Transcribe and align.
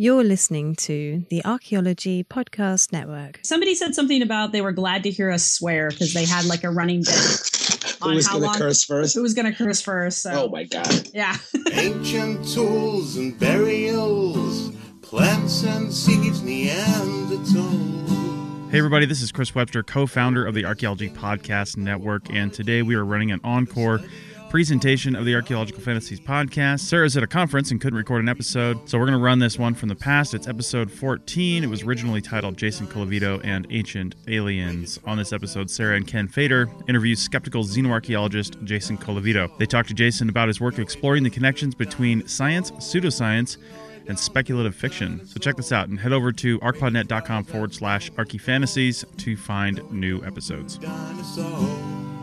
You're 0.00 0.22
listening 0.22 0.76
to 0.76 1.24
the 1.28 1.44
Archaeology 1.44 2.22
Podcast 2.22 2.92
Network. 2.92 3.40
Somebody 3.42 3.74
said 3.74 3.96
something 3.96 4.22
about 4.22 4.52
they 4.52 4.60
were 4.60 4.70
glad 4.70 5.02
to 5.02 5.10
hear 5.10 5.28
us 5.28 5.44
swear 5.44 5.90
because 5.90 6.14
they 6.14 6.24
had 6.24 6.44
like 6.44 6.62
a 6.62 6.70
running 6.70 7.00
bit 7.00 7.96
Who 8.04 8.10
was 8.14 8.28
going 8.28 8.48
to 8.52 8.56
curse 8.56 8.84
first? 8.84 9.16
who 9.16 9.22
was 9.22 9.34
going 9.34 9.50
to 9.52 9.58
curse 9.58 9.80
first. 9.80 10.22
So 10.22 10.44
Oh 10.44 10.48
my 10.50 10.62
god! 10.62 11.08
yeah, 11.12 11.36
Ancient 11.72 12.46
tools 12.48 13.16
and 13.16 13.36
burials, 13.40 14.70
plants 15.02 15.64
and 15.64 15.92
seeds, 15.92 16.42
Neanderthal. 16.42 18.68
Hey, 18.70 18.78
everybody, 18.78 19.04
this 19.04 19.20
is 19.20 19.32
Chris 19.32 19.52
Webster, 19.52 19.82
co 19.82 20.06
founder 20.06 20.46
of 20.46 20.54
the 20.54 20.64
Archaeology 20.64 21.10
Podcast 21.10 21.76
Network, 21.76 22.32
and 22.32 22.52
today 22.52 22.82
we 22.82 22.94
are 22.94 23.04
running 23.04 23.32
an 23.32 23.40
encore 23.42 24.00
presentation 24.48 25.14
of 25.14 25.24
the 25.24 25.34
Archaeological 25.34 25.82
Fantasies 25.82 26.20
podcast. 26.20 26.80
Sarah's 26.80 27.16
at 27.16 27.22
a 27.22 27.26
conference 27.26 27.70
and 27.70 27.80
couldn't 27.80 27.98
record 27.98 28.22
an 28.22 28.28
episode, 28.28 28.88
so 28.88 28.98
we're 28.98 29.06
going 29.06 29.18
to 29.18 29.24
run 29.24 29.38
this 29.38 29.58
one 29.58 29.74
from 29.74 29.88
the 29.88 29.94
past. 29.94 30.34
It's 30.34 30.48
episode 30.48 30.90
14. 30.90 31.64
It 31.64 31.66
was 31.66 31.82
originally 31.82 32.20
titled 32.20 32.56
Jason 32.56 32.86
Colavito 32.86 33.40
and 33.44 33.66
Ancient 33.70 34.14
Aliens. 34.26 34.98
On 35.04 35.18
this 35.18 35.32
episode, 35.32 35.70
Sarah 35.70 35.96
and 35.96 36.06
Ken 36.06 36.28
Feder 36.28 36.68
interview 36.88 37.14
skeptical 37.14 37.64
xenoarchaeologist 37.64 38.62
Jason 38.64 38.96
Colavito. 38.96 39.56
They 39.58 39.66
talk 39.66 39.86
to 39.88 39.94
Jason 39.94 40.28
about 40.28 40.48
his 40.48 40.60
work 40.60 40.78
exploring 40.78 41.22
the 41.22 41.30
connections 41.30 41.74
between 41.74 42.26
science, 42.26 42.70
pseudoscience, 42.72 43.58
and 44.06 44.18
speculative 44.18 44.74
fiction. 44.74 45.26
So 45.26 45.38
check 45.38 45.56
this 45.56 45.70
out 45.70 45.88
and 45.88 46.00
head 46.00 46.12
over 46.12 46.32
to 46.32 46.58
arcpodnet.com 46.60 47.44
forward 47.44 47.74
slash 47.74 48.10
archifantasies 48.12 49.04
to 49.18 49.36
find 49.36 49.82
new 49.92 50.24
episodes. 50.24 50.78
Dinosaur. 50.78 52.17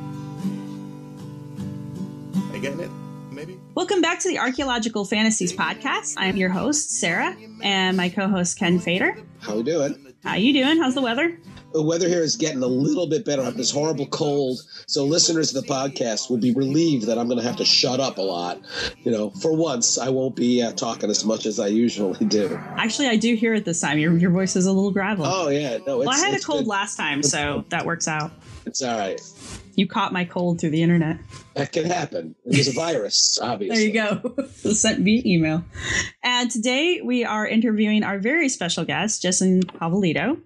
I 2.65 2.69
getting 2.69 2.85
it? 2.85 2.91
Maybe? 3.31 3.59
welcome 3.75 4.01
back 4.01 4.19
to 4.21 4.27
the 4.27 4.39
Archaeological 4.39 5.05
Fantasies 5.05 5.53
podcast. 5.53 6.15
I'm 6.17 6.35
your 6.35 6.49
host 6.49 6.89
Sarah 6.99 7.35
and 7.61 7.95
my 7.95 8.09
co-host 8.09 8.57
Ken 8.57 8.79
Feder. 8.79 9.15
How 9.39 9.57
we 9.57 9.61
doing? 9.61 10.15
How 10.23 10.33
you 10.33 10.51
doing? 10.51 10.79
How's 10.79 10.95
the 10.95 11.01
weather? 11.01 11.37
The 11.73 11.83
weather 11.83 12.07
here 12.07 12.23
is 12.23 12.35
getting 12.35 12.63
a 12.63 12.67
little 12.67 13.05
bit 13.05 13.23
better. 13.23 13.43
I 13.43 13.45
have 13.45 13.57
this 13.57 13.69
horrible 13.69 14.07
cold, 14.07 14.61
so 14.87 15.05
listeners 15.05 15.53
of 15.53 15.63
the 15.63 15.71
podcast 15.71 16.31
will 16.31 16.37
be 16.37 16.53
relieved 16.53 17.05
that 17.05 17.19
I'm 17.19 17.27
going 17.27 17.37
to 17.37 17.45
have 17.45 17.57
to 17.57 17.65
shut 17.65 17.99
up 17.99 18.17
a 18.17 18.21
lot. 18.21 18.61
You 19.03 19.11
know, 19.11 19.29
for 19.29 19.55
once, 19.55 19.99
I 19.99 20.09
won't 20.09 20.35
be 20.35 20.63
uh, 20.63 20.71
talking 20.71 21.11
as 21.11 21.23
much 21.23 21.45
as 21.45 21.59
I 21.59 21.67
usually 21.67 22.25
do. 22.25 22.59
Actually, 22.77 23.09
I 23.09 23.15
do 23.15 23.35
hear 23.35 23.53
it 23.53 23.65
this 23.65 23.79
time. 23.79 23.99
Your 23.99 24.17
your 24.17 24.31
voice 24.31 24.55
is 24.55 24.65
a 24.65 24.71
little 24.71 24.91
gravelly. 24.91 25.29
Oh 25.31 25.49
yeah, 25.49 25.77
no, 25.85 26.01
it's, 26.01 26.07
well, 26.07 26.09
I 26.09 26.17
had 26.17 26.33
a 26.33 26.39
cold 26.39 26.61
good. 26.61 26.69
last 26.69 26.95
time, 26.95 27.21
so 27.21 27.63
that 27.69 27.85
works 27.85 28.07
out. 28.07 28.31
It's 28.65 28.81
all 28.81 28.97
right. 28.97 29.21
You 29.75 29.87
caught 29.87 30.13
my 30.13 30.25
cold 30.25 30.59
through 30.59 30.69
the 30.71 30.81
internet. 30.81 31.17
That 31.53 31.71
can 31.71 31.85
happen. 31.85 32.35
It 32.45 32.57
was 32.57 32.67
a 32.69 32.73
virus, 32.73 33.37
obviously. 33.41 33.91
There 33.93 34.09
you 34.09 34.21
go. 34.33 34.43
Sent 34.71 35.01
me 35.01 35.21
email. 35.25 35.63
And 36.23 36.49
today 36.49 37.01
we 37.03 37.25
are 37.25 37.45
interviewing 37.45 38.03
our 38.03 38.19
very 38.19 38.49
special 38.49 38.85
guest, 38.85 39.21
Jason 39.21 39.63
Colavito. 39.63 40.39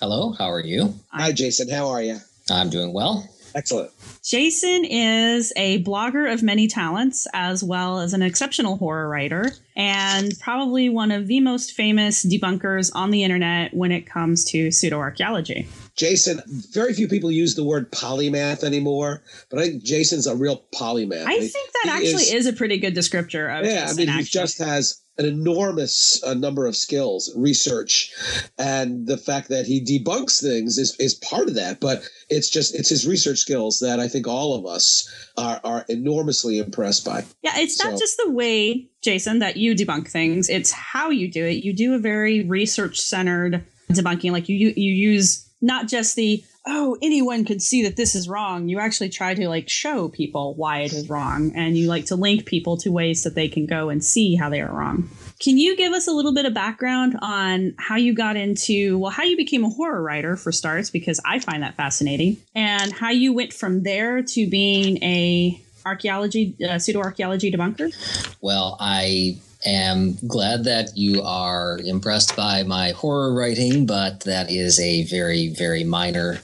Hello, 0.00 0.32
how 0.32 0.50
are 0.50 0.60
you? 0.60 0.94
Hi, 1.12 1.32
Jason. 1.32 1.68
How 1.70 1.88
are 1.88 2.02
you? 2.02 2.18
I'm 2.50 2.68
doing 2.68 2.92
well. 2.92 3.26
Excellent. 3.54 3.90
Jason 4.24 4.84
is 4.84 5.52
a 5.56 5.82
blogger 5.84 6.32
of 6.32 6.42
many 6.42 6.66
talents, 6.66 7.26
as 7.32 7.62
well 7.62 8.00
as 8.00 8.12
an 8.12 8.22
exceptional 8.22 8.76
horror 8.76 9.08
writer, 9.08 9.52
and 9.76 10.32
probably 10.40 10.88
one 10.88 11.10
of 11.10 11.28
the 11.28 11.40
most 11.40 11.72
famous 11.72 12.24
debunkers 12.24 12.90
on 12.94 13.10
the 13.10 13.22
internet 13.22 13.72
when 13.74 13.92
it 13.92 14.06
comes 14.06 14.44
to 14.46 14.68
pseudoarchaeology. 14.68 15.66
Jason, 15.96 16.40
very 16.72 16.92
few 16.92 17.06
people 17.06 17.30
use 17.30 17.54
the 17.54 17.62
word 17.62 17.92
polymath 17.92 18.64
anymore, 18.64 19.22
but 19.50 19.60
I 19.60 19.68
think 19.68 19.84
Jason's 19.84 20.26
a 20.26 20.34
real 20.34 20.64
polymath. 20.74 21.24
I 21.26 21.38
think 21.38 21.52
that 21.72 21.82
He 21.84 21.90
actually 21.90 22.24
is, 22.36 22.46
a 22.46 22.52
pretty 22.52 22.78
good 22.78 22.94
descriptor 22.96 23.56
of 23.56 23.64
yeah, 23.64 23.82
I 23.82 23.86
Jason, 23.86 23.96
mean, 23.98 24.08
he 24.08 24.12
actually. 24.14 24.40
just 24.40 24.58
has 24.58 25.00
an 25.16 25.24
enormous 25.26 26.22
uh, 26.24 26.34
number 26.34 26.66
of 26.66 26.74
skills, 26.76 27.32
research, 27.36 28.12
and 28.58 29.06
the 29.06 29.16
fact 29.16 29.48
that 29.48 29.66
he 29.66 29.80
debunks 29.80 30.40
things 30.42 30.76
is, 30.78 30.96
is 30.98 31.14
part 31.14 31.48
of 31.48 31.54
that. 31.54 31.80
But 31.80 32.08
it's 32.28 32.48
just 32.50 32.74
it's 32.74 32.88
his 32.88 33.06
research 33.06 33.38
skills 33.38 33.80
that 33.80 34.00
I 34.00 34.08
think 34.08 34.26
all 34.26 34.54
of 34.54 34.66
us 34.66 35.08
are, 35.36 35.60
are 35.62 35.84
enormously 35.88 36.58
impressed 36.58 37.04
by. 37.04 37.24
Yeah, 37.42 37.52
it's 37.56 37.82
not 37.82 37.92
So- 37.92 37.98
just 37.98 38.20
the 38.24 38.30
way, 38.30 38.88
Jason, 39.02 39.38
that 39.38 39.56
you 39.56 39.74
debunk 39.74 40.08
things, 40.08 40.48
it's 40.48 40.72
how 40.72 41.10
you 41.10 41.30
do 41.30 41.44
it. 41.44 41.64
You 41.64 41.72
do 41.72 41.94
a 41.94 41.98
very 41.98 42.42
research 42.44 42.98
centered 43.00 43.64
debunking. 43.92 44.32
Like 44.32 44.48
you, 44.48 44.72
you 44.76 44.92
use 44.92 45.48
not 45.60 45.88
just 45.88 46.16
the, 46.16 46.42
oh, 46.66 46.96
anyone 47.02 47.44
could 47.44 47.60
see 47.60 47.82
that 47.82 47.96
this 47.96 48.14
is 48.14 48.28
wrong. 48.28 48.68
You 48.68 48.78
actually 48.78 49.10
try 49.10 49.34
to 49.34 49.48
like 49.48 49.68
show 49.68 50.08
people 50.08 50.54
why 50.54 50.80
it 50.80 50.92
is 50.92 51.10
wrong. 51.10 51.52
And 51.54 51.76
you 51.76 51.88
like 51.88 52.06
to 52.06 52.16
link 52.16 52.46
people 52.46 52.76
to 52.78 52.90
ways 52.90 53.22
that 53.24 53.34
they 53.34 53.48
can 53.48 53.66
go 53.66 53.90
and 53.90 54.02
see 54.02 54.34
how 54.34 54.48
they 54.48 54.60
are 54.60 54.72
wrong. 54.72 55.10
Can 55.40 55.58
you 55.58 55.76
give 55.76 55.92
us 55.92 56.06
a 56.06 56.12
little 56.12 56.32
bit 56.32 56.46
of 56.46 56.54
background 56.54 57.18
on 57.20 57.74
how 57.78 57.96
you 57.96 58.14
got 58.14 58.36
into, 58.36 58.98
well, 58.98 59.10
how 59.10 59.24
you 59.24 59.36
became 59.36 59.64
a 59.64 59.68
horror 59.68 60.02
writer 60.02 60.36
for 60.36 60.52
starts, 60.52 60.88
because 60.90 61.20
I 61.24 61.38
find 61.38 61.62
that 61.62 61.74
fascinating, 61.74 62.38
and 62.54 62.92
how 62.92 63.10
you 63.10 63.34
went 63.34 63.52
from 63.52 63.82
there 63.82 64.22
to 64.22 64.48
being 64.48 65.02
a 65.02 65.60
archaeology, 65.84 66.56
uh, 66.66 66.78
pseudo 66.78 67.00
archaeology 67.00 67.52
debunker? 67.52 67.92
Well, 68.40 68.78
I 68.80 69.36
am 69.64 70.16
glad 70.26 70.64
that 70.64 70.96
you 70.96 71.22
are 71.22 71.78
impressed 71.84 72.36
by 72.36 72.62
my 72.62 72.90
horror 72.90 73.32
writing, 73.34 73.86
but 73.86 74.20
that 74.20 74.50
is 74.50 74.78
a 74.80 75.04
very, 75.04 75.48
very 75.48 75.84
minor 75.84 76.40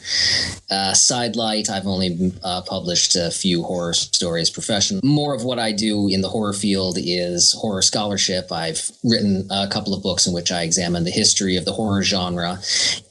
uh, 0.71 0.95
sidelight. 0.95 1.69
I've 1.69 1.87
only 1.87 2.33
uh, 2.43 2.63
published 2.63 3.17
a 3.17 3.31
few 3.31 3.63
horror 3.63 3.95
stories 3.95 4.51
professionally. 4.51 5.03
More 5.05 5.35
of 5.35 5.45
what 5.45 5.59
I 5.59 5.73
do 5.73 6.09
in 6.09 6.21
the 6.21 6.29
horror 6.29 6.53
field 6.53 6.97
is 6.99 7.53
horror 7.53 7.83
scholarship. 7.83 8.53
I've 8.53 8.91
written 9.05 9.47
a 9.51 9.69
couple 9.69 9.95
of 9.95 10.03
books 10.03 10.27
in 10.27 10.33
which 10.33 10.53
I 10.53 10.63
examine 10.63 11.05
the 11.05 11.11
history 11.11 11.57
of 11.57 11.65
the 11.65 11.73
horror 11.73 12.03
genre. 12.03 12.59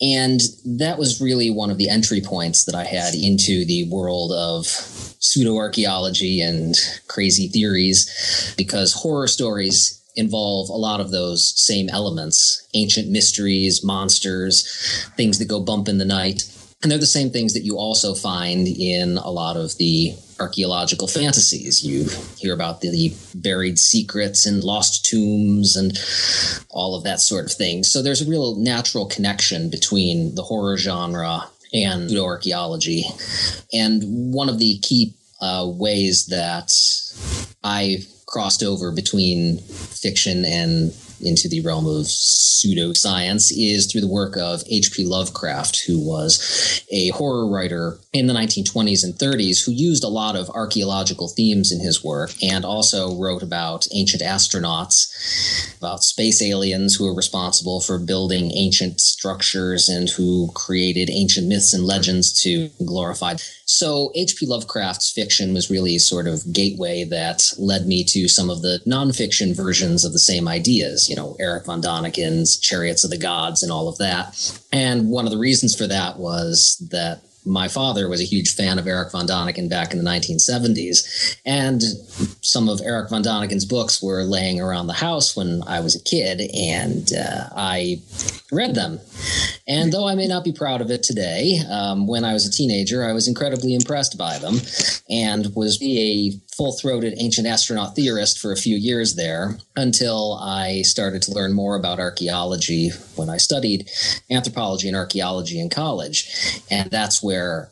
And 0.02 0.42
that 0.66 0.98
was 0.98 1.22
really 1.22 1.50
one 1.50 1.70
of 1.70 1.78
the 1.78 1.90
entry 1.90 2.22
points 2.22 2.66
that 2.66 2.76
I 2.76 2.86
had 2.86 3.14
into 3.14 3.66
the 3.66 3.88
world 3.90 4.32
of 4.32 4.66
pseudo 5.20 5.58
archaeology 5.58 6.42
and 6.42 6.76
crazy 7.08 7.50
theories 7.50 8.54
because 8.58 8.94
horror 8.94 9.28
stories 9.28 9.99
involve 10.16 10.70
a 10.70 10.74
lot 10.74 11.00
of 11.00 11.12
those 11.12 11.54
same 11.60 11.90
elements 11.90 12.68
ancient 12.74 13.10
mysteries, 13.10 13.84
monsters, 13.84 15.08
things 15.16 15.40
that 15.40 15.48
go 15.48 15.60
bump 15.60 15.88
in 15.88 15.98
the 15.98 16.06
night. 16.06 16.44
And 16.82 16.90
they're 16.90 16.98
the 16.98 17.06
same 17.06 17.30
things 17.30 17.54
that 17.54 17.66
you 17.66 17.78
also 17.78 18.14
find 18.14 18.68
in 18.68 19.18
a 19.18 19.30
lot 19.30 19.58
of 19.58 19.76
the 19.78 20.16
archaeological 20.40 21.08
fantasies. 21.08 21.84
You 21.84 22.08
hear 22.38 22.54
about 22.54 22.80
the 22.80 23.14
buried 23.36 23.78
secrets 23.78 24.46
and 24.46 24.64
lost 24.64 25.06
tombs 25.06 25.76
and 25.76 25.98
all 26.70 26.96
of 26.96 27.04
that 27.04 27.20
sort 27.20 27.46
of 27.46 27.52
thing. 27.52 27.84
So 27.84 28.02
there's 28.02 28.22
a 28.22 28.30
real 28.30 28.56
natural 28.56 29.08
connection 29.08 29.70
between 29.70 30.36
the 30.36 30.44
horror 30.44 30.78
genre 30.78 31.50
and 31.74 32.10
pseudo 32.10 32.26
archaeology. 32.26 33.04
And 33.74 34.34
one 34.34 34.48
of 34.48 34.60
the 34.60 34.80
key 34.80 35.16
uh, 35.42 35.66
ways 35.68 36.28
that 36.28 36.72
I 37.64 38.06
crossed 38.30 38.62
over 38.62 38.92
between 38.92 39.58
fiction 39.60 40.46
and 40.46 40.94
into 41.22 41.50
the 41.50 41.62
realm 41.62 41.86
of 41.86 42.06
pseudoscience 42.06 43.52
is 43.56 43.88
through 43.88 44.02
the 44.02 44.08
work 44.08 44.38
of 44.38 44.64
H.P. 44.70 45.06
Lovecraft, 45.06 45.84
who 45.86 46.00
was 46.00 46.84
a 46.92 47.10
horror 47.10 47.48
writer 47.48 47.98
in 48.14 48.28
the 48.28 48.34
1920s 48.34 49.04
and 49.04 49.14
30s 49.16 49.66
who 49.66 49.72
used 49.72 50.04
a 50.04 50.10
lot 50.10 50.36
of 50.36 50.50
archaeological 50.52 51.28
themes 51.28 51.72
in 51.72 51.80
his 51.80 52.04
work 52.04 52.32
and 52.42 52.66
also 52.66 53.16
wrote 53.16 53.44
about 53.44 53.88
ancient 53.94 54.22
astronauts, 54.22 55.78
about 55.78 56.04
space 56.04 56.42
aliens 56.42 56.96
who 56.96 57.06
were 57.06 57.16
responsible 57.16 57.82
for 57.82 58.00
building 58.00 58.52
ancient 58.56 59.00
structures 59.00 59.90
and 59.90 60.10
who 60.10 60.52
created 60.54 61.10
ancient 61.10 61.48
myths 61.48 61.74
and 61.74 61.86
legends 61.86 62.32
to 62.42 62.70
glorify. 62.86 63.36
So 63.70 64.12
H.P. 64.16 64.48
Lovecraft's 64.48 65.12
fiction 65.12 65.54
was 65.54 65.70
really 65.70 66.00
sort 66.00 66.26
of 66.26 66.52
gateway 66.52 67.04
that 67.04 67.54
led 67.60 67.86
me 67.86 68.04
to 68.06 68.28
some 68.28 68.50
of 68.50 68.64
the 68.64 68.82
nonfiction 68.88 69.56
versions 69.56 70.04
of 70.04 70.12
the 70.12 70.18
same 70.18 70.48
ideas, 70.48 71.08
you 71.08 71.16
know, 71.16 71.36
Eric 71.40 71.68
von 71.68 71.80
Daniken's 71.80 72.58
Chariots 72.58 73.04
of 73.04 73.12
the 73.12 73.18
Gods 73.18 73.62
and 73.62 73.72
all 73.72 73.88
of 73.88 74.00
that. 74.00 74.60
And 74.72 75.12
one 75.12 75.26
of 75.26 75.32
the 75.32 75.38
reasons 75.38 75.76
for 75.76 75.86
that 75.86 76.18
was 76.18 76.84
that 76.90 77.22
my 77.46 77.68
father 77.68 78.08
was 78.10 78.22
a 78.22 78.26
huge 78.26 78.54
fan 78.54 78.78
of 78.78 78.88
Eric 78.88 79.12
von 79.12 79.26
Daniken 79.26 79.70
back 79.70 79.94
in 79.94 79.98
the 79.98 80.10
1970s. 80.10 81.38
And 81.46 81.82
some 82.42 82.70
of 82.70 82.82
Eric 82.82 83.10
von 83.10 83.24
Daniken's 83.24 83.66
books 83.66 84.02
were 84.02 84.24
laying 84.24 84.60
around 84.60 84.88
the 84.88 84.94
house 84.94 85.36
when 85.36 85.64
I 85.66 85.80
was 85.80 85.96
a 85.96 86.04
kid, 86.04 86.42
and 86.54 87.12
uh, 87.14 87.50
I 87.56 88.02
read 88.52 88.76
them. 88.76 89.00
And 89.68 89.92
though 89.92 90.08
I 90.08 90.16
may 90.16 90.28
not 90.28 90.44
be 90.44 90.52
proud 90.52 90.82
of 90.82 90.92
it 90.92 91.04
today, 91.04 91.60
um, 91.70 92.08
when 92.08 92.26
I 92.26 92.34
was 92.34 92.46
a 92.46 92.52
teenager, 92.52 93.04
I 93.04 93.14
was 93.14 93.28
incredibly 93.28 93.74
impressed 93.74 94.18
by 94.18 94.38
them 94.40 94.56
and 95.10 95.54
was 95.56 95.82
a 95.82 96.34
full 96.60 96.74
throated 96.74 97.14
ancient 97.20 97.48
astronaut 97.48 97.96
theorist 97.96 98.38
for 98.38 98.52
a 98.52 98.58
few 98.58 98.76
years 98.76 99.16
there 99.16 99.58
until 99.78 100.34
I 100.42 100.82
started 100.82 101.22
to 101.22 101.32
learn 101.32 101.54
more 101.54 101.78
about 101.78 102.02
archaeology 102.02 102.90
when 103.16 103.30
I 103.30 103.38
studied 103.38 103.90
anthropology 104.30 104.90
and 104.90 104.98
archaeology 104.98 105.58
in 105.58 105.70
college. 105.70 106.62
And 106.70 106.92
that's 106.92 107.24
where 107.24 107.70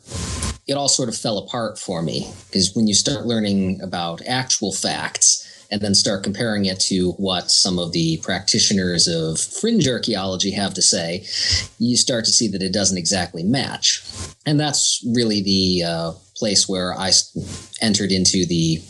it 0.66 0.72
all 0.72 0.88
sort 0.88 1.10
of 1.10 1.16
fell 1.18 1.36
apart 1.36 1.78
for 1.78 2.00
me 2.00 2.32
because 2.46 2.74
when 2.74 2.86
you 2.86 2.94
start 2.94 3.26
learning 3.26 3.82
about 3.82 4.22
actual 4.26 4.72
facts, 4.72 5.44
and 5.70 5.82
then 5.82 5.94
start 5.94 6.24
comparing 6.24 6.64
it 6.64 6.80
to 6.80 7.12
what 7.12 7.50
some 7.50 7.78
of 7.78 7.92
the 7.92 8.16
practitioners 8.22 9.06
of 9.06 9.38
fringe 9.38 9.86
archaeology 9.86 10.50
have 10.50 10.72
to 10.72 10.80
say, 10.80 11.26
you 11.78 11.94
start 11.94 12.24
to 12.24 12.30
see 12.30 12.48
that 12.48 12.62
it 12.62 12.72
doesn't 12.72 12.96
exactly 12.96 13.42
match. 13.42 14.02
And 14.46 14.58
that's 14.58 15.04
really 15.14 15.42
the 15.42 15.84
uh, 15.86 16.12
place 16.38 16.68
where 16.68 16.94
I 16.94 17.10
entered 17.80 18.12
into 18.12 18.46
the 18.46 18.80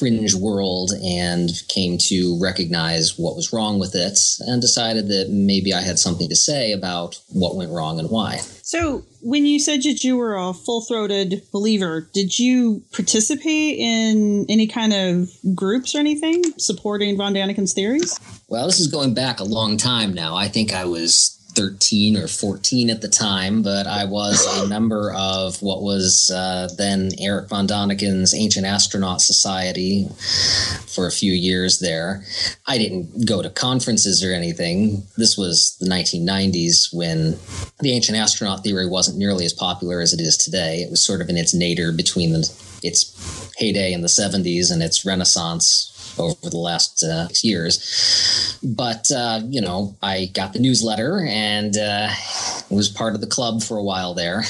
fringe 0.00 0.34
world 0.34 0.92
and 1.04 1.50
came 1.68 1.98
to 1.98 2.38
recognize 2.40 3.18
what 3.18 3.36
was 3.36 3.52
wrong 3.52 3.78
with 3.78 3.94
it 3.94 4.18
and 4.40 4.62
decided 4.62 5.08
that 5.08 5.28
maybe 5.28 5.74
I 5.74 5.82
had 5.82 5.98
something 5.98 6.28
to 6.30 6.36
say 6.36 6.72
about 6.72 7.20
what 7.28 7.54
went 7.54 7.70
wrong 7.70 7.98
and 7.98 8.08
why. 8.08 8.38
So, 8.62 9.04
when 9.20 9.44
you 9.44 9.60
said 9.60 9.82
that 9.82 10.02
you 10.02 10.16
were 10.16 10.36
a 10.36 10.54
full 10.54 10.80
throated 10.82 11.42
believer, 11.52 12.08
did 12.14 12.38
you 12.38 12.82
participate 12.92 13.78
in 13.78 14.46
any 14.48 14.66
kind 14.66 14.94
of 14.94 15.28
groups 15.54 15.94
or 15.94 15.98
anything 15.98 16.42
supporting 16.56 17.18
von 17.18 17.34
Daniken's 17.34 17.74
theories? 17.74 18.18
Well, 18.48 18.66
this 18.66 18.80
is 18.80 18.86
going 18.86 19.12
back 19.12 19.40
a 19.40 19.44
long 19.44 19.76
time 19.76 20.14
now. 20.14 20.34
I 20.34 20.48
think 20.48 20.72
I 20.72 20.86
was 20.86 21.39
13 21.54 22.16
or 22.16 22.28
14 22.28 22.90
at 22.90 23.00
the 23.00 23.08
time, 23.08 23.62
but 23.62 23.86
I 23.86 24.04
was 24.04 24.46
a 24.62 24.66
member 24.68 25.12
of 25.14 25.60
what 25.62 25.82
was 25.82 26.30
uh, 26.30 26.68
then 26.76 27.10
Eric 27.18 27.48
von 27.48 27.66
Daniken's 27.66 28.34
Ancient 28.34 28.66
Astronaut 28.66 29.20
Society 29.20 30.06
for 30.86 31.06
a 31.06 31.12
few 31.12 31.32
years 31.32 31.78
there. 31.78 32.24
I 32.66 32.78
didn't 32.78 33.26
go 33.26 33.42
to 33.42 33.50
conferences 33.50 34.24
or 34.24 34.32
anything. 34.32 35.02
This 35.16 35.36
was 35.36 35.76
the 35.80 35.88
1990s 35.88 36.94
when 36.94 37.38
the 37.80 37.92
ancient 37.92 38.18
astronaut 38.18 38.62
theory 38.64 38.88
wasn't 38.88 39.18
nearly 39.18 39.44
as 39.44 39.52
popular 39.52 40.00
as 40.00 40.12
it 40.12 40.20
is 40.20 40.36
today. 40.36 40.82
It 40.82 40.90
was 40.90 41.02
sort 41.02 41.20
of 41.20 41.28
in 41.28 41.36
its 41.36 41.54
nadir 41.54 41.92
between 41.92 42.32
the, 42.32 42.40
its 42.82 43.52
heyday 43.56 43.92
in 43.92 44.02
the 44.02 44.08
70s 44.08 44.72
and 44.72 44.82
its 44.82 45.04
renaissance 45.04 45.90
over 46.20 46.50
the 46.50 46.58
last 46.58 47.02
uh, 47.02 47.28
years. 47.42 48.58
But, 48.62 49.10
uh, 49.10 49.40
you 49.48 49.60
know, 49.60 49.96
I 50.02 50.30
got 50.34 50.52
the 50.52 50.58
newsletter 50.58 51.24
and 51.26 51.76
uh, 51.76 52.10
was 52.70 52.88
part 52.88 53.14
of 53.14 53.20
the 53.20 53.26
club 53.26 53.62
for 53.62 53.76
a 53.76 53.82
while 53.82 54.14
there. 54.14 54.42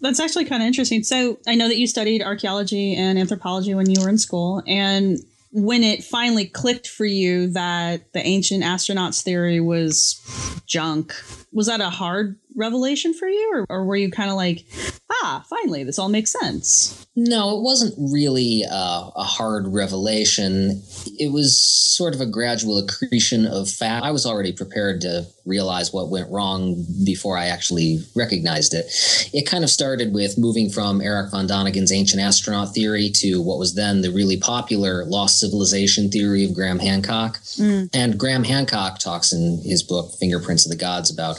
That's 0.00 0.20
actually 0.20 0.44
kind 0.44 0.62
of 0.62 0.66
interesting. 0.66 1.02
So 1.02 1.38
I 1.46 1.54
know 1.54 1.68
that 1.68 1.78
you 1.78 1.86
studied 1.86 2.22
archaeology 2.22 2.94
and 2.94 3.18
anthropology 3.18 3.74
when 3.74 3.88
you 3.88 4.02
were 4.02 4.08
in 4.08 4.18
school. 4.18 4.62
And 4.66 5.18
when 5.52 5.84
it 5.84 6.02
finally 6.02 6.46
clicked 6.46 6.88
for 6.88 7.06
you 7.06 7.46
that 7.52 8.12
the 8.12 8.26
ancient 8.26 8.64
astronauts 8.64 9.22
theory 9.22 9.60
was 9.60 10.20
junk, 10.66 11.14
was 11.54 11.68
that 11.68 11.80
a 11.80 11.88
hard 11.88 12.36
revelation 12.56 13.14
for 13.14 13.28
you? 13.28 13.52
Or, 13.54 13.76
or 13.76 13.84
were 13.84 13.96
you 13.96 14.10
kind 14.10 14.28
of 14.28 14.36
like, 14.36 14.64
ah, 15.10 15.44
finally, 15.48 15.84
this 15.84 15.98
all 15.98 16.08
makes 16.08 16.32
sense? 16.32 17.06
No, 17.16 17.56
it 17.56 17.62
wasn't 17.62 17.94
really 18.12 18.64
uh, 18.68 19.10
a 19.14 19.22
hard 19.22 19.68
revelation. 19.68 20.82
It 21.18 21.32
was 21.32 21.56
sort 21.56 22.12
of 22.12 22.20
a 22.20 22.26
gradual 22.26 22.78
accretion 22.78 23.46
of 23.46 23.70
fact. 23.70 24.04
I 24.04 24.10
was 24.10 24.26
already 24.26 24.52
prepared 24.52 25.00
to 25.02 25.24
realize 25.46 25.92
what 25.92 26.10
went 26.10 26.30
wrong 26.30 26.84
before 27.04 27.36
I 27.36 27.46
actually 27.46 27.98
recognized 28.16 28.74
it. 28.74 28.86
It 29.32 29.46
kind 29.46 29.62
of 29.62 29.70
started 29.70 30.12
with 30.12 30.38
moving 30.38 30.70
from 30.70 31.00
Eric 31.00 31.30
von 31.30 31.46
Daniken's 31.46 31.92
ancient 31.92 32.20
astronaut 32.20 32.74
theory 32.74 33.10
to 33.16 33.40
what 33.40 33.58
was 33.58 33.74
then 33.74 34.00
the 34.00 34.10
really 34.10 34.38
popular 34.38 35.04
lost 35.04 35.38
civilization 35.38 36.10
theory 36.10 36.44
of 36.44 36.54
Graham 36.54 36.80
Hancock. 36.80 37.38
Mm. 37.58 37.90
And 37.94 38.18
Graham 38.18 38.42
Hancock 38.42 38.98
talks 38.98 39.32
in 39.32 39.60
his 39.62 39.84
book 39.84 40.12
Fingerprints 40.18 40.66
of 40.66 40.72
the 40.72 40.78
Gods 40.78 41.12
about 41.12 41.38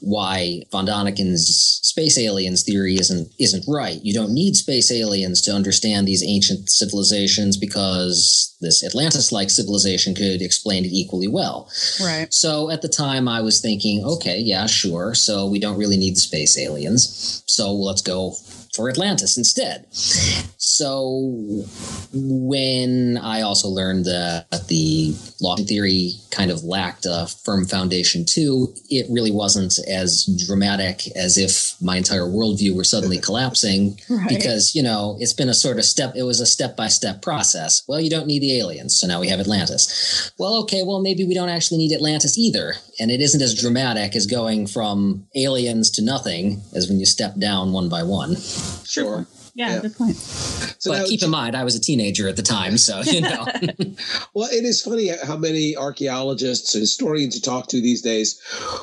why 0.00 0.62
von 0.70 0.86
Daniken's 0.86 1.80
space 1.82 2.18
aliens 2.18 2.62
theory 2.62 2.94
isn't 2.94 3.32
isn't 3.38 3.64
right. 3.68 4.00
You 4.02 4.14
don't 4.14 4.32
need 4.32 4.56
space 4.56 4.90
aliens 4.90 5.40
to 5.42 5.52
understand 5.52 6.06
these 6.06 6.24
ancient 6.24 6.70
civilizations 6.70 7.56
because 7.56 8.56
this 8.60 8.84
Atlantis-like 8.84 9.50
civilization 9.50 10.14
could 10.14 10.42
explain 10.42 10.84
it 10.84 10.92
equally 10.92 11.28
well. 11.28 11.70
Right. 12.00 12.32
So 12.32 12.70
at 12.70 12.82
the 12.82 12.88
time 12.88 13.26
I 13.26 13.40
was 13.40 13.60
thinking, 13.60 14.04
okay, 14.04 14.38
yeah, 14.38 14.66
sure. 14.66 15.14
So 15.14 15.46
we 15.46 15.58
don't 15.58 15.78
really 15.78 15.96
need 15.96 16.16
the 16.16 16.20
space 16.20 16.58
aliens. 16.58 17.42
So 17.46 17.72
let's 17.72 18.02
go 18.02 18.34
for 18.74 18.88
Atlantis 18.88 19.36
instead. 19.36 19.86
So 19.92 21.64
when 22.12 23.18
I 23.20 23.42
also 23.42 23.68
learned 23.68 24.04
that 24.04 24.46
the 24.68 25.14
law 25.40 25.56
theory 25.56 26.12
kind 26.30 26.50
of 26.50 26.62
lacked 26.62 27.06
a 27.06 27.26
firm 27.44 27.64
foundation 27.64 28.24
too, 28.24 28.72
it 28.88 29.06
really 29.10 29.32
wasn't 29.32 29.78
as 29.88 30.26
dramatic 30.46 31.08
as 31.16 31.36
if 31.36 31.74
my 31.82 31.96
entire 31.96 32.22
worldview 32.22 32.76
were 32.76 32.84
suddenly 32.84 33.18
collapsing 33.22 33.98
right. 34.08 34.28
because, 34.28 34.74
you 34.74 34.82
know, 34.82 35.16
it's 35.18 35.32
been 35.32 35.48
a 35.48 35.54
sort 35.54 35.78
of 35.78 35.84
step, 35.84 36.14
it 36.14 36.22
was 36.22 36.40
a 36.40 36.46
step 36.46 36.76
by 36.76 36.88
step 36.88 37.22
process. 37.22 37.82
Well, 37.88 38.00
you 38.00 38.10
don't 38.10 38.26
need 38.26 38.42
the 38.42 38.58
aliens. 38.58 38.98
So 38.98 39.06
now 39.06 39.20
we 39.20 39.28
have 39.28 39.40
Atlantis. 39.40 40.32
Well, 40.38 40.62
okay, 40.62 40.82
well, 40.84 41.00
maybe 41.00 41.24
we 41.24 41.34
don't 41.34 41.48
actually 41.48 41.78
need 41.78 41.94
Atlantis 41.94 42.38
either. 42.38 42.74
And 43.00 43.10
it 43.10 43.20
isn't 43.20 43.42
as 43.42 43.60
dramatic 43.60 44.14
as 44.14 44.26
going 44.26 44.66
from 44.66 45.26
aliens 45.34 45.90
to 45.92 46.02
nothing 46.02 46.62
as 46.74 46.88
when 46.88 47.00
you 47.00 47.06
step 47.06 47.36
down 47.38 47.72
one 47.72 47.88
by 47.88 48.02
one. 48.02 48.36
Sure. 48.84 49.26
Yeah, 49.54 49.74
yeah, 49.74 49.80
good 49.80 49.96
point. 49.96 50.16
So 50.16 50.92
but 50.92 51.06
keep 51.06 51.22
in 51.22 51.30
mind, 51.30 51.56
I 51.56 51.64
was 51.64 51.74
a 51.74 51.80
teenager 51.80 52.28
at 52.28 52.36
the 52.36 52.42
time, 52.42 52.78
so 52.78 53.00
you 53.02 53.20
know. 53.20 53.44
well, 54.34 54.48
it 54.50 54.64
is 54.64 54.82
funny 54.82 55.08
how 55.24 55.36
many 55.36 55.76
archaeologists 55.76 56.74
and 56.74 56.80
historians 56.80 57.34
you 57.34 57.40
talk 57.40 57.68
to 57.68 57.80
these 57.80 58.02
days 58.02 58.40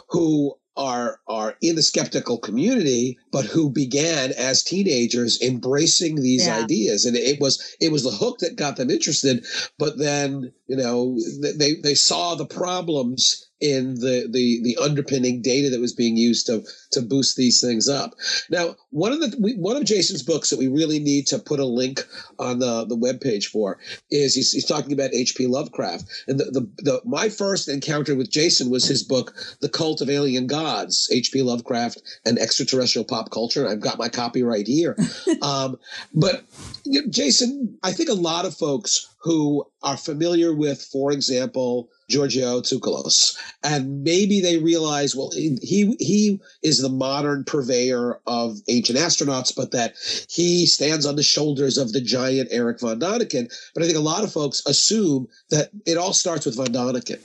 who 0.10 0.55
are 0.77 1.19
are 1.27 1.57
in 1.62 1.75
the 1.75 1.81
skeptical 1.81 2.38
community, 2.38 3.17
but 3.31 3.46
who 3.46 3.69
began 3.69 4.31
as 4.34 4.63
teenagers 4.63 5.41
embracing 5.41 6.22
these 6.22 6.46
yeah. 6.46 6.60
ideas, 6.60 7.05
and 7.05 7.17
it 7.17 7.39
was 7.41 7.75
it 7.81 7.91
was 7.91 8.03
the 8.03 8.12
hook 8.12 8.39
that 8.39 8.55
got 8.55 8.77
them 8.77 8.89
interested. 8.89 9.46
But 9.79 9.98
then 9.98 10.53
you 10.67 10.77
know 10.77 11.17
they 11.57 11.75
they 11.75 11.96
saw 11.96 12.36
the 12.36 12.46
problems 12.46 13.46
in 13.59 13.95
the, 13.95 14.27
the 14.29 14.61
the 14.61 14.77
underpinning 14.81 15.41
data 15.41 15.69
that 15.69 15.79
was 15.79 15.93
being 15.93 16.15
used 16.15 16.45
to 16.45 16.63
to 16.91 17.01
boost 17.01 17.37
these 17.37 17.59
things 17.59 17.89
up. 17.89 18.13
Now, 18.49 18.75
one 18.91 19.11
of 19.11 19.19
the 19.19 19.35
we, 19.39 19.55
one 19.55 19.75
of 19.75 19.85
Jason's 19.85 20.21
books 20.21 20.49
that 20.49 20.59
we 20.59 20.67
really 20.67 20.99
need 20.99 21.25
to 21.27 21.39
put 21.39 21.59
a 21.59 21.65
link 21.65 22.05
on 22.37 22.59
the 22.59 22.85
the 22.85 22.95
web 22.95 23.19
page 23.19 23.47
for 23.47 23.79
is 24.11 24.35
he's, 24.35 24.51
he's 24.51 24.65
talking 24.65 24.93
about 24.93 25.13
H.P. 25.13 25.47
Lovecraft, 25.47 26.05
and 26.27 26.39
the, 26.39 26.45
the 26.45 26.69
the 26.83 27.01
my 27.03 27.29
first 27.29 27.67
encounter 27.67 28.15
with 28.15 28.29
Jason 28.29 28.69
was 28.69 28.85
his 28.85 29.03
book, 29.03 29.33
The 29.61 29.69
Cult 29.69 30.01
of 30.01 30.09
Alien 30.09 30.45
Gods, 30.45 31.09
H.P. 31.11 31.41
Lovecraft 31.41 32.01
and 32.25 32.37
Extraterrestrial 32.37 33.05
Pop 33.05 33.31
Culture. 33.31 33.67
I've 33.67 33.79
got 33.79 33.97
my 33.97 34.09
copy 34.09 34.43
right 34.43 34.67
here. 34.67 34.95
um, 35.41 35.79
but 36.13 36.43
you 36.83 37.01
know, 37.01 37.07
Jason, 37.09 37.77
I 37.81 37.91
think 37.91 38.09
a 38.09 38.13
lot 38.13 38.45
of 38.45 38.55
folks 38.55 39.15
who 39.21 39.65
are 39.81 39.97
familiar 39.97 40.53
with, 40.53 40.81
for 40.81 41.11
example, 41.11 41.89
Giorgio 42.09 42.61
Tsoukalos, 42.61 43.37
and 43.63 44.03
maybe 44.03 44.39
they 44.39 44.57
realize, 44.57 45.15
well, 45.15 45.31
he 45.31 45.95
he 45.99 46.39
is 46.63 46.79
the 46.79 46.89
modern 46.89 47.43
purveyor 47.43 48.19
of 48.25 48.57
ancient 48.69 48.97
astronauts, 48.97 49.53
but 49.55 49.71
that 49.71 49.95
he 50.29 50.65
stands 50.65 51.05
on 51.05 51.15
the 51.15 51.23
shoulders 51.23 51.77
of 51.77 51.91
the 51.91 52.01
giant 52.01 52.49
Eric 52.51 52.79
von 52.79 52.99
Daniken. 52.99 53.53
But 53.73 53.83
I 53.83 53.85
think 53.85 53.97
a 53.97 54.01
lot 54.01 54.23
of 54.23 54.31
folks 54.31 54.65
assume 54.65 55.27
that 55.49 55.69
it 55.85 55.97
all 55.97 56.13
starts 56.13 56.45
with 56.45 56.55
von 56.55 56.67
Daniken. 56.67 57.19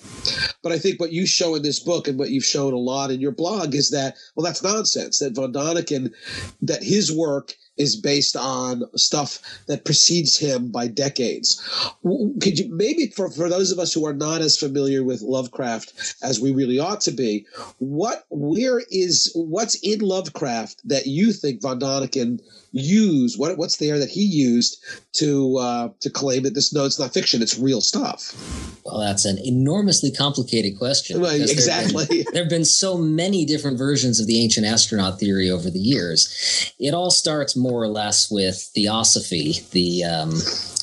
But 0.62 0.72
I 0.72 0.78
think 0.78 0.98
what 0.98 1.12
you 1.12 1.26
show 1.26 1.54
in 1.54 1.62
this 1.62 1.78
book 1.78 2.08
and 2.08 2.18
what 2.18 2.30
you've 2.30 2.44
shown 2.44 2.72
a 2.72 2.78
lot 2.78 3.10
in 3.10 3.20
your 3.20 3.32
blog 3.32 3.74
is 3.74 3.90
that, 3.90 4.16
well, 4.34 4.44
that's 4.44 4.62
nonsense. 4.62 5.18
That 5.18 5.34
von 5.34 5.52
Daniken, 5.52 6.12
that 6.60 6.82
his 6.82 7.12
work 7.14 7.54
is 7.76 7.96
based 7.96 8.36
on 8.36 8.84
stuff 8.96 9.38
that 9.66 9.84
precedes 9.84 10.38
him 10.38 10.70
by 10.70 10.86
decades. 10.86 11.60
Could 12.02 12.58
you 12.58 12.74
maybe 12.74 13.08
for, 13.08 13.30
for 13.30 13.48
those 13.48 13.70
of 13.70 13.78
us 13.78 13.92
who 13.92 14.06
are 14.06 14.12
not 14.12 14.40
as 14.40 14.56
familiar 14.56 15.02
with 15.04 15.22
Lovecraft 15.22 16.16
as 16.22 16.40
we 16.40 16.52
really 16.52 16.78
ought 16.78 17.00
to 17.02 17.10
be, 17.10 17.46
what 17.78 18.26
where 18.30 18.82
is 18.90 19.30
what's 19.34 19.76
in 19.76 20.00
Lovecraft 20.00 20.86
that 20.88 21.06
you 21.06 21.32
think 21.32 21.62
Von 21.62 21.80
Daniken 21.80 22.40
used? 22.72 23.38
What 23.38 23.56
what's 23.58 23.76
there 23.76 23.98
that 23.98 24.08
he 24.08 24.22
used 24.22 24.82
to 25.14 25.56
uh, 25.58 25.88
to 26.00 26.10
claim 26.10 26.42
that 26.42 26.54
this 26.54 26.72
no, 26.72 26.84
it's 26.84 26.98
not 26.98 27.14
fiction, 27.14 27.42
it's 27.42 27.58
real 27.58 27.80
stuff? 27.80 28.34
Well, 28.84 28.98
that's 28.98 29.24
an 29.24 29.38
enormously 29.38 30.10
complicated 30.10 30.76
question. 30.78 31.20
Well, 31.20 31.34
exactly. 31.34 32.04
There 32.04 32.42
have, 32.42 32.48
been, 32.48 32.48
been 32.48 32.64
so 32.64 32.98
many 32.98 33.44
different 33.44 33.78
versions 33.78 34.18
of 34.18 34.26
the 34.26 34.42
ancient 34.42 34.66
astronaut 34.66 35.20
theory 35.20 35.50
over 35.50 35.70
the 35.70 35.78
years. 35.78 36.74
It 36.78 36.92
all 36.92 37.10
starts 37.10 37.56
more 37.56 37.82
or 37.82 37.88
less 37.88 38.30
with 38.30 38.70
theosophy, 38.74 39.60
the 39.70 40.04
um, 40.04 40.32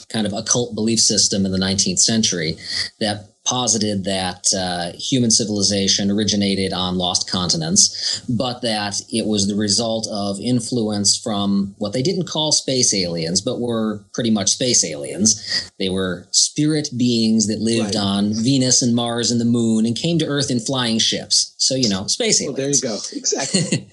kind 0.09 0.25
of 0.25 0.33
occult 0.33 0.75
belief 0.75 0.99
system 0.99 1.45
in 1.45 1.51
the 1.51 1.57
19th 1.57 1.99
century 1.99 2.57
that 2.99 3.28
posited 3.45 4.03
that 4.03 4.45
uh, 4.55 4.91
human 4.97 5.31
civilization 5.31 6.11
originated 6.11 6.71
on 6.73 6.97
lost 6.97 7.29
continents, 7.29 8.21
but 8.29 8.61
that 8.61 9.01
it 9.11 9.25
was 9.25 9.47
the 9.47 9.55
result 9.55 10.07
of 10.11 10.39
influence 10.39 11.17
from 11.17 11.73
what 11.77 11.93
they 11.93 12.01
didn't 12.01 12.27
call 12.27 12.51
space 12.51 12.93
aliens, 12.93 13.41
but 13.41 13.59
were 13.59 14.03
pretty 14.13 14.29
much 14.29 14.51
space 14.51 14.83
aliens. 14.85 15.71
They 15.79 15.89
were 15.89 16.27
spirit 16.31 16.89
beings 16.95 17.47
that 17.47 17.59
lived 17.59 17.95
right. 17.95 18.03
on 18.03 18.33
Venus 18.33 18.81
and 18.81 18.95
Mars 18.95 19.31
and 19.31 19.41
the 19.41 19.45
moon 19.45 19.85
and 19.85 19.95
came 19.95 20.19
to 20.19 20.27
Earth 20.27 20.51
in 20.51 20.59
flying 20.59 20.99
ships. 20.99 21.55
So, 21.57 21.75
you 21.75 21.89
know, 21.89 22.07
space 22.07 22.41
aliens. 22.41 22.57
Well, 22.57 22.67
there 22.67 22.75
you 22.75 22.81
go. 22.81 22.99
Exactly. 23.19 23.87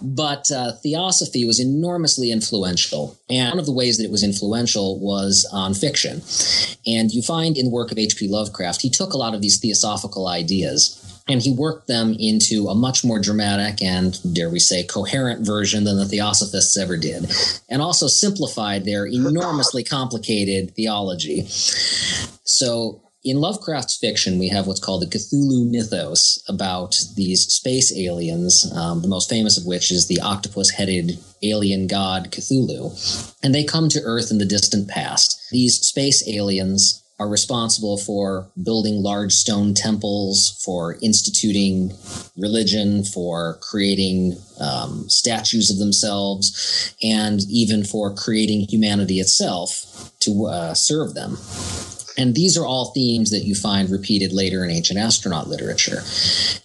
but 0.00 0.50
uh, 0.50 0.72
theosophy 0.82 1.44
was 1.44 1.60
enormously 1.60 2.30
influential. 2.30 3.16
And 3.28 3.50
one 3.50 3.58
of 3.58 3.66
the 3.66 3.72
ways 3.72 3.98
that 3.98 4.04
it 4.04 4.10
was 4.10 4.22
influential 4.22 4.98
was 5.00 5.46
on 5.52 5.74
fiction. 5.74 6.22
And 6.86 7.10
you 7.12 7.22
find 7.22 7.56
in 7.56 7.66
the 7.66 7.70
work 7.70 7.92
of 7.92 7.98
H.P. 7.98 8.28
Lovecraft, 8.28 8.73
he 8.80 8.90
took 8.90 9.12
a 9.12 9.18
lot 9.18 9.34
of 9.34 9.42
these 9.42 9.58
theosophical 9.58 10.28
ideas 10.28 11.00
and 11.28 11.40
he 11.40 11.52
worked 11.52 11.86
them 11.86 12.14
into 12.18 12.68
a 12.68 12.74
much 12.74 13.04
more 13.04 13.18
dramatic 13.18 13.80
and, 13.82 14.20
dare 14.34 14.50
we 14.50 14.58
say, 14.58 14.84
coherent 14.84 15.46
version 15.46 15.84
than 15.84 15.96
the 15.96 16.04
Theosophists 16.04 16.76
ever 16.76 16.96
did, 16.96 17.32
and 17.68 17.80
also 17.80 18.06
simplified 18.06 18.84
their 18.84 19.06
enormously 19.06 19.82
complicated 19.82 20.74
theology. 20.74 21.46
So, 22.44 23.00
in 23.24 23.40
Lovecraft's 23.40 23.96
fiction, 23.96 24.38
we 24.38 24.48
have 24.48 24.66
what's 24.66 24.80
called 24.80 25.00
the 25.00 25.06
Cthulhu 25.06 25.70
mythos 25.70 26.44
about 26.46 26.94
these 27.16 27.46
space 27.46 27.96
aliens, 27.96 28.70
um, 28.76 29.00
the 29.00 29.08
most 29.08 29.30
famous 29.30 29.56
of 29.56 29.64
which 29.64 29.90
is 29.90 30.08
the 30.08 30.20
octopus 30.20 30.68
headed 30.68 31.18
alien 31.42 31.86
god 31.86 32.30
Cthulhu. 32.30 33.34
And 33.42 33.54
they 33.54 33.64
come 33.64 33.88
to 33.88 34.02
Earth 34.02 34.30
in 34.30 34.36
the 34.36 34.44
distant 34.44 34.88
past. 34.88 35.40
These 35.50 35.80
space 35.80 36.28
aliens 36.28 37.03
are 37.18 37.28
responsible 37.28 37.96
for 37.96 38.50
building 38.62 39.02
large 39.02 39.32
stone 39.32 39.72
temples, 39.72 40.60
for 40.64 40.96
instituting 41.00 41.92
religion, 42.36 43.04
for 43.04 43.58
creating 43.60 44.36
um, 44.60 45.08
statues 45.08 45.70
of 45.70 45.78
themselves, 45.78 46.94
and 47.02 47.42
even 47.48 47.84
for 47.84 48.14
creating 48.14 48.62
humanity 48.68 49.20
itself 49.20 50.12
to 50.20 50.46
uh, 50.46 50.74
serve 50.74 51.14
them. 51.14 51.36
And 52.16 52.34
these 52.34 52.56
are 52.56 52.66
all 52.66 52.92
themes 52.92 53.30
that 53.30 53.44
you 53.44 53.54
find 53.54 53.90
repeated 53.90 54.32
later 54.32 54.64
in 54.64 54.70
ancient 54.70 54.98
astronaut 54.98 55.48
literature. 55.48 56.02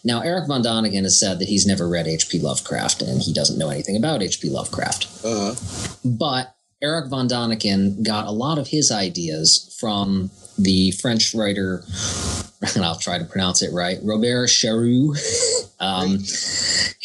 Now, 0.04 0.22
Eric 0.22 0.48
von 0.48 0.62
Daniken 0.62 1.04
has 1.04 1.20
said 1.20 1.40
that 1.40 1.48
he's 1.48 1.66
never 1.66 1.90
read 1.90 2.08
H.P. 2.08 2.40
Lovecraft 2.40 3.02
and 3.02 3.22
he 3.22 3.34
doesn't 3.34 3.58
know 3.58 3.70
anything 3.70 3.98
about 3.98 4.22
H.P. 4.22 4.50
Lovecraft. 4.50 5.08
Uh-huh. 5.26 5.56
But 6.06 6.56
Eric 6.82 7.10
von 7.10 7.28
Daniken 7.28 8.06
got 8.06 8.26
a 8.26 8.32
lot 8.32 8.58
of 8.58 8.68
his 8.68 8.92
ideas 8.92 9.76
from 9.80 10.32
the 10.58 10.92
French 10.92 11.34
writer, 11.34 11.84
and 12.76 12.86
I'll 12.86 13.00
try 13.00 13.18
to 13.18 13.26
pronounce 13.26 13.62
it 13.62 13.72
right, 13.74 13.98
Robert 14.04 14.48
Charroux, 14.48 15.16
um, 15.80 16.20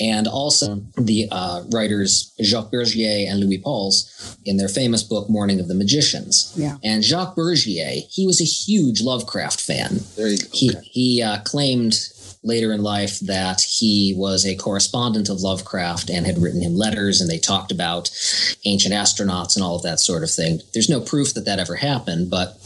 and 0.01 0.27
also 0.27 0.77
the 0.97 1.29
uh, 1.31 1.63
writers 1.73 2.33
Jacques 2.43 2.71
Bergier 2.71 3.29
and 3.29 3.41
Louis 3.41 3.59
Pauwels 3.59 4.37
in 4.45 4.57
their 4.57 4.69
famous 4.69 5.03
book 5.03 5.29
Morning 5.29 5.61
of 5.61 5.69
the 5.69 5.75
Magicians. 5.75 6.53
Yeah. 6.57 6.77
And 6.83 7.03
Jacques 7.03 7.37
Bergier, 7.37 8.03
he 8.11 8.27
was 8.27 8.41
a 8.41 8.45
huge 8.45 9.03
Lovecraft 9.03 9.61
fan. 9.61 10.01
There 10.17 10.29
you 10.29 10.39
go. 10.39 10.49
He, 10.53 10.71
okay. 10.71 10.81
he 10.83 11.23
uh, 11.23 11.41
claimed 11.43 11.95
later 12.45 12.73
in 12.73 12.83
life 12.83 13.19
that 13.21 13.63
he 13.63 14.15
was 14.17 14.45
a 14.45 14.55
correspondent 14.57 15.29
of 15.29 15.41
Lovecraft 15.41 16.11
and 16.11 16.27
had 16.27 16.39
written 16.39 16.61
him 16.61 16.77
letters 16.77 17.21
and 17.21 17.29
they 17.29 17.39
talked 17.39 17.73
about 17.73 18.11
ancient 18.65 18.95
astronauts 18.95 19.57
and 19.57 19.65
all 19.65 19.77
of 19.77 19.83
that 19.83 20.01
sort 20.01 20.23
of 20.23 20.31
thing. 20.31 20.61
There's 20.73 20.91
no 20.91 21.01
proof 21.01 21.35
that 21.35 21.47
that 21.47 21.59
ever 21.59 21.77
happened, 21.77 22.31
but 22.31 22.59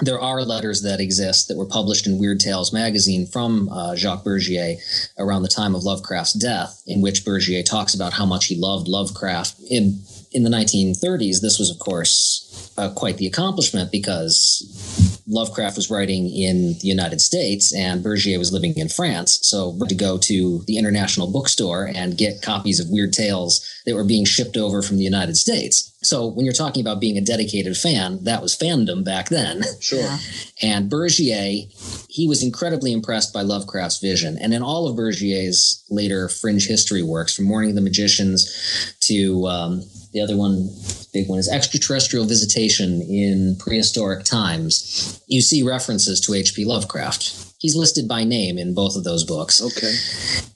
there 0.00 0.20
are 0.20 0.42
letters 0.42 0.82
that 0.82 1.00
exist 1.00 1.48
that 1.48 1.56
were 1.56 1.66
published 1.66 2.06
in 2.06 2.18
Weird 2.18 2.40
Tales 2.40 2.72
magazine 2.72 3.26
from 3.26 3.68
uh, 3.68 3.94
Jacques 3.94 4.24
Bergier 4.24 4.78
around 5.18 5.42
the 5.42 5.48
time 5.48 5.74
of 5.74 5.84
Lovecraft's 5.84 6.32
death, 6.32 6.82
in 6.86 7.00
which 7.00 7.24
Bergier 7.24 7.62
talks 7.62 7.94
about 7.94 8.14
how 8.14 8.26
much 8.26 8.46
he 8.46 8.56
loved 8.56 8.88
Lovecraft. 8.88 9.60
In 9.70 10.02
in 10.34 10.44
the 10.44 10.50
1930s, 10.50 11.40
this 11.40 11.58
was, 11.58 11.70
of 11.70 11.78
course, 11.78 12.41
uh, 12.78 12.90
quite 12.94 13.16
the 13.18 13.26
accomplishment 13.26 13.92
because 13.92 15.22
Lovecraft 15.28 15.76
was 15.76 15.90
writing 15.90 16.28
in 16.28 16.74
the 16.80 16.88
United 16.88 17.20
States 17.20 17.74
and 17.74 18.02
Bergier 18.02 18.38
was 18.38 18.52
living 18.52 18.76
in 18.76 18.88
France. 18.88 19.38
So 19.42 19.78
to 19.88 19.94
go 19.94 20.18
to 20.18 20.62
the 20.66 20.78
International 20.78 21.30
Bookstore 21.30 21.90
and 21.94 22.18
get 22.18 22.42
copies 22.42 22.80
of 22.80 22.90
Weird 22.90 23.12
Tales 23.12 23.66
that 23.86 23.94
were 23.94 24.04
being 24.04 24.24
shipped 24.24 24.56
over 24.56 24.82
from 24.82 24.96
the 24.96 25.04
United 25.04 25.36
States. 25.36 25.92
So 26.02 26.26
when 26.26 26.44
you're 26.44 26.52
talking 26.52 26.80
about 26.80 27.00
being 27.00 27.16
a 27.16 27.20
dedicated 27.20 27.76
fan, 27.76 28.24
that 28.24 28.42
was 28.42 28.56
fandom 28.56 29.04
back 29.04 29.28
then. 29.28 29.62
Sure. 29.80 30.18
And 30.64 30.88
Bergier, 30.88 31.66
he 32.08 32.28
was 32.28 32.40
incredibly 32.44 32.92
impressed 32.92 33.32
by 33.34 33.42
Lovecraft's 33.42 33.98
vision. 33.98 34.38
And 34.40 34.54
in 34.54 34.62
all 34.62 34.86
of 34.86 34.96
Bergier's 34.96 35.84
later 35.90 36.28
fringe 36.28 36.68
history 36.68 37.02
works, 37.02 37.34
from 37.34 37.46
Morning 37.46 37.70
of 37.70 37.74
the 37.74 37.82
Magicians 37.82 38.94
to 39.00 39.44
um, 39.48 39.82
the 40.12 40.20
other 40.20 40.36
one, 40.36 40.70
big 41.12 41.28
one, 41.28 41.38
is 41.38 41.48
extraterrestrial 41.48 42.24
visitation 42.24 43.02
in 43.02 43.56
prehistoric 43.58 44.24
times. 44.24 45.22
You 45.26 45.40
see 45.40 45.62
references 45.62 46.20
to 46.22 46.34
H.P. 46.34 46.64
Lovecraft. 46.64 47.52
He's 47.58 47.76
listed 47.76 48.08
by 48.08 48.24
name 48.24 48.58
in 48.58 48.74
both 48.74 48.96
of 48.96 49.04
those 49.04 49.24
books. 49.24 49.62
Okay. 49.62 49.94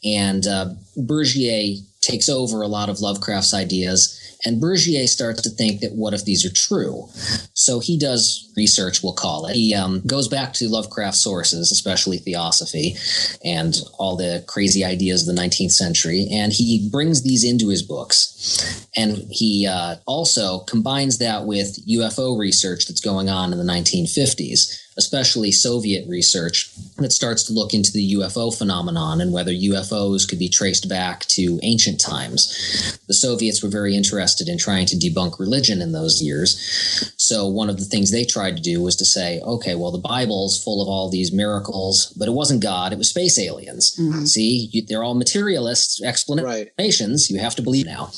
And 0.04 0.46
uh, 0.46 0.70
Bergier 0.96 1.76
takes 2.00 2.28
over 2.28 2.62
a 2.62 2.68
lot 2.68 2.88
of 2.88 3.00
Lovecraft's 3.00 3.54
ideas 3.54 4.20
and 4.45 4.61
Bergier 4.61 5.07
starts 5.09 5.43
to 5.43 5.50
think 5.50 5.81
that 5.81 5.93
what 5.93 6.14
if 6.14 6.25
these 6.25 6.45
are 6.45 6.52
true? 6.52 7.09
So 7.55 7.81
he 7.81 7.99
does 7.99 8.52
research, 8.57 9.02
we'll 9.02 9.12
call 9.12 9.47
it. 9.47 9.55
He 9.55 9.75
um, 9.75 10.02
goes 10.07 10.28
back 10.28 10.52
to 10.55 10.69
Lovecraft 10.69 11.16
sources, 11.16 11.73
especially 11.73 12.19
theosophy 12.19 12.97
and 13.45 13.78
all 13.99 14.16
the 14.16 14.45
crazy 14.47 14.85
ideas 14.85 15.26
of 15.26 15.35
the 15.35 15.40
19th 15.40 15.73
century, 15.73 16.28
and 16.31 16.52
he 16.52 16.88
brings 16.90 17.23
these 17.23 17.45
into 17.45 17.69
his 17.69 17.83
books. 17.83 18.87
And 18.97 19.26
he 19.31 19.66
uh, 19.66 19.97
also 20.07 20.61
combines 20.61 21.19
that 21.19 21.45
with 21.45 21.87
UFO 21.87 22.38
research 22.38 22.87
that's 22.87 23.00
going 23.00 23.28
on 23.28 23.52
in 23.52 23.59
the 23.59 23.64
1950s 23.64 24.86
especially 24.98 25.52
Soviet 25.52 26.08
research 26.08 26.70
that 26.96 27.12
starts 27.12 27.44
to 27.44 27.52
look 27.52 27.74
into 27.74 27.92
the 27.92 28.14
UFO 28.14 28.56
phenomenon 28.56 29.20
and 29.20 29.32
whether 29.32 29.52
UFOs 29.52 30.28
could 30.28 30.38
be 30.38 30.48
traced 30.48 30.88
back 30.88 31.20
to 31.26 31.60
ancient 31.62 32.00
times. 32.00 32.98
The 33.06 33.14
Soviets 33.14 33.62
were 33.62 33.68
very 33.68 33.94
interested 33.94 34.48
in 34.48 34.58
trying 34.58 34.86
to 34.86 34.96
debunk 34.96 35.38
religion 35.38 35.82
in 35.82 35.92
those 35.92 36.22
years. 36.22 37.12
So 37.16 37.46
one 37.46 37.68
of 37.68 37.78
the 37.78 37.84
things 37.84 38.10
they 38.10 38.24
tried 38.24 38.56
to 38.56 38.62
do 38.62 38.80
was 38.80 38.96
to 38.96 39.04
say, 39.04 39.40
okay, 39.40 39.74
well, 39.74 39.92
the 39.92 39.98
Bible's 39.98 40.62
full 40.62 40.82
of 40.82 40.88
all 40.88 41.10
these 41.10 41.32
miracles, 41.32 42.12
but 42.16 42.28
it 42.28 42.32
wasn't 42.32 42.62
God, 42.62 42.92
it 42.92 42.98
was 42.98 43.10
space 43.10 43.38
aliens. 43.38 43.96
Mm-hmm. 43.96 44.24
See, 44.24 44.68
you, 44.72 44.82
they're 44.86 45.04
all 45.04 45.14
materialist 45.14 46.02
explanations. 46.02 47.28
Right. 47.30 47.34
You 47.36 47.42
have 47.42 47.54
to 47.56 47.62
believe 47.62 47.86
now. 47.86 48.08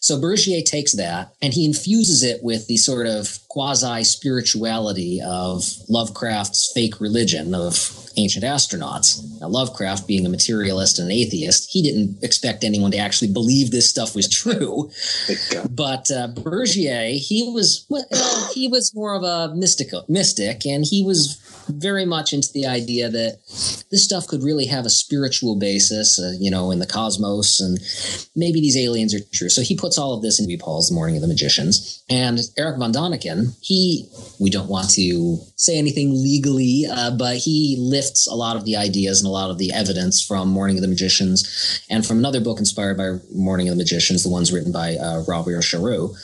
So 0.00 0.20
Bergier 0.20 0.62
takes 0.64 0.92
that 0.92 1.34
and 1.40 1.54
he 1.54 1.64
infuses 1.64 2.22
it 2.22 2.42
with 2.42 2.66
the 2.66 2.76
sort 2.76 3.06
of 3.06 3.38
quasi 3.48 4.04
spirituality 4.04 5.20
of 5.24 5.64
Lovecraft's 5.88 6.70
fake 6.74 7.00
religion 7.00 7.54
of 7.54 8.07
ancient 8.18 8.44
astronauts. 8.44 9.22
Now, 9.40 9.48
Lovecraft, 9.48 10.06
being 10.06 10.26
a 10.26 10.28
materialist 10.28 10.98
and 10.98 11.08
an 11.10 11.16
atheist, 11.16 11.70
he 11.70 11.82
didn't 11.82 12.22
expect 12.22 12.64
anyone 12.64 12.90
to 12.90 12.98
actually 12.98 13.32
believe 13.32 13.70
this 13.70 13.88
stuff 13.88 14.14
was 14.14 14.28
true. 14.28 14.90
but 15.70 16.10
uh, 16.10 16.28
Bergier, 16.28 17.18
he 17.18 17.50
was 17.50 17.86
well, 17.88 18.04
he 18.54 18.68
was 18.68 18.94
more 18.94 19.14
of 19.14 19.22
a 19.22 19.54
mystical 19.54 20.04
mystic, 20.08 20.66
and 20.66 20.84
he 20.84 21.04
was 21.04 21.40
very 21.68 22.04
much 22.04 22.32
into 22.32 22.52
the 22.52 22.66
idea 22.66 23.08
that 23.08 23.38
this 23.90 24.04
stuff 24.04 24.26
could 24.26 24.42
really 24.42 24.66
have 24.66 24.86
a 24.86 24.90
spiritual 24.90 25.56
basis, 25.56 26.18
uh, 26.18 26.32
you 26.38 26.50
know, 26.50 26.70
in 26.70 26.78
the 26.78 26.86
cosmos, 26.86 27.60
and 27.60 27.78
maybe 28.34 28.60
these 28.60 28.76
aliens 28.76 29.14
are 29.14 29.20
true. 29.32 29.48
So 29.48 29.62
he 29.62 29.76
puts 29.76 29.98
all 29.98 30.14
of 30.14 30.22
this 30.22 30.40
in 30.40 30.46
Pauwels' 30.58 30.92
Morning 30.92 31.16
of 31.16 31.22
the 31.22 31.28
Magicians. 31.28 32.02
And 32.10 32.40
Eric 32.56 32.78
von 32.78 32.92
Daniken, 32.92 33.56
he, 33.60 34.08
we 34.40 34.50
don't 34.50 34.68
want 34.68 34.90
to 34.90 35.38
say 35.56 35.78
anything 35.78 36.10
legally, 36.12 36.86
uh, 36.90 37.16
but 37.16 37.36
he 37.36 37.76
lifts 37.78 38.07
a 38.26 38.34
lot 38.34 38.56
of 38.56 38.64
the 38.64 38.76
ideas 38.76 39.20
and 39.20 39.26
a 39.26 39.30
lot 39.30 39.50
of 39.50 39.58
the 39.58 39.72
evidence 39.72 40.24
from 40.24 40.48
Morning 40.48 40.76
of 40.76 40.82
the 40.82 40.88
Magicians 40.88 41.82
and 41.90 42.06
from 42.06 42.18
another 42.18 42.40
book 42.40 42.58
inspired 42.58 42.96
by 42.96 43.18
Morning 43.34 43.68
of 43.68 43.74
the 43.74 43.78
Magicians, 43.78 44.22
the 44.22 44.28
ones 44.28 44.52
written 44.52 44.72
by 44.72 44.96
uh, 44.96 45.22
Robert 45.26 45.62
Charroux. 45.62 46.14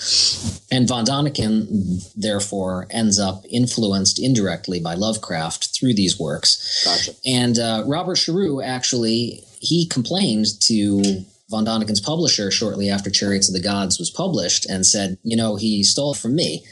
And 0.71 0.89
von 0.89 1.05
Daniken, 1.05 2.13
therefore, 2.15 2.87
ends 2.91 3.19
up 3.19 3.45
influenced 3.49 4.19
indirectly 4.19 4.81
by 4.81 4.95
Lovecraft 4.95 5.75
through 5.75 5.95
these 5.95 6.19
works. 6.19 6.85
Gotcha. 6.85 7.19
And 7.27 7.59
uh, 7.59 7.85
Robert 7.87 8.17
Charroux 8.17 8.65
actually 8.65 9.45
he 9.61 9.87
complained 9.87 10.47
to 10.61 11.25
von 11.55 11.65
Daniken's 11.65 12.01
publisher 12.01 12.51
shortly 12.51 12.91
after 12.91 13.11
Chariots 13.11 13.49
of 13.49 13.55
the 13.55 13.63
Gods 13.63 13.97
was 14.01 14.11
published 14.11 14.67
and 14.67 14.85
said, 14.85 15.19
you 15.23 15.37
know, 15.37 15.55
he 15.55 15.85
stole 15.85 16.13
from 16.15 16.35
me. 16.35 16.65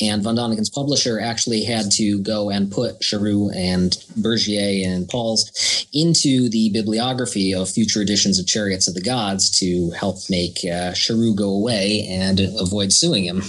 And 0.00 0.20
von 0.20 0.34
Daniken's 0.34 0.68
publisher 0.68 1.20
actually 1.20 1.62
had 1.62 1.92
to 1.92 2.18
go 2.22 2.50
and 2.50 2.72
put 2.72 3.00
Charroux 3.02 3.54
and 3.54 3.96
Bergier 4.16 4.84
and 4.84 5.06
Pauwels 5.06 5.86
into 5.92 6.48
the 6.48 6.70
bibliography 6.72 7.54
of 7.54 7.70
future 7.70 8.00
editions 8.02 8.40
of 8.40 8.46
Chariots 8.48 8.88
of 8.88 8.94
the 8.94 9.00
Gods 9.00 9.48
to 9.60 9.90
help 9.90 10.16
make 10.28 10.58
uh, 10.64 10.90
Charroux 10.92 11.36
go 11.36 11.50
away 11.50 12.04
and 12.10 12.40
avoid 12.58 12.92
suing 12.92 13.24
him. 13.26 13.42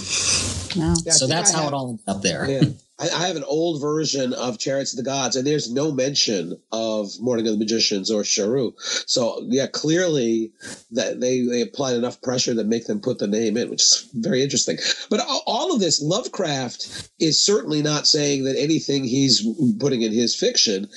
Wow. 0.76 0.94
Yeah, 1.04 1.12
so 1.12 1.26
that's 1.26 1.52
I 1.52 1.56
how 1.56 1.62
have- 1.64 1.72
it 1.72 1.76
all 1.76 1.88
ended 1.90 2.04
up 2.08 2.22
there. 2.22 2.48
Yeah. 2.48 2.62
I, 2.98 3.08
I 3.08 3.26
have 3.26 3.36
an 3.36 3.44
old 3.44 3.80
version 3.80 4.32
of 4.32 4.58
Chariots 4.58 4.92
of 4.92 4.96
the 4.96 5.08
Gods, 5.08 5.36
and 5.36 5.46
there's 5.46 5.72
no 5.72 5.92
mention 5.92 6.60
of 6.72 7.10
Morning 7.20 7.46
of 7.46 7.52
the 7.52 7.58
Magicians 7.58 8.10
or 8.10 8.22
Charroux. 8.22 8.72
So, 9.06 9.44
yeah, 9.48 9.66
clearly 9.66 10.52
that 10.90 11.20
they, 11.20 11.42
they 11.42 11.62
applied 11.62 11.96
enough 11.96 12.20
pressure 12.22 12.54
to 12.54 12.64
make 12.64 12.86
them 12.86 13.00
put 13.00 13.18
the 13.18 13.26
name 13.26 13.56
in, 13.56 13.70
which 13.70 13.82
is 13.82 14.08
very 14.14 14.42
interesting. 14.42 14.78
But 15.10 15.20
all 15.46 15.74
of 15.74 15.80
this, 15.80 16.02
Lovecraft 16.02 17.10
is 17.20 17.42
certainly 17.42 17.82
not 17.82 18.06
saying 18.06 18.44
that 18.44 18.58
anything 18.58 19.04
he's 19.04 19.46
putting 19.78 20.02
in 20.02 20.12
his 20.12 20.34
fiction 20.34 20.88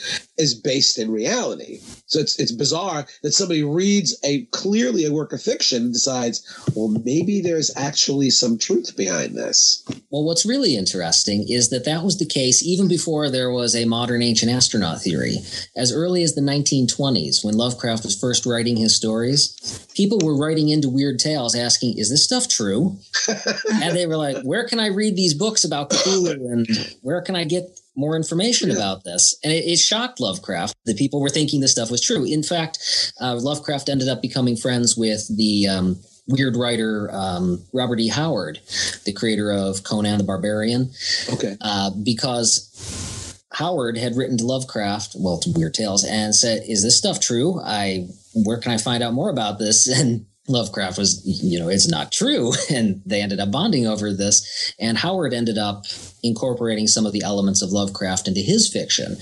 is 0.41 0.55
based 0.55 0.97
in 0.97 1.11
reality. 1.11 1.79
So 2.07 2.19
it's 2.19 2.37
it's 2.39 2.51
bizarre 2.51 3.05
that 3.21 3.33
somebody 3.33 3.63
reads 3.63 4.17
a 4.23 4.45
clearly 4.45 5.05
a 5.05 5.13
work 5.13 5.31
of 5.31 5.41
fiction 5.41 5.83
and 5.83 5.93
decides, 5.93 6.41
well, 6.75 6.89
maybe 7.05 7.41
there's 7.41 7.71
actually 7.77 8.31
some 8.31 8.57
truth 8.57 8.97
behind 8.97 9.35
this. 9.35 9.83
Well, 10.09 10.25
what's 10.25 10.45
really 10.45 10.75
interesting 10.75 11.45
is 11.47 11.69
that 11.69 11.85
that 11.85 12.03
was 12.03 12.17
the 12.17 12.25
case 12.25 12.63
even 12.63 12.87
before 12.87 13.29
there 13.29 13.51
was 13.51 13.75
a 13.75 13.85
modern 13.85 14.23
ancient 14.23 14.51
astronaut 14.51 15.01
theory. 15.01 15.37
As 15.77 15.93
early 15.93 16.23
as 16.23 16.33
the 16.33 16.41
1920s, 16.41 17.45
when 17.45 17.55
Lovecraft 17.55 18.03
was 18.03 18.19
first 18.19 18.45
writing 18.45 18.77
his 18.77 18.95
stories, 18.95 19.87
people 19.95 20.19
were 20.23 20.37
writing 20.37 20.69
into 20.69 20.89
Weird 20.89 21.19
Tales 21.19 21.55
asking, 21.55 21.97
Is 21.97 22.09
this 22.09 22.23
stuff 22.23 22.47
true? 22.47 22.97
and 23.71 23.95
they 23.95 24.07
were 24.07 24.17
like, 24.17 24.41
Where 24.43 24.67
can 24.67 24.79
I 24.79 24.87
read 24.87 25.15
these 25.15 25.33
books 25.33 25.63
about 25.63 25.91
Cthulhu 25.91 26.51
and 26.51 26.67
where 27.01 27.21
can 27.21 27.35
I 27.35 27.43
get 27.43 27.79
more 28.01 28.17
information 28.17 28.69
about 28.71 29.05
this? 29.05 29.37
And 29.43 29.53
it, 29.53 29.63
it 29.63 29.77
shocked 29.77 30.19
Lovecraft 30.19 30.75
that 30.85 30.97
people 30.97 31.21
were 31.21 31.29
thinking 31.29 31.61
this 31.61 31.71
stuff 31.71 31.89
was 31.89 32.01
true. 32.01 32.25
In 32.25 32.43
fact, 32.43 32.79
uh, 33.21 33.35
Lovecraft 33.39 33.87
ended 33.87 34.09
up 34.09 34.21
becoming 34.21 34.57
friends 34.57 34.97
with 34.97 35.25
the. 35.37 35.67
Um, 35.67 35.99
Weird 36.27 36.55
writer 36.55 37.09
um, 37.11 37.65
Robert 37.73 37.99
E. 37.99 38.07
Howard, 38.07 38.59
the 39.05 39.11
creator 39.11 39.51
of 39.51 39.83
Conan 39.83 40.19
the 40.19 40.23
Barbarian, 40.23 40.91
Okay. 41.33 41.57
uh, 41.59 41.89
because 42.03 43.41
Howard 43.53 43.97
had 43.97 44.15
written 44.15 44.37
to 44.37 44.45
Lovecraft, 44.45 45.15
well, 45.17 45.39
to 45.39 45.51
Weird 45.51 45.73
Tales, 45.73 46.05
and 46.05 46.33
said, 46.33 46.61
"Is 46.67 46.83
this 46.83 46.95
stuff 46.95 47.19
true? 47.19 47.59
I 47.61 48.07
where 48.33 48.57
can 48.59 48.71
I 48.71 48.77
find 48.77 49.03
out 49.03 49.13
more 49.13 49.29
about 49.29 49.57
this?" 49.59 49.87
And 49.99 50.25
Lovecraft 50.47 50.97
was, 50.97 51.21
you 51.25 51.59
know, 51.59 51.69
it's 51.69 51.87
not 51.87 52.11
true, 52.11 52.53
and 52.71 53.01
they 53.05 53.21
ended 53.21 53.39
up 53.39 53.51
bonding 53.51 53.87
over 53.87 54.13
this. 54.13 54.73
And 54.79 54.97
Howard 54.97 55.33
ended 55.33 55.57
up 55.57 55.85
incorporating 56.23 56.87
some 56.87 57.05
of 57.05 57.13
the 57.13 57.23
elements 57.23 57.61
of 57.61 57.71
Lovecraft 57.71 58.27
into 58.27 58.41
his 58.41 58.71
fiction, 58.71 59.17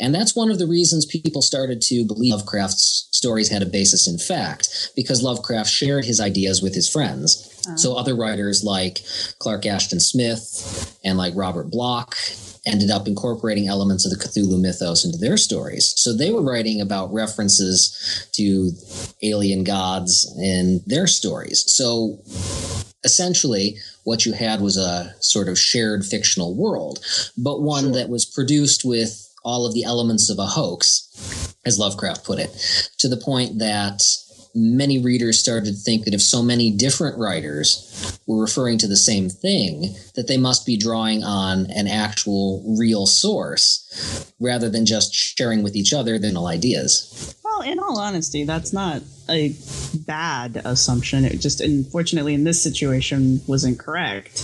and 0.00 0.14
that's 0.14 0.34
one 0.34 0.50
of 0.50 0.58
the 0.58 0.66
reasons 0.66 1.06
people 1.06 1.42
started 1.42 1.80
to 1.82 2.04
believe 2.06 2.32
Lovecraft's 2.32 3.08
stories 3.12 3.48
had 3.48 3.62
a 3.62 3.66
basis 3.66 4.08
in 4.08 4.18
fact, 4.18 4.90
because 4.96 5.22
Lovecraft 5.22 5.70
shared 5.70 6.04
his 6.04 6.20
ideas 6.20 6.62
with 6.62 6.74
his 6.74 6.88
friends. 6.88 7.48
Uh-huh. 7.66 7.76
So 7.76 7.94
other 7.94 8.16
writers 8.16 8.64
like 8.64 9.04
Clark 9.38 9.66
Ashton 9.66 10.00
Smith 10.00 10.98
and 11.04 11.16
like 11.16 11.34
Robert 11.36 11.70
Bloch 11.70 12.16
ended 12.64 12.90
up 12.90 13.08
incorporating 13.08 13.66
elements 13.66 14.04
of 14.04 14.12
the 14.12 14.24
Cthulhu 14.24 14.60
mythos 14.60 15.04
into 15.04 15.18
their 15.18 15.36
stories. 15.36 15.94
So 15.96 16.12
they 16.12 16.30
were 16.30 16.42
writing 16.42 16.80
about 16.80 17.12
references 17.12 18.28
to 18.32 18.70
alien 19.22 19.64
gods 19.64 20.32
in 20.40 20.80
their 20.86 21.06
stories. 21.06 21.64
So 21.66 22.20
essentially, 23.04 23.78
what 24.04 24.24
you 24.24 24.32
had 24.32 24.60
was 24.60 24.76
a 24.76 25.14
sort 25.20 25.48
of 25.48 25.58
shared 25.58 26.04
fictional 26.04 26.54
world, 26.54 27.04
but 27.36 27.62
one 27.62 27.92
that 27.92 28.08
was 28.08 28.24
produced 28.24 28.84
with 28.84 29.28
all 29.44 29.66
of 29.66 29.74
the 29.74 29.84
elements 29.84 30.30
of 30.30 30.38
a 30.38 30.46
hoax, 30.46 31.56
as 31.64 31.78
Lovecraft 31.78 32.24
put 32.24 32.38
it, 32.38 32.50
to 32.98 33.08
the 33.08 33.16
point 33.16 33.58
that 33.58 34.02
many 34.54 34.98
readers 34.98 35.38
started 35.38 35.66
to 35.66 35.72
think 35.72 36.04
that 36.04 36.14
if 36.14 36.20
so 36.20 36.42
many 36.42 36.70
different 36.70 37.18
writers 37.18 38.18
were 38.26 38.40
referring 38.40 38.78
to 38.78 38.86
the 38.86 38.96
same 38.96 39.28
thing, 39.28 39.94
that 40.14 40.28
they 40.28 40.36
must 40.36 40.66
be 40.66 40.76
drawing 40.76 41.24
on 41.24 41.70
an 41.70 41.88
actual 41.88 42.62
real 42.78 43.06
source 43.06 44.32
rather 44.40 44.68
than 44.68 44.84
just 44.84 45.14
sharing 45.14 45.62
with 45.62 45.76
each 45.76 45.92
other 45.92 46.18
their 46.18 46.32
ideas. 46.36 47.34
Well, 47.44 47.62
in 47.62 47.78
all 47.78 47.98
honesty, 47.98 48.44
that's 48.44 48.72
not 48.72 49.02
a 49.28 49.54
bad 50.06 50.60
assumption. 50.64 51.24
It 51.24 51.40
just, 51.40 51.60
unfortunately, 51.60 52.34
in 52.34 52.44
this 52.44 52.62
situation, 52.62 53.40
was 53.46 53.64
incorrect. 53.64 54.42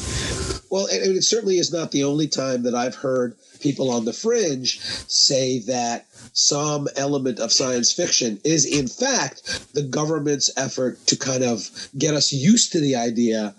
Well, 0.71 0.87
and 0.87 1.17
it 1.17 1.25
certainly 1.25 1.59
is 1.59 1.73
not 1.73 1.93
the 1.93 2.05
only 2.05 2.29
time 2.29 2.63
that 2.65 2.75
I've 2.75 2.95
heard 2.95 3.37
people 3.61 3.91
on 3.91 4.05
the 4.05 4.13
fringe 4.13 4.81
say 5.09 5.61
that 5.61 6.07
some 6.33 6.89
element 6.97 7.41
of 7.41 7.53
science 7.53 7.93
fiction 7.93 8.41
is, 8.45 8.65
in 8.65 8.87
fact, 8.87 9.73
the 9.75 9.83
government's 9.83 10.51
effort 10.57 11.05
to 11.07 11.17
kind 11.17 11.43
of 11.43 11.71
get 11.97 12.15
us 12.15 12.33
used 12.33 12.73
to 12.73 12.81
the 12.81 12.97
idea 12.97 13.55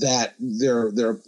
that 0.00 0.34
their 0.38 0.90
their 0.92 1.18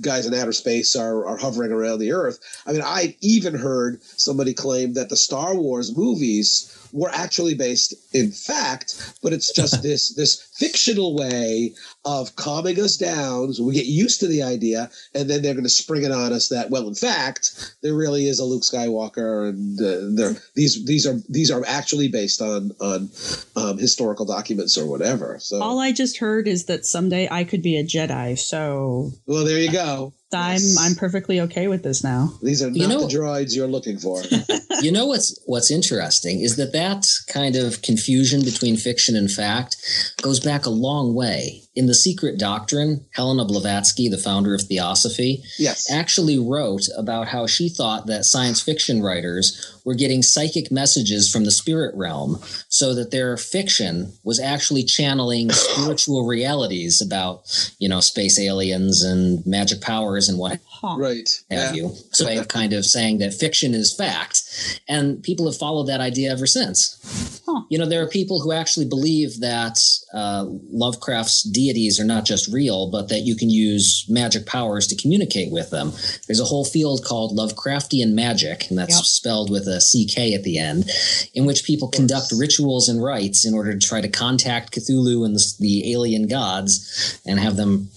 guys 0.00 0.26
in 0.26 0.34
outer 0.34 0.52
space 0.52 0.96
are, 0.96 1.26
are 1.26 1.36
hovering 1.36 1.72
around 1.72 1.98
the 1.98 2.12
Earth. 2.12 2.38
I 2.66 2.72
mean, 2.72 2.82
I 2.82 3.16
even 3.20 3.54
heard 3.54 4.02
somebody 4.02 4.54
claim 4.54 4.94
that 4.94 5.08
the 5.08 5.16
Star 5.16 5.54
Wars 5.54 5.96
movies 5.96 6.74
were 6.92 7.10
actually 7.10 7.54
based 7.54 7.94
in 8.14 8.30
fact, 8.30 9.18
but 9.22 9.32
it's 9.32 9.52
just 9.52 9.82
this 9.82 10.14
this 10.14 10.42
fictional 10.56 11.14
way 11.16 11.74
of 12.04 12.34
calming 12.36 12.80
us 12.80 12.96
down 12.96 13.52
so 13.52 13.64
we 13.64 13.74
get 13.74 13.86
used 13.86 14.20
to 14.20 14.26
the 14.26 14.42
idea, 14.42 14.90
and 15.14 15.28
then 15.28 15.42
they're 15.42 15.54
going 15.54 15.64
to 15.64 15.70
spring 15.70 16.04
it 16.04 16.12
on 16.12 16.32
us 16.32 16.48
that 16.48 16.70
well, 16.70 16.88
in 16.88 16.94
fact, 16.94 17.74
there 17.82 17.94
really 17.94 18.28
is 18.28 18.38
a 18.38 18.44
Luke 18.44 18.62
Skywalker, 18.62 19.48
and 19.48 19.80
uh, 19.80 20.20
there 20.20 20.40
these 20.54 20.84
these 20.84 21.06
are 21.06 21.16
these 21.28 21.50
are 21.50 21.64
actually 21.66 22.08
based 22.08 22.40
on 22.40 22.72
on 22.80 23.10
um, 23.56 23.78
historical 23.78 24.24
documents 24.26 24.76
or 24.76 24.86
whatever. 24.86 25.38
So, 25.40 25.60
All 25.60 25.78
I 25.78 25.92
just 25.92 26.18
heard 26.18 26.48
is 26.48 26.66
that 26.66 26.86
someday 26.86 27.28
I 27.30 27.44
could 27.44 27.62
be 27.62 27.76
a 27.76 27.84
Jedi. 27.84 28.38
So 28.38 29.10
well, 29.26 29.44
there 29.44 29.58
you 29.58 29.72
go. 29.72 30.12
I'm 30.32 30.52
Yes. 30.54 30.76
I'm 30.78 30.94
perfectly 30.94 31.40
okay 31.42 31.68
with 31.68 31.82
this 31.82 32.04
now. 32.04 32.32
These 32.42 32.62
are 32.62 32.68
not 32.68 32.76
You 32.76 32.86
know- 32.86 33.06
the 33.06 33.14
droids 33.14 33.54
you're 33.56 33.66
looking 33.66 33.98
for. 33.98 34.22
you 34.82 34.92
know 34.92 35.06
what's 35.06 35.38
what's 35.46 35.70
interesting 35.70 36.40
is 36.40 36.56
that 36.56 36.72
that 36.72 37.06
kind 37.28 37.56
of 37.56 37.82
confusion 37.82 38.44
between 38.44 38.76
fiction 38.76 39.16
and 39.16 39.30
fact 39.30 39.76
goes 40.22 40.40
back 40.40 40.66
a 40.66 40.70
long 40.70 41.14
way. 41.14 41.62
In 41.74 41.86
the 41.86 41.94
Secret 41.94 42.40
Doctrine, 42.40 43.06
Helena 43.12 43.44
Blavatsky, 43.44 44.08
the 44.08 44.18
founder 44.18 44.52
of 44.52 44.62
Theosophy, 44.62 45.44
yes. 45.60 45.88
actually 45.88 46.36
wrote 46.36 46.88
about 46.96 47.28
how 47.28 47.46
she 47.46 47.68
thought 47.68 48.06
that 48.06 48.24
science 48.24 48.60
fiction 48.60 49.00
writers 49.00 49.78
were 49.84 49.94
getting 49.94 50.22
psychic 50.22 50.72
messages 50.72 51.30
from 51.30 51.44
the 51.44 51.52
spirit 51.52 51.94
realm 51.94 52.38
so 52.68 52.94
that 52.94 53.12
their 53.12 53.36
fiction 53.36 54.12
was 54.24 54.40
actually 54.40 54.82
channeling 54.82 55.50
spiritual 55.52 56.26
realities 56.26 57.00
about, 57.00 57.42
you 57.78 57.88
know, 57.88 58.00
space 58.00 58.40
aliens 58.40 59.04
and 59.04 59.46
magic 59.46 59.80
powers 60.18 60.28
and 60.28 60.38
what 60.38 60.60
Huh. 60.80 60.96
Right. 60.96 61.28
have 61.50 61.74
you. 61.74 61.92
So 62.12 62.24
way 62.26 62.36
of 62.36 62.46
kind 62.46 62.72
of 62.72 62.84
saying 62.86 63.18
that 63.18 63.34
fiction 63.34 63.74
is 63.74 63.92
fact. 63.92 64.80
And 64.88 65.20
people 65.24 65.46
have 65.46 65.56
followed 65.58 65.88
that 65.88 66.00
idea 66.00 66.30
ever 66.30 66.46
since. 66.46 67.42
Huh. 67.46 67.62
You 67.68 67.78
know, 67.78 67.86
there 67.86 68.00
are 68.02 68.08
people 68.08 68.40
who 68.40 68.52
actually 68.52 68.86
believe 68.86 69.40
that 69.40 69.76
uh, 70.14 70.44
Lovecraft's 70.70 71.42
deities 71.42 71.98
are 71.98 72.04
not 72.04 72.24
just 72.24 72.52
real, 72.52 72.90
but 72.92 73.08
that 73.08 73.20
you 73.20 73.34
can 73.34 73.50
use 73.50 74.04
magic 74.08 74.46
powers 74.46 74.86
to 74.88 74.96
communicate 74.96 75.50
with 75.50 75.70
them. 75.70 75.92
There's 76.28 76.40
a 76.40 76.44
whole 76.44 76.64
field 76.64 77.04
called 77.04 77.36
Lovecraftian 77.36 78.12
magic, 78.12 78.68
and 78.70 78.78
that's 78.78 78.94
Yep. 78.94 79.04
spelled 79.04 79.50
with 79.50 79.66
a 79.66 79.80
CK 79.80 80.34
at 80.34 80.44
the 80.44 80.58
end, 80.58 80.88
in 81.34 81.44
which 81.44 81.64
people 81.64 81.88
conduct 81.88 82.30
rituals 82.32 82.88
and 82.88 83.02
rites 83.02 83.44
in 83.44 83.52
order 83.54 83.72
to 83.76 83.84
try 83.86 84.00
to 84.00 84.08
contact 84.08 84.74
Cthulhu 84.74 85.24
and 85.24 85.34
the, 85.34 85.52
the 85.58 85.92
alien 85.92 86.28
gods 86.28 87.18
and 87.26 87.40
have 87.40 87.56
them. 87.56 87.88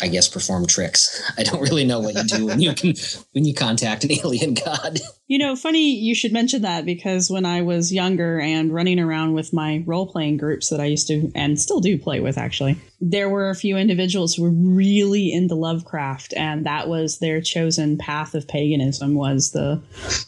I 0.00 0.08
guess 0.08 0.28
perform 0.28 0.66
tricks. 0.66 1.22
I 1.38 1.44
don't 1.44 1.53
really 1.60 1.84
know 1.84 2.00
what 2.00 2.14
you 2.14 2.24
do 2.24 2.46
when 2.46 2.60
you 2.60 2.74
can 2.74 2.94
when 3.32 3.44
you 3.44 3.54
contact 3.54 4.04
an 4.04 4.12
alien 4.12 4.54
god. 4.54 5.00
You 5.26 5.38
know, 5.38 5.56
funny 5.56 5.94
you 5.98 6.14
should 6.14 6.32
mention 6.32 6.62
that 6.62 6.84
because 6.84 7.30
when 7.30 7.46
I 7.46 7.62
was 7.62 7.92
younger 7.92 8.40
and 8.40 8.72
running 8.72 9.00
around 9.00 9.32
with 9.32 9.52
my 9.52 9.82
role 9.86 10.06
playing 10.06 10.36
groups 10.36 10.68
that 10.68 10.80
I 10.80 10.84
used 10.84 11.06
to 11.08 11.32
and 11.34 11.58
still 11.58 11.80
do 11.80 11.98
play 11.98 12.20
with, 12.20 12.36
actually, 12.36 12.76
there 13.00 13.28
were 13.28 13.50
a 13.50 13.54
few 13.54 13.76
individuals 13.76 14.34
who 14.34 14.42
were 14.42 14.50
really 14.50 15.32
into 15.32 15.54
Lovecraft, 15.54 16.34
and 16.36 16.66
that 16.66 16.88
was 16.88 17.18
their 17.18 17.40
chosen 17.40 17.96
path 17.96 18.34
of 18.34 18.46
paganism 18.48 19.14
was 19.14 19.52
the 19.52 19.80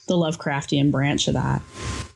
the 0.09 0.15
Lovecraftian 0.15 0.91
branch 0.91 1.29
of 1.29 1.35
that. 1.35 1.63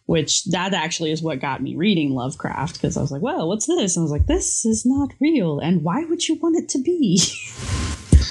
Which 0.06 0.44
that 0.46 0.74
actually 0.74 1.12
is 1.12 1.22
what 1.22 1.38
got 1.38 1.62
me 1.62 1.76
reading 1.76 2.14
Lovecraft 2.14 2.74
because 2.74 2.96
I 2.96 3.00
was 3.00 3.12
like, 3.12 3.22
well, 3.22 3.46
what's 3.46 3.66
this? 3.66 3.96
And 3.96 4.02
I 4.02 4.04
was 4.04 4.10
like, 4.10 4.26
this 4.26 4.64
is 4.64 4.84
not 4.84 5.12
real, 5.20 5.60
and 5.60 5.82
why 5.82 6.04
would 6.04 6.28
you 6.28 6.36
want 6.36 6.56
it 6.56 6.68
to 6.70 6.82
be? 6.82 7.22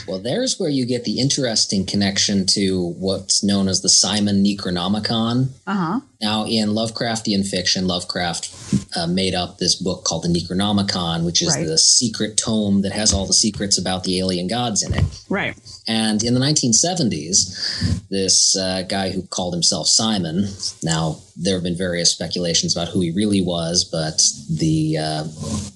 Well, 0.09 0.19
there's 0.19 0.59
where 0.59 0.69
you 0.69 0.87
get 0.87 1.03
the 1.03 1.19
interesting 1.19 1.85
connection 1.85 2.47
to 2.47 2.93
what's 2.97 3.43
known 3.43 3.67
as 3.67 3.81
the 3.81 3.89
Simon 3.89 4.43
Necronomicon. 4.43 5.49
Uh 5.67 5.73
huh. 5.75 5.99
Now, 6.21 6.45
in 6.45 6.69
Lovecraftian 6.69 7.47
fiction, 7.47 7.87
Lovecraft 7.87 8.51
uh, 8.97 9.07
made 9.07 9.33
up 9.33 9.57
this 9.57 9.75
book 9.75 10.03
called 10.03 10.23
the 10.23 10.27
Necronomicon, 10.27 11.23
which 11.25 11.41
is 11.41 11.55
Right. 11.55 11.65
the 11.65 11.77
secret 11.77 12.35
tome 12.35 12.81
that 12.81 12.91
has 12.91 13.13
all 13.13 13.25
the 13.25 13.33
secrets 13.33 13.77
about 13.77 14.03
the 14.03 14.19
alien 14.19 14.47
gods 14.47 14.83
in 14.83 14.93
it. 14.93 15.05
Right. 15.29 15.55
And 15.87 16.21
in 16.21 16.33
the 16.33 16.39
1970s, 16.41 18.03
this 18.09 18.55
uh, 18.57 18.83
guy 18.83 19.11
who 19.11 19.21
called 19.23 19.53
himself 19.53 19.87
Simon, 19.87 20.47
now 20.83 21.19
there 21.41 21.55
have 21.55 21.63
been 21.63 21.77
various 21.77 22.11
speculations 22.11 22.75
about 22.75 22.89
who 22.89 22.99
he 22.99 23.11
really 23.11 23.41
was, 23.41 23.85
but 23.85 24.21
the 24.49 24.97
uh, 24.97 25.23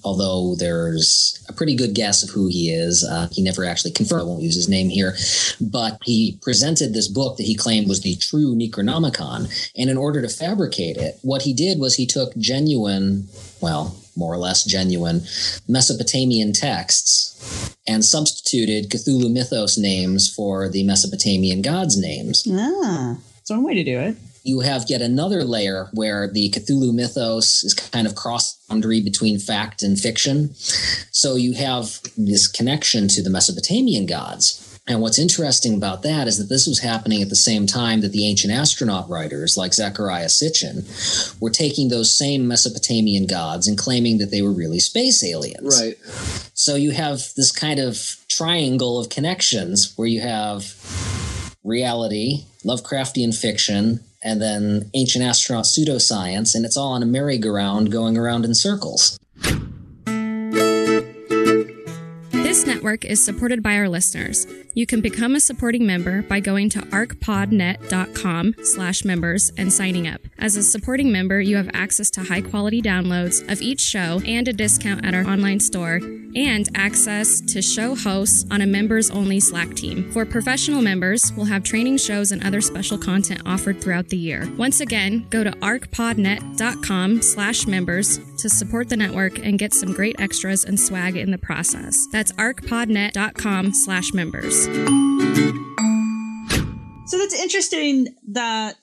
although 0.04 0.54
there's 0.56 1.42
a 1.48 1.54
pretty 1.54 1.74
good 1.74 1.94
guess 1.94 2.22
of 2.22 2.28
who 2.28 2.48
he 2.48 2.70
is, 2.70 3.02
uh, 3.02 3.28
he 3.32 3.42
never 3.42 3.64
actually 3.64 3.92
confirmed. 3.92 4.22
I 4.22 4.24
won't 4.26 4.42
use 4.42 4.54
his 4.56 4.68
name 4.68 4.90
here, 4.90 5.16
but 5.60 5.98
he 6.04 6.38
presented 6.42 6.92
this 6.92 7.08
book 7.08 7.38
that 7.38 7.44
he 7.44 7.54
claimed 7.54 7.88
was 7.88 8.02
the 8.02 8.14
true 8.16 8.54
Necronomicon, 8.54 9.70
and 9.76 9.88
in 9.88 9.96
order 9.96 10.20
to 10.20 10.28
fabricate 10.38 10.96
it, 10.96 11.18
what 11.22 11.42
he 11.42 11.52
did 11.52 11.78
was 11.78 11.96
he 11.96 12.06
took 12.06 12.36
genuine, 12.36 13.28
well, 13.60 13.96
more 14.16 14.32
or 14.32 14.38
less 14.38 14.64
genuine 14.64 15.22
Mesopotamian 15.68 16.52
texts 16.52 17.76
and 17.86 18.04
substituted 18.04 18.90
Cthulhu 18.90 19.32
mythos 19.32 19.76
names 19.76 20.32
for 20.32 20.68
the 20.68 20.84
Mesopotamian 20.84 21.62
gods' 21.62 21.98
names. 21.98 22.46
Ah, 22.50 23.16
it's 23.40 23.50
one 23.50 23.64
way 23.64 23.74
to 23.74 23.84
do 23.84 23.98
it. 23.98 24.16
You 24.42 24.60
have 24.60 24.84
yet 24.88 25.00
another 25.00 25.42
layer 25.42 25.88
where 25.94 26.28
the 26.28 26.50
Cthulhu 26.50 26.92
mythos 26.94 27.64
is 27.64 27.72
kind 27.72 28.06
of 28.06 28.14
cross 28.14 28.56
boundary 28.68 29.00
between 29.00 29.38
fact 29.38 29.82
and 29.82 29.98
fiction. 29.98 30.54
So 30.54 31.36
you 31.36 31.54
have 31.54 31.98
this 32.16 32.46
connection 32.46 33.08
to 33.08 33.22
the 33.22 33.30
Mesopotamian 33.30 34.06
gods. 34.06 34.63
And 34.86 35.00
what's 35.00 35.18
interesting 35.18 35.74
about 35.74 36.02
that 36.02 36.28
is 36.28 36.36
that 36.36 36.50
this 36.52 36.66
was 36.66 36.80
happening 36.80 37.22
at 37.22 37.30
the 37.30 37.36
same 37.36 37.66
time 37.66 38.02
that 38.02 38.12
the 38.12 38.28
ancient 38.28 38.52
astronaut 38.52 39.08
writers, 39.08 39.56
like 39.56 39.72
Zechariah 39.72 40.26
Sitchin, 40.26 40.84
were 41.40 41.48
taking 41.48 41.88
those 41.88 42.16
same 42.16 42.46
Mesopotamian 42.46 43.26
gods 43.26 43.66
and 43.66 43.78
claiming 43.78 44.18
that 44.18 44.30
they 44.30 44.42
were 44.42 44.52
really 44.52 44.78
space 44.78 45.24
aliens. 45.24 45.80
Right. 45.80 45.96
So 46.52 46.76
you 46.76 46.90
have 46.90 47.32
this 47.34 47.50
kind 47.50 47.80
of 47.80 48.18
triangle 48.28 49.00
of 49.00 49.08
connections 49.08 49.94
where 49.96 50.08
you 50.08 50.20
have 50.20 50.74
reality, 51.64 52.44
Lovecraftian 52.62 53.34
fiction, 53.34 54.00
and 54.22 54.40
then 54.40 54.90
ancient 54.92 55.24
astronaut 55.24 55.64
pseudoscience, 55.64 56.54
and 56.54 56.66
it's 56.66 56.76
all 56.76 56.92
on 56.92 57.02
a 57.02 57.06
merry-go-round 57.06 57.90
going 57.90 58.18
around 58.18 58.44
in 58.44 58.54
circles. 58.54 59.18
This 62.54 62.66
network 62.66 63.04
is 63.04 63.24
supported 63.24 63.64
by 63.64 63.74
our 63.78 63.88
listeners. 63.88 64.46
You 64.74 64.86
can 64.86 65.00
become 65.00 65.34
a 65.34 65.40
supporting 65.40 65.84
member 65.88 66.22
by 66.22 66.38
going 66.38 66.68
to 66.70 66.78
arcpodnet.com 66.82 68.54
slash 68.62 69.04
members 69.04 69.50
and 69.58 69.72
signing 69.72 70.06
up. 70.06 70.20
As 70.38 70.54
a 70.54 70.62
supporting 70.62 71.10
member, 71.10 71.40
you 71.40 71.56
have 71.56 71.68
access 71.72 72.10
to 72.10 72.22
high 72.22 72.42
quality 72.42 72.80
downloads 72.80 73.42
of 73.50 73.60
each 73.60 73.80
show 73.80 74.20
and 74.24 74.46
a 74.46 74.52
discount 74.52 75.04
at 75.04 75.14
our 75.14 75.26
online 75.26 75.58
store 75.58 75.98
and 76.34 76.68
access 76.74 77.40
to 77.40 77.62
show 77.62 77.94
hosts 77.94 78.44
on 78.50 78.60
a 78.62 78.66
members 78.66 79.10
only 79.10 79.40
Slack 79.40 79.74
team. 79.74 80.10
For 80.12 80.24
professional 80.24 80.82
members, 80.82 81.32
we'll 81.36 81.46
have 81.46 81.62
training 81.62 81.98
shows 81.98 82.32
and 82.32 82.44
other 82.44 82.60
special 82.60 82.98
content 82.98 83.42
offered 83.46 83.80
throughout 83.80 84.08
the 84.08 84.16
year. 84.16 84.48
Once 84.56 84.80
again, 84.80 85.26
go 85.30 85.44
to 85.44 85.50
arcpodnet.com 85.52 87.22
slash 87.22 87.66
members 87.66 88.18
to 88.38 88.48
support 88.48 88.88
the 88.88 88.96
network 88.96 89.38
and 89.38 89.58
get 89.58 89.72
some 89.72 89.92
great 89.92 90.16
extras 90.18 90.64
and 90.64 90.78
swag 90.78 91.16
in 91.16 91.30
the 91.30 91.38
process. 91.38 92.06
That's 92.12 92.32
arcpodnet.com 92.32 93.74
slash 93.74 94.12
members. 94.12 94.68
So 97.06 97.18
that's 97.18 97.34
interesting 97.38 98.08
that 98.28 98.76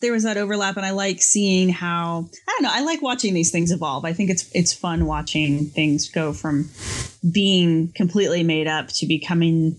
there 0.00 0.12
was 0.12 0.24
that 0.24 0.36
overlap, 0.36 0.76
and 0.76 0.84
I 0.84 0.90
like 0.90 1.22
seeing 1.22 1.68
how 1.68 2.28
I 2.48 2.52
don't 2.52 2.62
know. 2.64 2.70
I 2.72 2.82
like 2.82 3.00
watching 3.00 3.32
these 3.32 3.52
things 3.52 3.70
evolve. 3.70 4.04
I 4.04 4.12
think 4.12 4.28
it's 4.28 4.50
it's 4.52 4.72
fun 4.74 5.06
watching 5.06 5.66
things 5.66 6.08
go 6.08 6.32
from 6.32 6.68
being 7.30 7.92
completely 7.94 8.42
made 8.42 8.66
up 8.66 8.88
to 8.88 9.06
becoming 9.06 9.76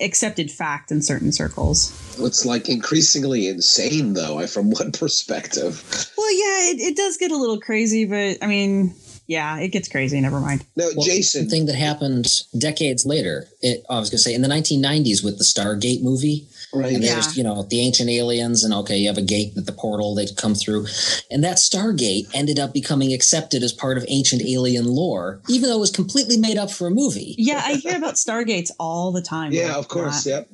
accepted 0.00 0.50
fact 0.52 0.92
in 0.92 1.02
certain 1.02 1.32
circles. 1.32 1.90
It's 2.20 2.46
like 2.46 2.68
increasingly 2.68 3.48
insane, 3.48 4.12
though, 4.14 4.38
I- 4.38 4.46
from 4.46 4.70
one 4.70 4.92
perspective. 4.92 5.82
Well, 6.16 6.32
yeah, 6.32 6.70
it, 6.70 6.80
it 6.80 6.96
does 6.96 7.16
get 7.16 7.32
a 7.32 7.36
little 7.36 7.58
crazy, 7.60 8.04
but 8.04 8.38
I 8.40 8.46
mean, 8.46 8.94
yeah, 9.26 9.58
it 9.58 9.68
gets 9.68 9.88
crazy. 9.88 10.20
Never 10.20 10.38
mind. 10.38 10.64
Now, 10.76 10.88
Well, 10.96 11.04
Jason, 11.04 11.44
The 11.44 11.50
thing 11.50 11.66
that 11.66 11.74
happened 11.74 12.28
decades 12.56 13.04
later, 13.04 13.48
it, 13.62 13.84
I 13.90 13.98
was 13.98 14.10
going 14.10 14.18
to 14.18 14.22
say 14.22 14.32
in 14.34 14.42
the 14.42 14.48
1990s 14.48 15.24
with 15.24 15.38
the 15.38 15.44
Stargate 15.44 16.02
movie, 16.02 16.46
right? 16.74 16.94
and 16.94 17.02
Yeah. 17.04 17.14
there's 17.14 17.36
you 17.36 17.42
know 17.44 17.62
the 17.62 17.80
ancient 17.80 18.08
aliens 18.10 18.64
and 18.64 18.72
okay 18.74 18.96
you 18.98 19.08
have 19.08 19.18
a 19.18 19.22
gate 19.22 19.54
that 19.54 19.66
the 19.66 19.72
portal 19.72 20.14
they 20.14 20.26
come 20.36 20.54
through 20.54 20.86
and 21.30 21.42
that 21.44 21.56
stargate 21.56 22.26
ended 22.34 22.58
up 22.58 22.72
becoming 22.72 23.12
accepted 23.12 23.62
as 23.62 23.72
part 23.72 23.96
of 23.98 24.04
ancient 24.08 24.42
alien 24.42 24.86
lore 24.86 25.40
even 25.48 25.68
though 25.68 25.76
it 25.76 25.80
was 25.80 25.90
completely 25.90 26.36
made 26.36 26.56
up 26.58 26.70
for 26.70 26.86
a 26.86 26.90
movie 26.90 27.34
Yeah, 27.38 27.62
I 27.64 27.74
hear 27.74 27.96
about 27.96 28.14
stargates 28.14 28.70
all 28.78 29.12
the 29.12 29.22
time. 29.22 29.52
Yeah, 29.52 29.68
like 29.68 29.76
of 29.76 29.88
course. 29.88 30.24
that. 30.24 30.30
Yep. 30.30 30.48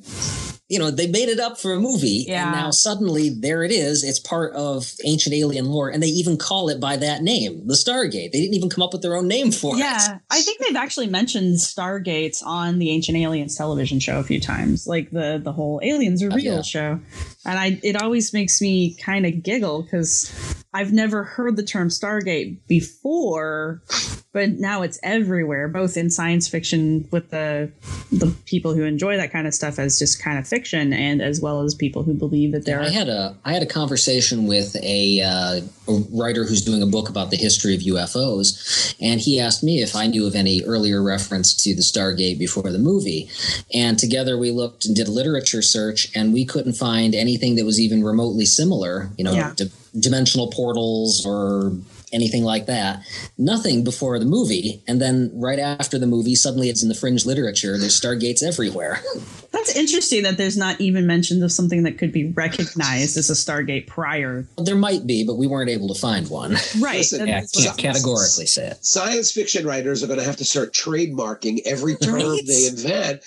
you 0.69 0.79
know 0.79 0.89
they 0.91 1.07
made 1.07 1.29
it 1.29 1.39
up 1.39 1.59
for 1.59 1.73
a 1.73 1.79
movie 1.79 2.25
Yeah. 2.27 2.43
and 2.43 2.51
now 2.53 2.71
suddenly 2.71 3.29
there 3.29 3.63
it 3.63 3.71
is 3.71 4.03
it's 4.03 4.19
part 4.19 4.53
of 4.53 4.91
ancient 5.05 5.35
alien 5.35 5.65
lore 5.65 5.89
and 5.89 6.01
they 6.01 6.07
even 6.07 6.37
call 6.37 6.69
it 6.69 6.79
by 6.79 6.95
that 6.97 7.21
name 7.21 7.67
the 7.67 7.73
stargate 7.73 8.31
they 8.31 8.39
didn't 8.39 8.53
even 8.55 8.69
come 8.69 8.81
up 8.83 8.93
with 8.93 9.01
their 9.01 9.15
own 9.15 9.27
name 9.27 9.51
for 9.51 9.75
it 9.75 9.79
Yeah, 9.79 10.19
I 10.31 10.41
think 10.41 10.59
they've 10.59 10.75
actually 10.75 11.07
mentioned 11.07 11.55
Stargates 11.57 12.41
on 12.45 12.79
the 12.79 12.89
Ancient 12.91 13.17
Aliens 13.17 13.55
television 13.55 13.99
show 13.99 14.19
a 14.19 14.23
few 14.23 14.39
times, 14.39 14.87
like 14.87 15.11
the 15.11 15.39
the 15.43 15.51
whole 15.51 15.79
Aliens 15.83 16.12
Are 16.21 16.29
Oh, 16.31 16.35
Real 16.35 16.55
yeah. 16.55 16.61
show, 16.61 16.99
and 17.45 17.59
I 17.59 17.79
it 17.83 18.01
always 18.01 18.33
makes 18.33 18.61
me 18.61 18.95
kind 18.95 19.25
of 19.25 19.43
giggle 19.43 19.83
because 19.83 20.31
I've 20.73 20.91
never 20.91 21.23
heard 21.23 21.55
the 21.55 21.63
term 21.63 21.89
Stargate 21.89 22.57
before, 22.67 23.83
but 24.31 24.49
now 24.53 24.81
it's 24.81 24.99
everywhere, 25.03 25.67
both 25.67 25.95
in 25.95 26.09
science 26.09 26.47
fiction 26.47 27.07
with 27.11 27.29
the 27.29 27.71
the 28.11 28.33
people 28.45 28.73
who 28.73 28.83
enjoy 28.83 29.17
that 29.17 29.31
kind 29.31 29.45
of 29.45 29.53
stuff 29.53 29.77
as 29.77 29.99
just 29.99 30.21
kind 30.21 30.39
of 30.39 30.47
fiction, 30.47 30.91
and 30.91 31.21
as 31.21 31.39
well 31.39 31.61
as 31.61 31.75
people 31.75 32.01
who 32.01 32.15
believe 32.15 32.53
that 32.53 32.65
there 32.65 32.81
I 32.81 32.87
are. 32.87 32.89
had 32.89 33.07
a 33.07 33.37
I 33.45 33.53
had 33.53 33.61
a 33.61 33.67
conversation 33.67 34.47
with 34.47 34.75
a, 34.77 35.21
uh, 35.21 35.61
a 35.87 35.93
writer 36.11 36.43
who's 36.43 36.63
doing 36.63 36.81
a 36.81 36.87
book 36.87 37.07
about 37.07 37.29
the 37.29 37.37
history 37.37 37.75
of 37.75 37.81
UFOs, 37.81 38.95
and 38.99 39.21
he 39.21 39.39
asked 39.39 39.63
me 39.63 39.83
if 39.83 39.95
I 39.95 40.07
knew 40.07 40.25
of 40.25 40.33
any 40.33 40.63
earlier 40.63 41.03
reference 41.03 41.53
to 41.57 41.75
the 41.75 41.83
Stargate 41.83 42.39
before 42.39 42.71
the 42.71 42.79
movie. 42.79 43.29
And 43.71 43.99
together 43.99 44.39
we 44.39 44.49
looked 44.49 44.85
and 44.85 44.95
did 44.95 45.07
a 45.07 45.11
literature 45.11 45.61
search, 45.61 46.09
and 46.15 46.33
we 46.33 46.45
couldn't 46.45 46.73
find 46.73 47.13
anything 47.33 47.55
that 47.55 47.65
was 47.65 47.79
even 47.79 48.03
remotely 48.03 48.45
similar. 48.45 49.09
You 49.17 49.23
know, 49.23 49.33
Yeah. 49.33 49.53
di- 49.55 49.71
dimensional 49.99 50.47
portals 50.51 51.25
or 51.25 51.73
anything 52.11 52.43
like 52.43 52.67
that. 52.67 53.01
Nothing 53.39 53.83
before 53.83 54.19
the 54.19 54.25
movie, 54.25 54.81
and 54.87 55.01
then 55.01 55.31
right 55.33 55.57
after 55.59 55.97
the 55.97 56.05
movie, 56.05 56.35
suddenly 56.35 56.69
it's 56.69 56.83
in 56.83 56.89
the 56.89 56.95
fringe 56.95 57.25
literature. 57.25 57.77
There's 57.79 57.99
Stargates 57.99 58.43
everywhere. 58.43 59.01
That 59.63 59.73
That's 59.73 59.77
interesting 59.79 60.23
that 60.23 60.37
there's 60.37 60.57
not 60.57 60.79
even 60.81 61.07
mentions 61.07 61.41
of 61.41 61.51
something 61.51 61.83
that 61.83 61.97
could 61.97 62.11
be 62.11 62.25
recognized 62.31 63.15
as 63.17 63.29
a 63.29 63.33
Stargate 63.33 63.87
prior. 63.87 64.45
There 64.57 64.75
might 64.75 65.07
be, 65.07 65.23
but 65.25 65.35
we 65.35 65.47
weren't 65.47 65.69
able 65.69 65.87
to 65.93 65.99
find 65.99 66.29
one. 66.29 66.57
Right. 66.79 66.97
Listen, 66.97 67.27
Yeah, 67.27 67.43
I 67.57 67.61
can't 67.63 67.77
categorically 67.77 68.45
say 68.45 68.67
it. 68.67 68.85
Science 68.85 69.31
fiction 69.31 69.65
writers 69.65 70.03
are 70.03 70.07
going 70.07 70.19
to 70.19 70.25
have 70.25 70.37
to 70.37 70.45
start 70.45 70.73
trademarking 70.73 71.61
every 71.65 71.95
term 71.95 72.15
Right. 72.15 72.41
they 72.45 72.67
invent, 72.67 73.21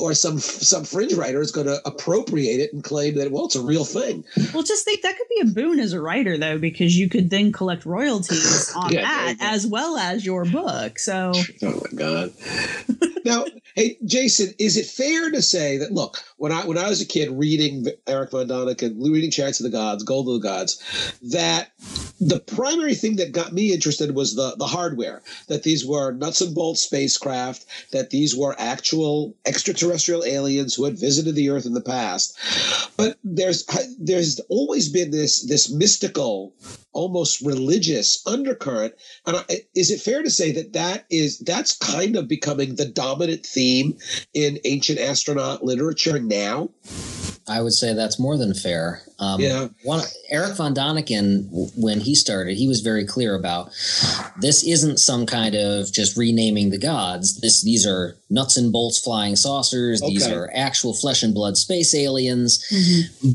or 0.00 0.14
some 0.14 0.38
some 0.38 0.84
fringe 0.84 1.12
writer 1.14 1.40
is 1.40 1.52
going 1.52 1.66
to 1.66 1.80
appropriate 1.86 2.60
it 2.60 2.72
and 2.72 2.82
claim 2.82 3.14
that 3.16 3.30
well, 3.30 3.46
it's 3.46 3.54
a 3.56 3.62
real 3.62 3.84
thing. 3.84 4.24
Well, 4.52 4.62
just 4.62 4.84
think 4.84 5.02
that 5.02 5.16
could 5.16 5.28
be 5.28 5.40
a 5.48 5.52
boon 5.52 5.78
as 5.78 5.92
a 5.92 6.00
writer, 6.00 6.36
though, 6.38 6.58
because 6.58 6.96
you 6.98 7.08
could 7.08 7.30
then 7.30 7.52
collect 7.52 7.84
royalties 7.86 8.72
on 8.74 8.92
Yeah, 8.92 9.02
that 9.02 9.24
there 9.24 9.32
you 9.32 9.36
go. 9.38 9.56
as 9.56 9.66
well 9.66 9.96
as 9.98 10.24
your 10.26 10.44
book. 10.44 10.98
So, 10.98 11.32
Oh 11.62 11.80
my 11.92 11.96
god! 11.98 12.32
now, 13.24 13.44
hey, 13.76 13.98
Jason, 14.06 14.54
is 14.58 14.76
it 14.76 14.86
fair 14.86 15.30
to 15.30 15.42
say 15.42 15.76
that 15.76 15.92
look, 15.92 16.24
when 16.38 16.50
I 16.50 16.66
when 16.66 16.78
I 16.78 16.88
was 16.88 17.00
a 17.00 17.06
kid 17.06 17.30
reading 17.30 17.86
Eric 18.06 18.32
von 18.32 18.48
Däniken, 18.48 18.96
reading 18.98 19.30
Chariots 19.30 19.60
of 19.60 19.64
the 19.64 19.70
Gods, 19.70 20.02
Gold 20.02 20.28
of 20.28 20.34
the 20.34 20.48
Gods, 20.48 20.82
that 21.22 21.70
the 22.18 22.40
primary 22.40 22.94
thing 22.94 23.16
that 23.16 23.32
got 23.32 23.52
me 23.52 23.72
interested 23.72 24.14
was 24.14 24.34
the 24.34 24.56
the 24.56 24.66
hardware. 24.66 25.22
That 25.48 25.62
these 25.62 25.86
were 25.86 26.12
nuts 26.12 26.40
and 26.40 26.54
bolts 26.54 26.80
spacecraft. 26.80 27.66
That 27.92 28.10
these 28.10 28.34
were 28.34 28.56
actual 28.58 29.36
extraterrestrial 29.44 30.24
aliens 30.24 30.74
who 30.74 30.84
had 30.84 30.98
visited 30.98 31.34
the 31.34 31.50
Earth 31.50 31.66
in 31.66 31.74
the 31.74 31.80
past. 31.80 32.36
But 32.96 33.18
there's 33.22 33.66
there's 33.98 34.40
always 34.48 34.88
been 34.88 35.10
this 35.10 35.42
this 35.42 35.70
mystical, 35.70 36.54
almost 36.92 37.42
religious 37.42 38.22
undercurrent 38.26 38.94
and 39.26 39.44
is 39.74 39.90
it 39.90 40.00
fair 40.00 40.22
to 40.22 40.30
say 40.30 40.50
that 40.52 40.72
that 40.72 41.04
is 41.10 41.38
that's 41.40 41.76
kind 41.76 42.16
of 42.16 42.26
becoming 42.28 42.76
the 42.76 42.86
dominant 42.86 43.44
theme 43.44 43.65
in 44.34 44.58
ancient 44.64 44.98
astronaut 44.98 45.64
literature 45.64 46.18
now? 46.18 46.70
I 47.48 47.60
would 47.60 47.74
say 47.74 47.94
that's 47.94 48.18
more 48.18 48.36
than 48.36 48.54
fair. 48.54 49.02
Um, 49.18 49.40
Yeah. 49.40 49.68
One, 49.82 50.02
Eric 50.30 50.56
von 50.56 50.74
Däniken, 50.74 51.48
when 51.76 52.00
he 52.00 52.14
started, 52.14 52.56
he 52.56 52.68
was 52.68 52.80
very 52.80 53.04
clear 53.04 53.34
about 53.34 53.70
this 54.40 54.62
isn't 54.64 54.98
some 54.98 55.26
kind 55.26 55.54
of 55.54 55.90
just 55.92 56.16
renaming 56.16 56.70
the 56.70 56.78
gods. 56.78 57.40
This 57.40 57.62
these 57.62 57.86
are 57.86 58.16
nuts 58.28 58.56
and 58.56 58.72
bolts 58.72 58.98
flying 58.98 59.36
saucers. 59.36 60.00
These 60.00 60.26
are 60.28 60.50
actual 60.54 60.92
flesh 60.94 61.22
and 61.22 61.32
blood 61.32 61.56
space 61.56 61.94
aliens. 61.94 62.62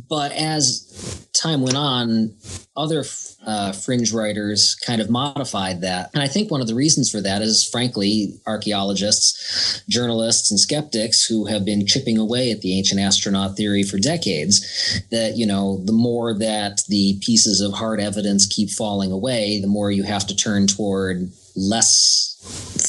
But 0.09 0.31
as 0.33 1.27
time 1.33 1.61
went 1.61 1.77
on, 1.77 2.33
other 2.75 3.03
uh, 3.45 3.71
fringe 3.71 4.11
writers 4.13 4.75
kind 4.75 5.01
of 5.01 5.09
modified 5.09 5.81
that. 5.81 6.09
And 6.13 6.21
I 6.21 6.27
think 6.27 6.51
one 6.51 6.61
of 6.61 6.67
the 6.67 6.75
reasons 6.75 7.09
for 7.09 7.21
that 7.21 7.41
is, 7.41 7.67
frankly, 7.67 8.39
archaeologists, 8.45 9.83
journalists, 9.89 10.51
and 10.51 10.59
skeptics 10.59 11.25
who 11.25 11.45
have 11.45 11.65
been 11.65 11.85
chipping 11.87 12.17
away 12.17 12.51
at 12.51 12.61
the 12.61 12.77
ancient 12.77 13.01
astronaut 13.01 13.57
theory 13.57 13.83
for 13.83 13.97
decades. 13.97 15.01
That, 15.09 15.37
you 15.37 15.45
know, 15.45 15.70
the 15.77 15.91
more 15.93 16.33
that 16.37 16.81
the 16.87 17.19
pieces 17.21 17.61
of 17.61 17.73
hard 17.73 17.99
evidence 17.99 18.45
keep 18.45 18.69
falling 18.69 19.11
away, 19.11 19.59
the 19.61 19.67
more 19.67 19.91
you 19.91 20.03
have 20.03 20.25
to 20.27 20.35
turn 20.35 20.67
toward 20.67 21.31
less 21.55 22.37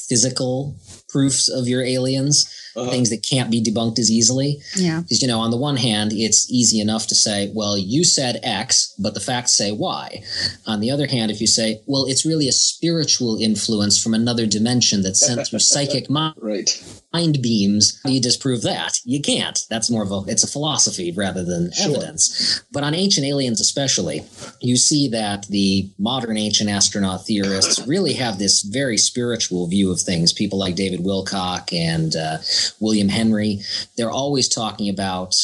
physical 0.09 0.77
proofs 1.09 1.49
of 1.49 1.69
your 1.69 1.83
aliens, 1.85 2.47
Uh-huh. 2.75 2.91
things 2.91 3.11
that 3.11 3.23
can't 3.23 3.51
be 3.51 3.63
debunked 3.63 3.99
as 3.99 4.11
easily. 4.11 4.59
yeah. 4.77 5.01
Because, 5.03 5.21
you 5.21 5.29
know, 5.29 5.41
on 5.41 5.51
the 5.51 5.59
one 5.59 5.77
hand, 5.77 6.13
it's 6.15 6.51
easy 6.51 6.81
enough 6.81 7.07
to 7.09 7.15
say, 7.15 7.51
well, 7.55 7.77
you 7.77 8.03
said 8.03 8.41
X, 8.43 8.95
but 8.99 9.13
the 9.13 9.21
facts 9.21 9.53
say 9.53 9.73
Y. 9.73 10.23
On 10.67 10.81
the 10.81 10.91
other 10.91 11.07
hand, 11.07 11.31
if 11.31 11.39
you 11.43 11.47
say, 11.47 11.83
well, 11.87 12.07
it's 12.07 12.25
really 12.25 12.49
a 12.49 12.53
spiritual 12.53 13.37
influence 13.39 13.99
from 14.03 14.15
another 14.15 14.47
dimension 14.47 15.03
that's 15.03 15.21
sent 15.21 15.47
through 15.47 15.59
psychic 15.73 16.09
mi- 16.09 16.33
Right. 16.39 16.83
Mind 17.13 17.43
beams, 17.43 18.01
how 18.03 18.09
do 18.09 18.15
you 18.15 18.21
disprove 18.21 18.63
that? 18.63 18.99
You 19.05 19.21
can't. 19.21 19.65
That's 19.69 19.91
more 19.91 20.03
of 20.03 20.11
a, 20.11 20.23
it's 20.31 20.43
a 20.45 20.47
philosophy 20.51 21.13
rather 21.13 21.45
than 21.45 21.73
Sure. 21.73 21.97
evidence. 21.97 22.63
But 22.73 22.85
on 22.85 22.95
ancient 22.95 23.27
aliens 23.27 23.61
especially, 23.61 24.25
you 24.61 24.77
see 24.77 25.09
that 25.09 25.47
the 25.49 25.91
modern 25.99 26.37
ancient 26.37 26.71
astronaut 26.71 27.27
theorists 27.27 27.87
really 27.87 28.15
have 28.15 28.39
this 28.39 28.63
very 28.63 28.97
spiritual 28.97 29.67
view 29.67 29.91
of 29.91 30.01
things. 30.01 30.33
People 30.33 30.59
like 30.59 30.75
David 30.75 31.01
Wilcock 31.01 31.73
and 31.73 32.17
uh, 32.17 32.39
William 32.81 33.09
Henry, 33.09 33.61
they're 33.97 34.11
always 34.11 34.49
talking 34.49 34.89
about 34.89 35.35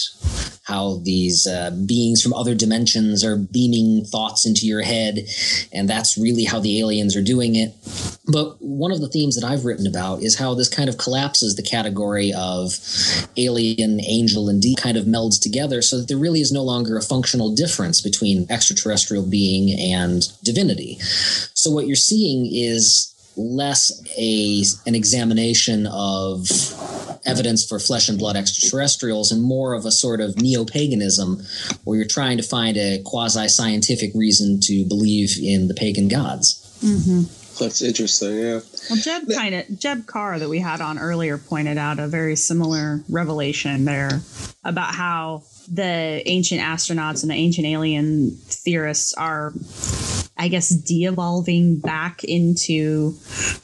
how 0.64 1.00
these 1.02 1.46
uh, 1.46 1.70
beings 1.86 2.22
from 2.22 2.34
other 2.34 2.54
dimensions 2.54 3.24
are 3.24 3.36
beaming 3.36 4.04
thoughts 4.04 4.44
into 4.46 4.66
your 4.66 4.82
head, 4.82 5.26
and 5.72 5.88
that's 5.88 6.18
really 6.18 6.44
how 6.44 6.60
the 6.60 6.78
aliens 6.78 7.16
are 7.16 7.22
doing 7.22 7.56
it. 7.56 7.74
But 8.30 8.60
one 8.60 8.92
of 8.92 9.00
the 9.00 9.08
themes 9.08 9.34
that 9.40 9.46
I've 9.46 9.64
written 9.64 9.86
about 9.86 10.22
is 10.22 10.38
how 10.38 10.52
this 10.54 10.68
kind 10.68 10.90
of 10.90 10.98
collapses 10.98 11.54
the 11.58 11.62
category 11.62 12.32
of 12.32 12.78
alien, 13.36 14.00
angel, 14.02 14.48
and 14.48 14.62
demon 14.62 14.76
kind 14.76 14.96
of 14.96 15.04
melds 15.04 15.40
together 15.40 15.82
so 15.82 15.98
that 15.98 16.08
there 16.08 16.16
really 16.16 16.40
is 16.40 16.52
no 16.52 16.62
longer 16.62 16.96
a 16.96 17.02
functional 17.02 17.54
difference 17.54 18.00
between 18.00 18.46
extraterrestrial 18.48 19.24
being 19.24 19.78
and 19.78 20.32
divinity. 20.42 20.98
So 21.54 21.70
what 21.70 21.86
you're 21.86 21.96
seeing 21.96 22.48
is 22.50 23.14
less 23.36 23.92
a 24.18 24.64
an 24.88 24.94
examination 24.94 25.86
of 25.86 26.48
evidence 27.24 27.64
for 27.64 27.78
flesh 27.78 28.08
and 28.08 28.18
blood 28.18 28.36
extraterrestrials 28.36 29.30
and 29.30 29.42
more 29.42 29.74
of 29.74 29.84
a 29.84 29.90
sort 29.90 30.20
of 30.20 30.36
neo-paganism 30.36 31.42
where 31.84 31.96
you're 31.96 32.06
trying 32.06 32.36
to 32.36 32.42
find 32.42 32.76
a 32.76 33.00
quasi-scientific 33.04 34.12
reason 34.14 34.58
to 34.60 34.84
believe 34.86 35.38
in 35.40 35.68
the 35.68 35.74
pagan 35.74 36.08
gods. 36.08 36.64
Mm-hmm. 36.82 37.37
That's 37.58 37.82
interesting. 37.82 38.36
Yeah. 38.36 38.60
Well, 38.88 39.00
Jeb 39.00 39.28
kind 39.32 39.54
of 39.54 39.78
Jeb 39.78 40.06
Card 40.06 40.40
that 40.40 40.48
we 40.48 40.58
had 40.58 40.80
on 40.80 40.98
earlier 40.98 41.38
pointed 41.38 41.78
out 41.78 41.98
a 41.98 42.06
very 42.06 42.36
similar 42.36 43.02
revelation 43.08 43.84
there 43.84 44.20
about 44.64 44.94
how 44.94 45.42
the 45.70 46.22
ancient 46.26 46.60
astronauts 46.60 47.22
and 47.22 47.30
the 47.30 47.34
ancient 47.34 47.66
alien 47.66 48.36
theorists 48.46 49.12
are, 49.14 49.52
I 50.36 50.48
guess, 50.48 50.70
de-evolving 50.70 51.80
back 51.80 52.24
into 52.24 53.14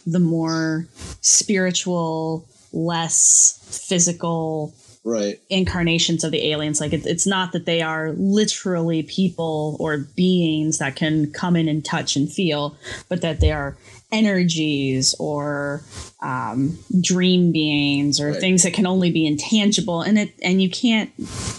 the 0.07 0.19
more 0.19 0.87
spiritual, 1.21 2.47
less 2.73 3.59
physical 3.89 4.75
Right. 5.07 5.38
incarnations 5.51 6.25
of 6.25 6.33
the 6.33 6.51
aliens. 6.51 6.81
Like 6.81 6.95
it's 6.95 7.07
it's 7.07 7.27
not 7.27 7.53
that 7.53 7.67
they 7.67 7.83
are 7.83 8.12
literally 8.12 9.03
people 9.03 9.77
or 9.79 9.99
beings 9.99 10.79
that 10.79 10.97
can 10.97 11.31
come 11.31 11.57
in 11.57 11.69
and 11.69 11.85
touch 11.85 12.17
and 12.17 12.31
feel, 12.33 12.77
but 13.11 13.21
that 13.21 13.40
they 13.40 13.53
are 13.53 13.77
energies 14.11 15.14
or 15.19 15.83
um, 16.25 16.77
dream 17.01 17.53
beings 17.53 18.19
or 18.21 18.31
Right. 18.31 18.41
things 18.41 18.63
that 18.65 18.73
can 18.75 18.87
only 18.87 19.11
be 19.13 19.27
intangible. 19.27 20.01
And 20.01 20.19
it 20.19 20.33
and 20.43 20.61
you 20.63 20.71
can't 20.71 21.11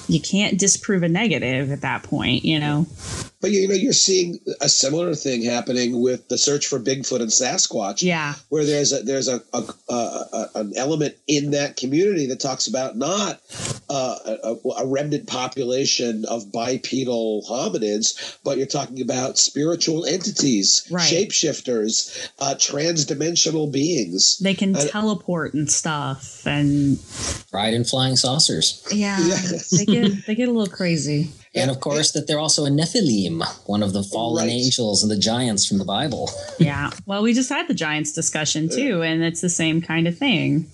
you 0.10 0.20
can't 0.20 0.58
disprove 0.60 1.04
a 1.04 1.10
negative 1.10 1.72
at 1.72 1.82
that 1.82 2.04
point. 2.04 2.44
You 2.44 2.60
know. 2.60 2.88
But 3.42 3.52
you 3.52 3.68
know, 3.68 3.76
you're 3.76 3.94
seeing 3.94 4.40
a 4.60 4.68
similar 4.70 5.14
thing 5.14 5.44
happening 5.44 6.02
with 6.02 6.30
the 6.30 6.38
search 6.38 6.66
for 6.66 6.80
Bigfoot 6.80 7.20
and 7.22 7.30
Sasquatch. 7.30 8.02
Yeah. 8.02 8.34
where 8.50 8.66
there's 8.66 8.92
a 8.92 9.04
there's 9.04 9.28
a, 9.28 9.40
a, 9.54 9.64
a, 9.90 9.94
a 9.94 10.50
an 10.56 10.74
element 10.76 11.16
in 11.28 11.52
that 11.52 11.78
community 11.78 12.26
that 12.28 12.40
talks 12.40 12.68
about 12.68 12.98
not 12.98 13.40
uh, 13.88 14.18
a, 14.44 14.56
a 14.80 14.88
remnant 14.88 15.28
population 15.28 16.26
of 16.26 16.52
bipedal 16.52 17.44
hominids, 17.48 18.38
but 18.44 18.58
you're 18.58 18.66
talking 18.66 19.00
about 19.00 19.38
spiritual 19.38 20.06
entities, 20.06 20.88
Right. 20.90 21.04
shapeshifters, 21.04 22.30
uh, 22.40 22.56
transdimensional 22.56 23.72
beings. 23.72 24.40
They 24.40 24.55
can 24.56 24.76
I- 24.76 24.88
teleport 24.88 25.54
and 25.54 25.70
stuff, 25.72 26.46
and 26.46 26.98
Ride 27.54 27.74
in 27.74 27.84
flying 27.84 28.16
saucers. 28.16 28.82
yeah, 28.92 29.20
Yes. 29.26 29.70
they 29.70 29.86
get 29.86 30.26
they 30.26 30.36
get 30.36 30.50
a 30.50 30.52
little 30.52 30.74
crazy. 30.74 31.30
And 31.58 31.72
of 31.72 31.80
course, 31.80 32.12
that 32.12 32.28
they're 32.28 32.40
also 32.40 32.66
a 32.66 32.70
Nephilim, 32.70 33.42
one 33.66 33.82
of 33.82 33.94
the 33.94 34.04
fallen 34.04 34.46
Right. 34.48 34.52
angels 34.54 35.04
and 35.04 35.10
the 35.10 35.18
giants 35.18 35.66
from 35.66 35.78
the 35.78 35.86
Bible. 35.86 36.30
Yeah. 36.60 36.92
Well, 37.06 37.24
we 37.24 37.34
just 37.34 37.48
had 37.48 37.70
the 37.70 37.74
Giants 37.74 38.12
discussion 38.12 38.68
too, 38.68 39.02
and 39.04 39.24
it's 39.24 39.40
the 39.40 39.50
same 39.50 39.82
kind 39.82 40.06
of 40.06 40.18
thing. 40.18 40.70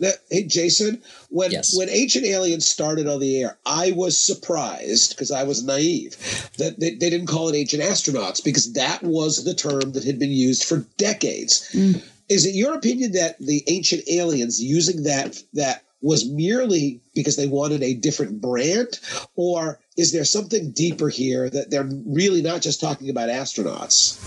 Now, 0.00 0.10
hey, 0.32 0.42
Jason, 0.42 1.00
when 1.28 1.52
Yes. 1.52 1.76
when 1.76 1.88
Ancient 1.88 2.24
Aliens 2.24 2.66
started 2.66 3.06
on 3.06 3.20
the 3.20 3.38
air, 3.42 3.58
I 3.64 3.92
was 3.92 4.18
surprised 4.18 5.10
because 5.10 5.30
I 5.30 5.44
was 5.44 5.62
naive 5.62 6.16
that 6.58 6.80
they, 6.80 6.90
they 6.96 7.08
didn't 7.10 7.26
call 7.28 7.48
it 7.48 7.56
Ancient 7.56 7.82
Astronauts 7.84 8.42
because 8.42 8.72
that 8.72 9.04
was 9.04 9.44
the 9.44 9.54
term 9.54 9.92
that 9.92 10.02
had 10.02 10.18
been 10.18 10.32
used 10.32 10.64
for 10.64 10.84
decades. 10.96 11.68
Mm. 11.72 12.02
Is 12.32 12.46
it 12.46 12.54
your 12.54 12.72
opinion 12.72 13.12
that 13.12 13.38
the 13.40 13.62
Ancient 13.66 14.04
Aliens 14.08 14.58
using 14.58 15.02
that 15.02 15.42
that 15.52 15.84
was 16.00 16.26
merely 16.30 17.02
because 17.14 17.36
they 17.36 17.46
wanted 17.46 17.82
a 17.82 17.92
different 17.92 18.40
brand, 18.40 18.98
or 19.36 19.80
is 19.98 20.12
there 20.12 20.24
something 20.24 20.70
deeper 20.70 21.10
here 21.10 21.50
that 21.50 21.70
they're 21.70 21.90
really 22.06 22.40
not 22.40 22.62
just 22.62 22.80
talking 22.80 23.10
about 23.10 23.28
astronauts? 23.28 24.18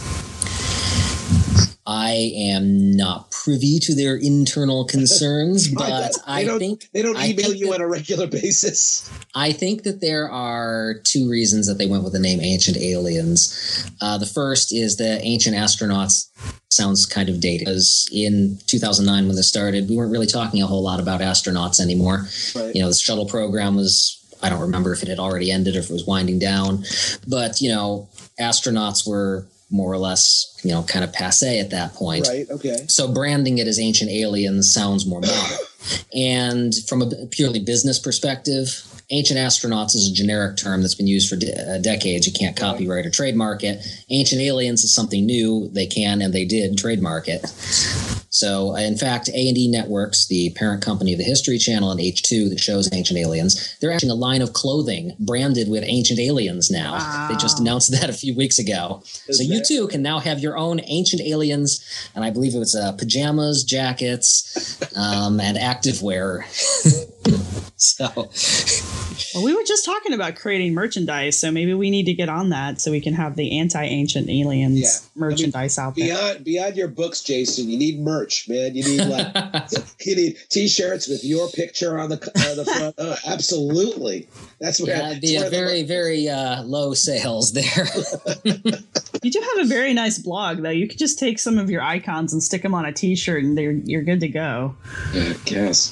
I 1.88 2.34
am 2.36 2.96
not 2.96 3.30
privy 3.30 3.80
to 3.80 3.94
their 3.94 4.16
internal 4.16 4.86
concerns, 4.96 5.68
but 5.68 6.18
I 6.26 6.44
don't, 6.44 6.60
think 6.60 6.90
they 6.94 7.02
don't 7.02 7.18
email 7.18 7.54
you 7.54 7.68
that- 7.68 7.76
on 7.76 7.82
a 7.82 7.88
regular 7.88 8.28
basis. 8.28 9.10
I 9.36 9.52
think 9.52 9.84
that 9.84 10.02
there 10.02 10.30
are 10.30 10.96
two 11.04 11.30
reasons 11.30 11.68
that 11.68 11.78
they 11.78 11.88
went 11.88 12.04
with 12.04 12.14
the 12.14 12.20
name 12.20 12.40
Ancient 12.42 12.78
Aliens. 12.78 13.90
Uh, 14.02 14.18
the 14.18 14.26
first 14.26 14.74
is 14.74 14.98
that 14.98 15.22
ancient 15.24 15.56
astronauts 15.56 16.30
sounds 16.70 17.06
kind 17.06 17.30
of 17.30 17.40
dated 17.40 17.66
because 17.66 18.10
in 18.12 18.58
2009 18.68 19.28
when 19.28 19.36
this 19.36 19.48
started, 19.48 19.90
we 19.90 19.96
weren't 19.96 20.12
really 20.12 20.28
talking 20.28 20.62
a 20.62 20.68
whole 20.68 20.84
lot 20.84 21.00
about 21.00 21.22
astronauts 21.22 21.80
anymore. 21.80 22.26
Right. 22.56 22.76
You 22.76 22.82
know, 22.82 22.90
the 22.90 22.96
shuttle 22.96 23.26
program 23.26 23.76
was. 23.76 24.22
I 24.44 24.50
don't 24.50 24.62
remember 24.62 24.92
if 24.94 25.02
it 25.02 25.08
had 25.08 25.18
already 25.18 25.50
ended 25.50 25.76
or 25.76 25.80
if 25.80 25.90
it 25.90 25.94
was 25.94 26.06
winding 26.06 26.38
down, 26.40 26.84
but 27.28 27.62
you 27.62 27.70
know, 27.70 28.10
astronauts 28.40 29.08
were 29.08 29.48
more 29.70 29.92
or 29.92 29.98
less, 29.98 30.60
you 30.64 30.72
know, 30.72 30.84
kind 30.84 31.04
of 31.04 31.12
passe 31.12 31.60
at 31.60 31.72
that 31.72 31.94
point. 31.94 32.28
Right. 32.28 32.50
Okay. 32.50 32.86
So 32.88 33.12
branding 33.12 33.58
it 33.58 33.68
as 33.68 33.80
ancient 33.80 34.12
aliens 34.12 34.72
sounds 34.72 35.06
more 35.06 35.22
modern. 35.22 35.58
and 36.16 36.74
from 36.88 37.02
a 37.02 37.10
purely 37.32 37.60
business 37.60 38.00
perspective, 38.00 38.84
ancient 39.10 39.40
astronauts 39.40 39.96
is 39.96 40.10
a 40.10 40.14
generic 40.14 40.58
term 40.58 40.82
that's 40.82 40.96
been 40.96 41.08
used 41.08 41.30
for 41.30 41.36
de- 41.36 41.54
uh, 41.54 41.78
decades. 41.80 42.28
You 42.28 42.34
can't 42.34 42.56
copyright 42.56 43.06
or 43.06 43.10
trademark 43.10 43.64
it. 43.64 43.86
Ancient 44.10 44.42
aliens 44.42 44.84
is 44.84 44.94
something 44.94 45.26
new. 45.26 45.70
They 45.70 45.86
can 45.86 46.22
and 46.22 46.34
they 46.34 46.46
did 46.46 46.78
trademark 46.78 47.28
it. 47.28 47.46
So, 48.36 48.76
in 48.76 48.98
fact, 48.98 49.30
A&E 49.30 49.70
Networks, 49.70 50.28
the 50.28 50.50
parent 50.58 50.84
company 50.84 51.14
of 51.14 51.20
the 51.20 51.24
History 51.24 51.58
Channel 51.58 51.92
and 51.92 52.02
H2 52.02 52.50
that 52.50 52.60
shows 52.60 52.92
Ancient 52.92 53.18
Aliens, 53.18 53.78
they're 53.80 53.94
actually 53.94 54.10
a 54.10 54.16
line 54.16 54.42
of 54.42 54.52
clothing 54.52 55.16
branded 55.20 55.70
with 55.70 55.86
Ancient 55.86 56.20
Aliens 56.20 56.70
now. 56.70 57.30
They 57.30 57.36
just 57.38 57.62
announced 57.62 57.92
that 57.92 58.10
a 58.10 58.14
few 58.14 58.36
weeks 58.36 58.60
ago. 58.60 59.04
Is 59.30 59.38
so 59.38 59.44
you 59.44 59.64
too 59.64 59.88
can 59.88 60.02
now 60.02 60.20
have 60.20 60.40
your 60.40 60.58
own 60.58 60.82
Ancient 60.84 61.22
Aliens, 61.22 62.10
and 62.14 62.26
I 62.26 62.30
believe 62.30 62.56
it 62.56 62.60
was 62.60 62.76
uh, 62.76 62.92
pajamas, 62.92 63.64
jackets, 63.64 64.82
um, 64.98 65.40
and 65.40 65.58
activewear. 65.58 66.44
so, 67.86 68.30
Well, 69.34 69.44
we 69.44 69.54
were 69.54 69.64
just 69.64 69.86
talking 69.86 70.14
about 70.14 70.36
creating 70.36 70.74
merchandise, 70.74 71.38
so 71.40 71.52
maybe 71.52 71.74
we 71.74 71.90
need 71.90 72.06
to 72.06 72.14
get 72.14 72.30
on 72.30 72.50
that 72.50 72.82
so 72.82 72.92
we 72.92 73.02
can 73.02 73.14
have 73.14 73.36
the 73.36 73.60
anti-ancient 73.60 74.30
aliens 74.30 74.80
Yeah. 74.80 74.90
merchandise 75.16 75.78
out 75.78 75.96
there. 75.96 76.06
Beyond 76.08 76.44
beyond 76.44 76.76
your 76.78 76.88
books, 76.88 77.22
Jason, 77.22 77.70
you 77.70 77.78
need 77.78 78.00
merch, 78.00 78.48
man. 78.50 78.76
You 78.76 78.84
need 78.84 79.06
like 79.06 79.36
you 80.06 80.16
need 80.16 80.38
t-shirts 80.50 81.08
with 81.08 81.24
your 81.24 81.48
picture 81.50 81.98
on 82.00 82.10
the 82.10 82.16
on 82.50 82.58
the 82.58 82.66
front. 82.66 82.96
Oh, 82.98 83.16
absolutely. 83.28 84.28
That's 84.60 84.80
where 84.80 84.96
yeah, 84.96 85.10
it'd 85.12 85.22
be 85.22 85.36
a 85.36 85.44
the- 85.46 85.50
very, 85.50 85.84
very 85.84 86.30
uh, 86.30 86.64
low 86.64 86.94
sales 86.94 87.52
there. 87.54 87.88
You 89.24 89.32
do 89.32 89.40
have 89.56 89.66
a 89.66 89.68
very 89.68 89.92
nice 89.94 90.20
blog, 90.20 90.62
though. 90.62 90.70
You 90.70 90.88
could 90.88 91.00
just 91.00 91.18
take 91.18 91.40
some 91.40 91.58
of 91.58 91.72
your 91.72 91.82
icons 91.82 92.32
and 92.32 92.44
stick 92.44 92.62
them 92.62 92.76
on 92.76 92.86
a 92.86 92.92
T-shirt, 92.94 93.44
and 93.44 93.58
they're, 93.58 93.72
you're 93.72 94.04
good 94.04 94.20
to 94.20 94.28
go. 94.28 94.76
I 95.14 95.36
guess. 95.46 95.92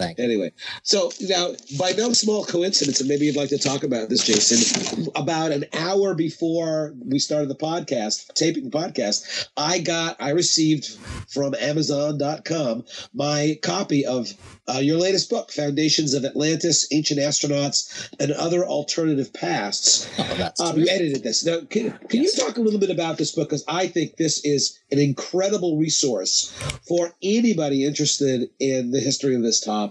You. 0.00 0.24
Anyway, 0.24 0.52
so 0.82 1.10
now, 1.22 1.52
by 1.78 1.92
no 1.92 2.12
small 2.12 2.44
coincidence, 2.44 3.00
and 3.00 3.08
maybe 3.08 3.26
you'd 3.26 3.36
like 3.36 3.50
to 3.50 3.58
talk 3.58 3.82
about 3.84 4.08
this, 4.08 4.24
Jason, 4.24 5.08
about 5.14 5.52
an 5.52 5.64
hour 5.74 6.14
before 6.14 6.94
we 7.04 7.18
started 7.18 7.48
the 7.48 7.54
podcast, 7.54 8.32
taping 8.34 8.70
the 8.70 8.76
podcast, 8.76 9.48
I 9.56 9.78
got, 9.80 10.16
I 10.20 10.30
received 10.30 10.96
from 11.28 11.54
Amazon.com 11.54 12.84
my 13.14 13.58
copy 13.62 14.06
of 14.06 14.32
uh, 14.68 14.78
your 14.78 14.98
latest 14.98 15.30
book, 15.30 15.50
Foundations 15.50 16.14
of 16.14 16.24
Atlantis, 16.24 16.86
Ancient 16.92 17.18
Astronauts, 17.18 18.08
and 18.20 18.32
Other 18.32 18.64
Alternative 18.64 19.32
Pasts. 19.32 20.08
Oh, 20.18 20.34
that's 20.36 20.60
Um, 20.60 20.78
you 20.78 20.86
edited 20.88 21.22
this. 21.22 21.44
Now, 21.44 21.60
can, 21.68 21.98
can 22.08 22.22
you 22.22 22.30
talk 22.32 22.56
a 22.56 22.60
little 22.60 22.78
bit 22.78 22.90
about 22.90 23.18
this 23.18 23.32
book? 23.32 23.48
Because 23.48 23.64
I 23.66 23.88
think 23.88 24.16
this 24.16 24.44
is 24.44 24.78
an 24.92 24.98
incredible 24.98 25.76
resource 25.76 26.52
for 26.86 27.12
anybody 27.22 27.84
interested 27.84 28.48
in 28.60 28.92
the 28.92 29.00
history 29.00 29.34
of 29.34 29.42
this 29.42 29.60
topic. 29.60 29.89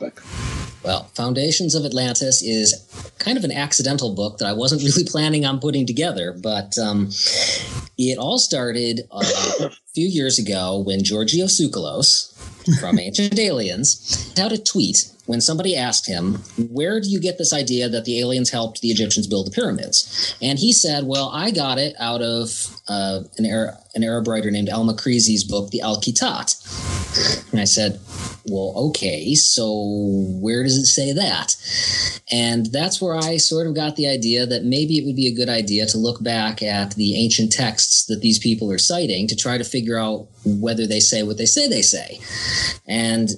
Well, 0.84 1.04
Foundations 1.16 1.76
of 1.76 1.86
Atlantis 1.86 2.42
is 2.42 2.74
kind 3.20 3.38
of 3.38 3.44
an 3.44 3.52
accidental 3.52 4.16
book 4.16 4.38
that 4.38 4.48
I 4.48 4.54
wasn't 4.54 4.84
really 4.84 5.04
planning 5.04 5.46
on 5.46 5.60
putting 5.60 5.86
together, 5.86 6.34
but 6.42 6.78
um, 6.78 7.10
it 7.98 8.18
all 8.18 8.38
started 8.38 9.02
uh, 9.12 9.22
a 9.62 9.72
few 9.94 10.08
years 10.08 10.40
ago 10.40 10.80
when 10.80 11.04
Giorgio 11.04 11.46
Tsoukalos 11.46 12.34
from 12.80 13.00
Ancient 13.00 13.38
Aliens 13.38 14.34
had 14.38 14.52
a 14.52 14.58
tweet 14.58 15.12
when 15.26 15.42
somebody 15.42 15.76
asked 15.76 16.08
him, 16.08 16.36
Where 16.72 17.00
do 17.00 17.08
you 17.08 17.20
get 17.20 17.38
this 17.38 17.54
idea 17.54 17.88
that 17.88 18.06
the 18.06 18.20
aliens 18.20 18.50
helped 18.50 18.82
the 18.82 18.90
Egyptians 18.90 19.28
build 19.28 19.46
the 19.46 19.52
pyramids? 19.52 20.36
And 20.42 20.58
he 20.58 20.74
said, 20.74 21.04
Well, 21.06 21.30
I 21.32 21.52
got 21.52 21.78
it 21.78 21.96
out 22.00 22.24
of 22.24 22.80
uh, 22.88 23.22
an, 23.38 23.46
Arab, 23.46 23.76
an 23.94 24.04
Arab 24.04 24.28
writer 24.28 24.50
named 24.50 24.70
Al 24.70 24.86
Makrizi's 24.86 25.44
book, 25.44 25.70
The 25.70 25.82
Al 25.82 26.02
Khitat. 26.02 27.52
And 27.52 27.62
I 27.62 27.66
said, 27.66 28.00
well, 28.50 28.74
okay, 28.90 29.36
so 29.36 29.66
where 30.42 30.64
does 30.64 30.78
it 30.78 30.86
say 30.86 31.14
that? 31.14 31.56
And 32.32 32.68
that's 32.68 33.02
where 33.02 33.16
I 33.16 33.38
sort 33.38 33.68
of 33.68 33.76
got 33.76 33.96
the 33.96 34.08
idea 34.08 34.46
that 34.46 34.64
maybe 34.64 34.98
it 34.98 35.06
would 35.06 35.16
be 35.16 35.28
a 35.28 35.36
good 35.36 35.50
idea 35.50 35.86
to 35.88 35.98
look 35.98 36.22
back 36.24 36.62
at 36.62 36.96
the 36.96 37.16
ancient 37.24 37.52
texts 37.52 38.06
that 38.06 38.22
these 38.22 38.40
people 38.40 38.72
are 38.72 38.78
citing 38.78 39.28
to 39.28 39.36
try 39.36 39.58
to 39.58 39.64
figure 39.64 39.98
out 39.98 40.28
whether 40.46 40.86
they 40.86 41.00
say 41.00 41.24
what 41.24 41.38
they 41.38 41.46
say 41.46 41.68
they 41.68 41.82
say. 41.82 42.20
And 42.88 43.30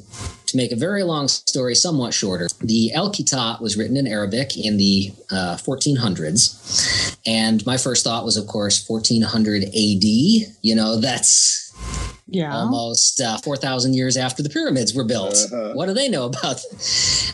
to 0.52 0.58
make 0.58 0.71
a 0.71 0.76
very 0.76 1.04
long 1.04 1.28
story 1.28 1.76
somewhat 1.76 2.13
shorter, 2.13 2.50
the 2.60 2.91
El 2.93 3.12
Khitat 3.12 3.62
was 3.62 3.78
written 3.78 3.95
in 3.95 4.06
Arabic 4.06 4.58
in 4.58 4.78
the 4.78 5.12
uh, 5.32 5.58
1400s. 5.58 7.17
And 7.26 7.65
my 7.65 7.78
first 7.78 8.04
thought 8.04 8.26
was, 8.26 8.38
of 8.38 8.47
course, 8.47 8.88
1400 8.88 9.63
AD. 9.63 9.74
You 9.74 10.76
know, 10.76 11.00
that's 11.00 11.61
Yeah. 12.32 12.56
almost 12.56 13.20
uh, 13.22 13.38
4,000 13.38 13.94
years 13.94 14.15
after 14.17 14.41
the 14.41 14.50
pyramids 14.50 14.94
were 14.94 15.04
built. 15.04 15.36
Uh-huh. 15.52 15.74
What 15.74 15.88
do 15.88 15.94
they 15.94 16.10
know 16.10 16.26
about? 16.26 16.63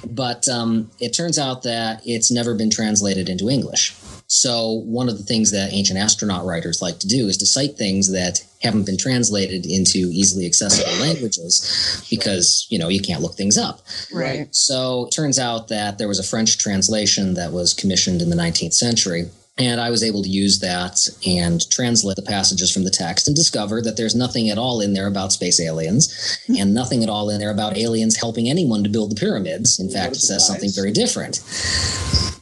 But 0.09 0.47
um, 0.47 0.89
it 0.99 1.09
turns 1.13 1.37
out 1.37 1.63
that 1.63 2.01
it's 2.05 2.31
never 2.31 2.55
been 2.55 2.69
translated 2.69 3.29
into 3.29 3.49
English. 3.49 3.95
So, 4.27 4.83
one 4.85 5.07
of 5.09 5.17
the 5.17 5.23
things 5.23 5.51
that 5.51 5.71
ancient 5.73 5.97
astronaut 5.97 6.45
writers 6.45 6.81
like 6.81 6.99
to 6.99 7.07
do 7.07 7.27
is 7.27 7.37
to 7.37 7.45
cite 7.45 7.77
things 7.77 8.11
that 8.11 8.43
haven't 8.61 8.85
been 8.85 8.97
translated 8.97 9.65
into 9.65 10.09
easily 10.11 10.45
accessible 10.45 10.91
languages 11.01 12.05
because, 12.09 12.67
you 12.69 12.77
know, 12.77 12.89
you 12.89 13.01
can't 13.01 13.21
look 13.21 13.35
things 13.35 13.57
up. 13.57 13.81
Right. 14.13 14.53
So 14.53 15.07
it 15.07 15.11
turns 15.11 15.39
out 15.39 15.69
that 15.69 15.97
there 15.97 16.07
was 16.07 16.19
a 16.19 16.23
French 16.23 16.57
translation 16.57 17.35
that 17.35 17.53
was 17.53 17.73
commissioned 17.73 18.21
in 18.21 18.29
the 18.29 18.35
19th 18.35 18.73
century. 18.73 19.29
And 19.59 19.81
I 19.81 19.89
was 19.89 20.03
able 20.03 20.21
to 20.21 20.29
use 20.29 20.59
that 20.59 21.09
and 21.25 21.67
translate 21.71 22.15
the 22.15 22.21
passages 22.21 22.71
from 22.71 22.83
the 22.83 22.91
text 22.91 23.27
and 23.27 23.35
discover 23.35 23.81
that 23.81 23.97
there's 23.97 24.15
nothing 24.15 24.49
at 24.49 24.57
all 24.57 24.81
in 24.81 24.93
there 24.93 25.07
about 25.07 25.31
space 25.31 25.59
aliens 25.59 26.39
and 26.47 26.73
nothing 26.73 27.01
at 27.03 27.09
all 27.09 27.29
in 27.29 27.39
there 27.39 27.49
about 27.49 27.75
aliens 27.75 28.17
helping 28.17 28.47
anyone 28.47 28.83
to 28.83 28.89
build 28.89 29.11
the 29.11 29.19
pyramids. 29.19 29.79
In 29.79 29.89
fact, 29.89 30.13
it 30.13 30.19
says 30.19 30.45
something 30.45 30.69
very 30.71 30.91
different. 30.91 31.37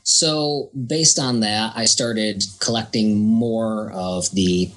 So, 0.04 0.70
based 0.88 1.18
on 1.18 1.40
that, 1.40 1.74
I 1.76 1.86
started 1.86 2.44
collecting 2.60 3.20
more 3.20 3.92
of 3.92 4.30
the 4.32 4.72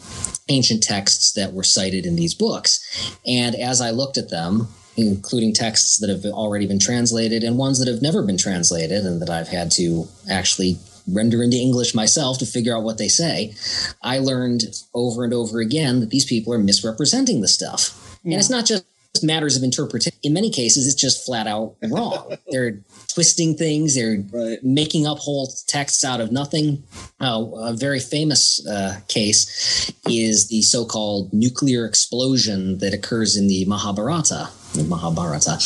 ancient 0.49 0.83
texts 0.83 1.33
that 1.33 1.53
were 1.53 1.65
cited 1.65 2.07
in 2.07 2.17
these 2.17 2.35
books. 2.35 2.81
And 3.27 3.55
as 3.55 3.81
I 3.81 3.91
looked 3.91 4.17
at 4.17 4.31
them, 4.31 4.69
including 4.97 5.53
texts 5.53 5.99
that 5.99 6.11
have 6.11 6.25
already 6.25 6.67
been 6.67 6.81
translated 6.81 7.45
and 7.45 7.57
ones 7.57 7.79
that 7.79 7.91
have 7.91 8.03
never 8.03 8.23
been 8.23 8.37
translated 8.37 9.05
and 9.05 9.23
that 9.23 9.31
I've 9.31 9.49
had 9.49 9.71
to 9.73 10.09
actually 10.29 10.79
render 11.13 11.43
into 11.43 11.57
English 11.57 11.95
myself 11.95 12.39
to 12.39 12.47
figure 12.47 12.77
out 12.77 12.83
what 12.83 12.99
they 12.99 13.09
say, 13.09 13.55
I 14.03 14.19
learned 14.19 14.65
over 14.95 15.25
and 15.25 15.33
over 15.35 15.61
again 15.61 16.01
that 16.01 16.11
these 16.11 16.25
people 16.25 16.53
are 16.53 16.59
misrepresenting 16.59 17.41
the 17.41 17.49
stuff. 17.49 18.19
And 18.25 18.35
it's 18.35 18.51
not 18.51 18.67
just 18.67 18.85
matters 19.23 19.57
of 19.57 19.63
interpretation. 19.63 20.17
In 20.23 20.33
many 20.33 20.51
cases, 20.51 20.87
it's 20.87 21.01
just 21.01 21.25
flat 21.25 21.47
out 21.47 21.75
wrong. 21.91 22.37
they're 22.51 22.79
twisting 23.13 23.57
things, 23.57 23.95
they're 23.95 24.23
Right. 24.31 24.63
making 24.63 25.07
up 25.07 25.19
whole 25.19 25.53
texts 25.67 26.05
out 26.05 26.21
of 26.21 26.31
nothing. 26.31 26.85
Uh, 27.21 27.45
a 27.57 27.73
very 27.73 27.99
famous 28.01 28.65
uh, 28.67 29.01
case 29.09 29.91
is 30.09 30.49
the 30.49 30.63
so-called 30.63 31.33
nuclear 31.33 31.85
explosion 31.85 32.79
that 32.79 32.95
occurs 32.95 33.37
in 33.37 33.49
the 33.49 33.65
Mahabharata. 33.65 34.51
The 34.75 34.85
Mahabharata, 34.85 35.59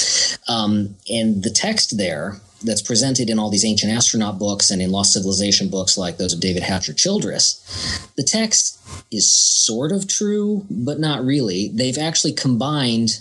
um, 0.48 0.94
and 1.10 1.42
the 1.42 1.50
text 1.50 1.98
there 1.98 2.40
that's 2.64 2.82
presented 2.82 3.30
in 3.30 3.38
all 3.38 3.50
these 3.50 3.64
ancient 3.64 3.92
astronaut 3.92 4.38
books 4.38 4.70
and 4.70 4.80
in 4.80 4.90
lost 4.90 5.12
civilization 5.12 5.68
books 5.68 5.96
like 5.96 6.16
those 6.16 6.32
of 6.32 6.40
David 6.40 6.62
Hatcher 6.62 6.92
Childress. 6.92 8.08
The 8.16 8.22
text 8.22 8.80
is 9.10 9.30
sort 9.30 9.92
of 9.92 10.08
true, 10.08 10.66
but 10.70 10.98
not 10.98 11.24
really. 11.24 11.68
They've 11.68 11.98
actually 11.98 12.32
combined 12.32 13.20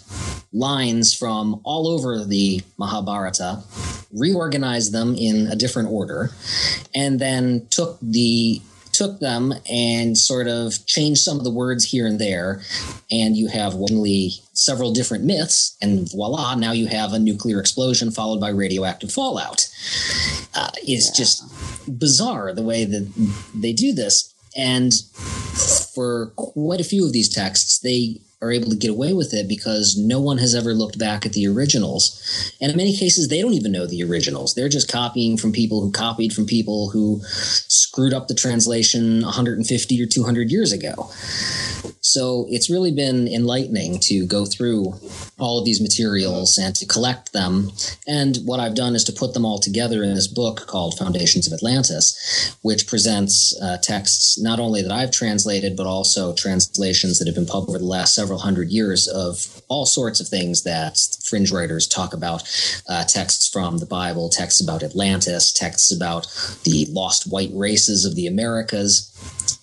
lines 0.54 1.14
from 1.14 1.62
all 1.64 1.88
over 1.88 2.24
the 2.26 2.62
Mahabharata, 2.78 3.64
reorganized 4.14 4.92
them 4.92 5.16
in 5.16 5.48
a 5.48 5.56
different 5.56 5.90
order, 5.90 6.32
and 6.94 7.20
then 7.20 7.68
took 7.70 7.98
the 8.02 8.62
took 9.02 9.20
them 9.20 9.52
and 9.68 10.16
sort 10.16 10.48
of 10.48 10.86
changed 10.86 11.22
some 11.22 11.40
of 11.40 11.44
the 11.44 11.50
words 11.50 11.84
here 11.86 12.06
and 12.06 12.20
there 12.20 12.62
and 13.10 13.36
you 13.36 13.48
have 13.48 13.74
only 13.74 14.30
several 14.54 14.94
different 14.94 15.24
myths 15.24 15.76
and 15.82 16.12
voila 16.12 16.54
now 16.54 16.72
you 16.72 16.86
have 16.86 17.12
a 17.12 17.18
nuclear 17.18 17.60
explosion 17.60 18.12
followed 18.12 18.40
by 18.40 18.50
radioactive 18.50 19.12
fallout. 19.12 19.68
Uh, 20.54 20.70
it's 20.84 21.10
just 21.18 21.44
bizarre 22.00 22.54
the 22.54 22.62
way 22.62 22.86
that 22.86 23.12
they 23.56 23.74
do 23.74 23.92
this 23.92 24.36
and 24.56 24.94
for 25.96 26.28
quite 26.36 26.80
a 26.80 26.84
few 26.84 27.04
of 27.04 27.12
these 27.12 27.34
texts 27.34 27.80
they 27.80 28.22
are 28.42 28.52
able 28.52 28.70
to 28.70 28.76
get 28.76 28.90
away 28.90 29.14
with 29.14 29.34
it 29.34 29.48
because 29.48 29.96
no 29.98 30.20
one 30.20 30.40
has 30.40 30.56
ever 30.56 30.74
looked 30.74 30.98
back 30.98 31.26
at 31.26 31.34
the 31.34 31.48
originals. 31.48 32.54
And 32.60 32.72
in 32.72 32.78
many 32.78 32.96
cases, 32.96 33.28
they 33.28 33.42
don't 33.42 33.54
even 33.54 33.72
know 33.72 33.86
the 33.86 34.04
originals. 34.04 34.56
They're 34.56 34.70
just 34.70 34.92
copying 34.92 35.38
from 35.38 35.52
people 35.52 35.82
who 35.82 35.92
copied 35.92 36.34
from 36.34 36.46
people 36.46 36.90
who 36.90 37.22
screwed 37.24 38.14
up 38.14 38.28
the 38.28 38.34
translation 38.34 39.22
150 39.22 40.02
or 40.02 40.06
200 40.08 40.52
years 40.52 40.72
ago. 40.72 41.10
So 42.02 42.46
it's 42.50 42.70
really 42.70 42.92
been 42.92 43.28
enlightening 43.28 44.00
to 44.02 44.26
go 44.26 44.46
through 44.46 44.96
all 45.40 45.60
of 45.60 45.66
these 45.66 45.80
materials 45.80 46.58
and 46.58 46.76
to 46.76 46.86
collect 46.86 47.32
them. 47.32 47.72
And 48.08 48.38
what 48.44 48.60
I've 48.60 48.76
done 48.76 48.96
is 48.96 49.04
to 49.06 49.14
put 49.14 49.34
them 49.34 49.46
all 49.46 49.60
together 49.60 50.04
in 50.04 50.14
this 50.16 50.28
book 50.28 50.66
called 50.68 50.98
Foundations 50.98 51.48
of 51.48 51.54
Atlantis, 51.54 52.58
which 52.64 52.88
presents 52.88 53.56
uh, 53.62 53.78
texts 53.82 54.42
not 54.42 54.60
only 54.60 54.82
that 54.82 54.92
I've 54.92 55.12
translated, 55.12 55.78
but 55.78 55.86
also 55.86 56.34
translations 56.34 57.20
that 57.20 57.28
have 57.28 57.36
been 57.36 57.46
published 57.46 57.62
over 57.70 57.78
the 57.78 57.86
last 57.86 58.16
several 58.16 58.31
hundred 58.38 58.70
years 58.70 59.08
of 59.08 59.62
all 59.68 59.86
sorts 59.86 60.20
of 60.20 60.28
things 60.28 60.64
that 60.64 60.98
fringe 61.24 61.52
writers 61.52 61.88
talk 61.88 62.14
about 62.14 62.44
uh, 62.90 63.04
texts 63.06 63.50
from 63.50 63.78
the 63.78 63.86
Bible, 63.86 64.30
texts 64.30 64.62
about 64.62 64.84
Atlantis, 64.84 65.52
texts 65.52 65.96
about 65.96 66.28
the 66.64 66.86
lost 66.90 67.32
white 67.32 67.52
races 67.54 68.06
of 68.06 68.16
the 68.16 68.28
Americas, 68.28 69.12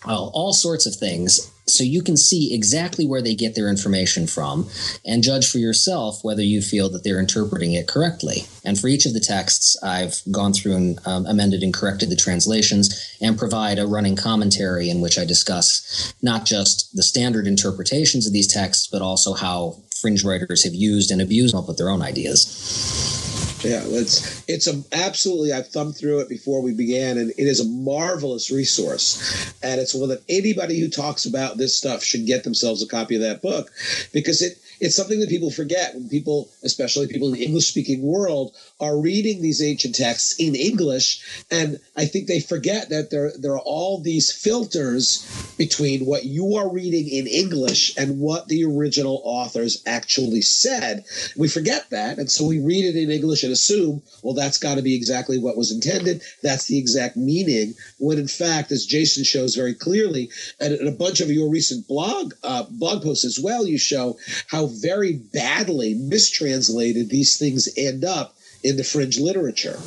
uh, 0.07 0.27
all 0.29 0.53
sorts 0.53 0.87
of 0.87 0.95
things 0.95 1.51
so 1.71 1.85
you 1.85 2.03
can 2.03 2.17
see 2.17 2.55
exactly 2.55 3.07
where 3.07 3.23
they 3.23 3.35
get 3.35 3.55
their 3.55 3.69
information 3.69 4.27
from 4.27 4.69
and 5.05 5.23
judge 5.23 5.51
for 5.51 5.59
yourself 5.59 6.23
whether 6.23 6.43
you 6.43 6.61
feel 6.61 6.89
that 6.91 7.05
they're 7.05 7.21
interpreting 7.21 7.73
it 7.73 7.89
correctly. 7.89 8.47
And 8.65 8.79
for 8.79 8.89
each 8.89 9.07
of 9.07 9.15
the 9.15 9.21
texts, 9.21 9.77
I've 9.83 10.21
gone 10.31 10.53
through 10.53 10.77
and 10.77 10.99
um, 11.07 11.27
amended 11.27 11.63
and 11.63 11.73
corrected 11.73 12.11
the 12.11 12.17
translations 12.17 13.17
and 13.21 13.39
provide 13.39 13.79
a 13.79 13.87
running 13.87 14.17
commentary 14.17 14.91
in 14.91 15.01
which 15.01 15.19
I 15.19 15.25
discuss 15.25 16.15
not 16.23 16.45
just 16.45 16.95
the 16.95 17.03
standard 17.03 17.47
interpretations 17.47 18.27
of 18.27 18.33
these 18.33 18.53
texts, 18.53 18.87
but 18.87 19.03
also 19.03 19.35
how 19.35 19.77
fringe 20.01 20.25
writers 20.25 20.65
have 20.65 20.75
used 20.75 21.11
and 21.11 21.21
abused 21.21 21.55
them 21.55 21.67
with 21.67 21.77
their 21.77 21.89
own 21.89 22.03
ideas. 22.03 23.38
Yeah, 23.65 23.83
it's 23.85 24.49
it's 24.49 24.69
a 24.69 24.83
absolutely. 24.93 25.53
I've 25.53 25.69
thumbed 25.69 25.97
through 25.97 26.21
it 26.21 26.29
before 26.29 26.63
we 26.63 26.73
began, 26.75 27.19
and 27.19 27.31
it 27.31 27.39
is 27.39 27.61
a 27.61 27.69
marvelous 27.69 28.51
resource, 28.51 29.53
and 29.63 29.81
it's 29.81 29.95
one 29.95 30.11
that 30.11 30.23
anybody 30.29 30.79
who 30.79 30.89
talks 30.89 31.27
about 31.27 31.57
this 31.57 31.75
stuff 31.75 32.03
should 32.05 32.25
get 32.27 32.45
themselves 32.45 32.83
a 32.83 32.87
copy 32.87 33.17
of 33.17 33.23
that 33.23 33.43
book, 33.43 33.71
because 34.13 34.43
it 34.43 34.59
it's 34.81 34.97
something 34.97 35.21
that 35.21 35.29
people 35.29 35.51
forget 35.51 35.95
when 35.95 36.09
people, 36.09 36.49
especially 36.63 37.07
people 37.07 37.29
in 37.29 37.35
the 37.35 37.45
English 37.45 37.69
speaking 37.69 38.03
world, 38.03 38.55
are 38.81 39.01
reading 39.01 39.43
these 39.43 39.63
ancient 39.63 39.95
texts 39.95 40.39
in 40.39 40.55
English, 40.55 41.45
and 41.51 41.81
I 41.97 42.07
think 42.07 42.27
they 42.27 42.41
forget 42.41 42.91
that 42.91 43.11
there 43.11 43.33
there 43.39 43.53
are 43.53 43.61
all 43.61 44.01
these 44.01 44.33
filters 44.33 45.27
between 45.57 46.07
what 46.07 46.25
you 46.25 46.57
are 46.57 46.69
reading 46.69 47.09
in 47.09 47.27
English 47.27 47.97
and 47.97 48.21
what 48.21 48.49
the 48.49 48.65
original 48.65 49.21
authors 49.25 49.83
actually 49.87 50.43
said. 50.43 51.05
We 51.37 51.49
forget 51.49 51.91
that, 51.91 52.19
and 52.19 52.31
so 52.31 52.47
we 52.47 52.61
read 52.61 52.85
it 52.85 52.97
in 52.97 53.11
English 53.11 53.43
and 53.43 53.53
assume, 53.53 54.03
well, 54.23 54.35
that's 54.35 54.59
got 54.59 54.77
to 54.77 54.83
be 54.83 54.95
exactly 54.95 55.39
what 55.39 55.57
was 55.57 55.73
intended. 55.73 56.23
That's 56.43 56.67
the 56.67 56.79
exact 56.79 57.17
meaning. 57.17 57.75
When 57.99 58.19
in 58.19 58.29
fact, 58.29 58.71
as 58.73 58.87
Jason 58.87 59.25
shows 59.25 59.55
very 59.55 59.75
clearly, 59.75 60.31
and 60.61 60.75
in 60.75 60.87
a 60.87 60.93
bunch 60.93 61.21
of 61.21 61.31
your 61.31 61.51
recent 61.51 61.89
blog 61.89 62.35
uh, 62.43 62.65
blog 62.71 63.03
posts 63.03 63.25
as 63.25 63.39
well, 63.41 63.67
you 63.67 63.79
show 63.79 64.17
how 64.47 64.68
very 64.69 65.15
badly 65.15 65.95
mistranslated 65.95 67.09
these 67.09 67.37
things 67.37 67.69
end 67.77 68.05
up 68.05 68.37
in 68.63 68.77
the 68.77 68.85
fringe 68.85 69.19
literature. 69.19 69.79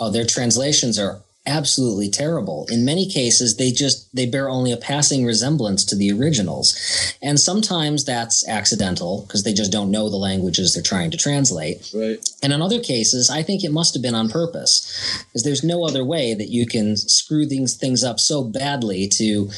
Oh, 0.00 0.10
their 0.12 0.24
translations 0.24 0.98
are 0.98 1.20
absolutely 1.48 2.10
terrible. 2.10 2.66
In 2.70 2.84
many 2.84 3.08
cases, 3.08 3.56
they 3.56 3.72
just 3.72 4.14
they 4.14 4.26
bear 4.26 4.48
only 4.48 4.70
a 4.70 4.76
passing 4.76 5.24
resemblance 5.24 5.84
to 5.86 5.96
the 5.96 6.12
originals, 6.12 6.76
and 7.22 7.40
sometimes 7.40 8.04
that's 8.04 8.46
accidental 8.46 9.22
because 9.22 9.42
they 9.42 9.54
just 9.54 9.72
don't 9.72 9.90
know 9.90 10.08
the 10.08 10.16
languages 10.16 10.74
they're 10.74 10.82
trying 10.82 11.10
to 11.10 11.16
translate. 11.16 11.90
Right. 11.94 12.18
And 12.42 12.52
in 12.52 12.62
other 12.62 12.80
cases, 12.80 13.30
I 13.30 13.42
think 13.42 13.64
it 13.64 13.72
must 13.72 13.94
have 13.94 14.02
been 14.02 14.14
on 14.14 14.28
purpose, 14.28 15.24
because 15.28 15.42
there's 15.42 15.64
no 15.64 15.84
other 15.84 16.04
way 16.04 16.34
that 16.34 16.50
you 16.50 16.66
can 16.66 16.96
screw 16.96 17.46
things 17.46 17.74
things 17.74 18.04
up 18.04 18.20
so 18.20 18.44
badly 18.44 19.08
to, 19.08 19.50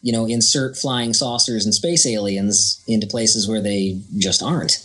you 0.00 0.12
know, 0.12 0.26
insert 0.26 0.76
flying 0.76 1.12
saucers 1.12 1.64
and 1.64 1.74
space 1.74 2.06
aliens 2.06 2.82
into 2.88 3.06
places 3.06 3.46
where 3.46 3.60
they 3.60 4.00
just 4.16 4.42
aren't. 4.42 4.78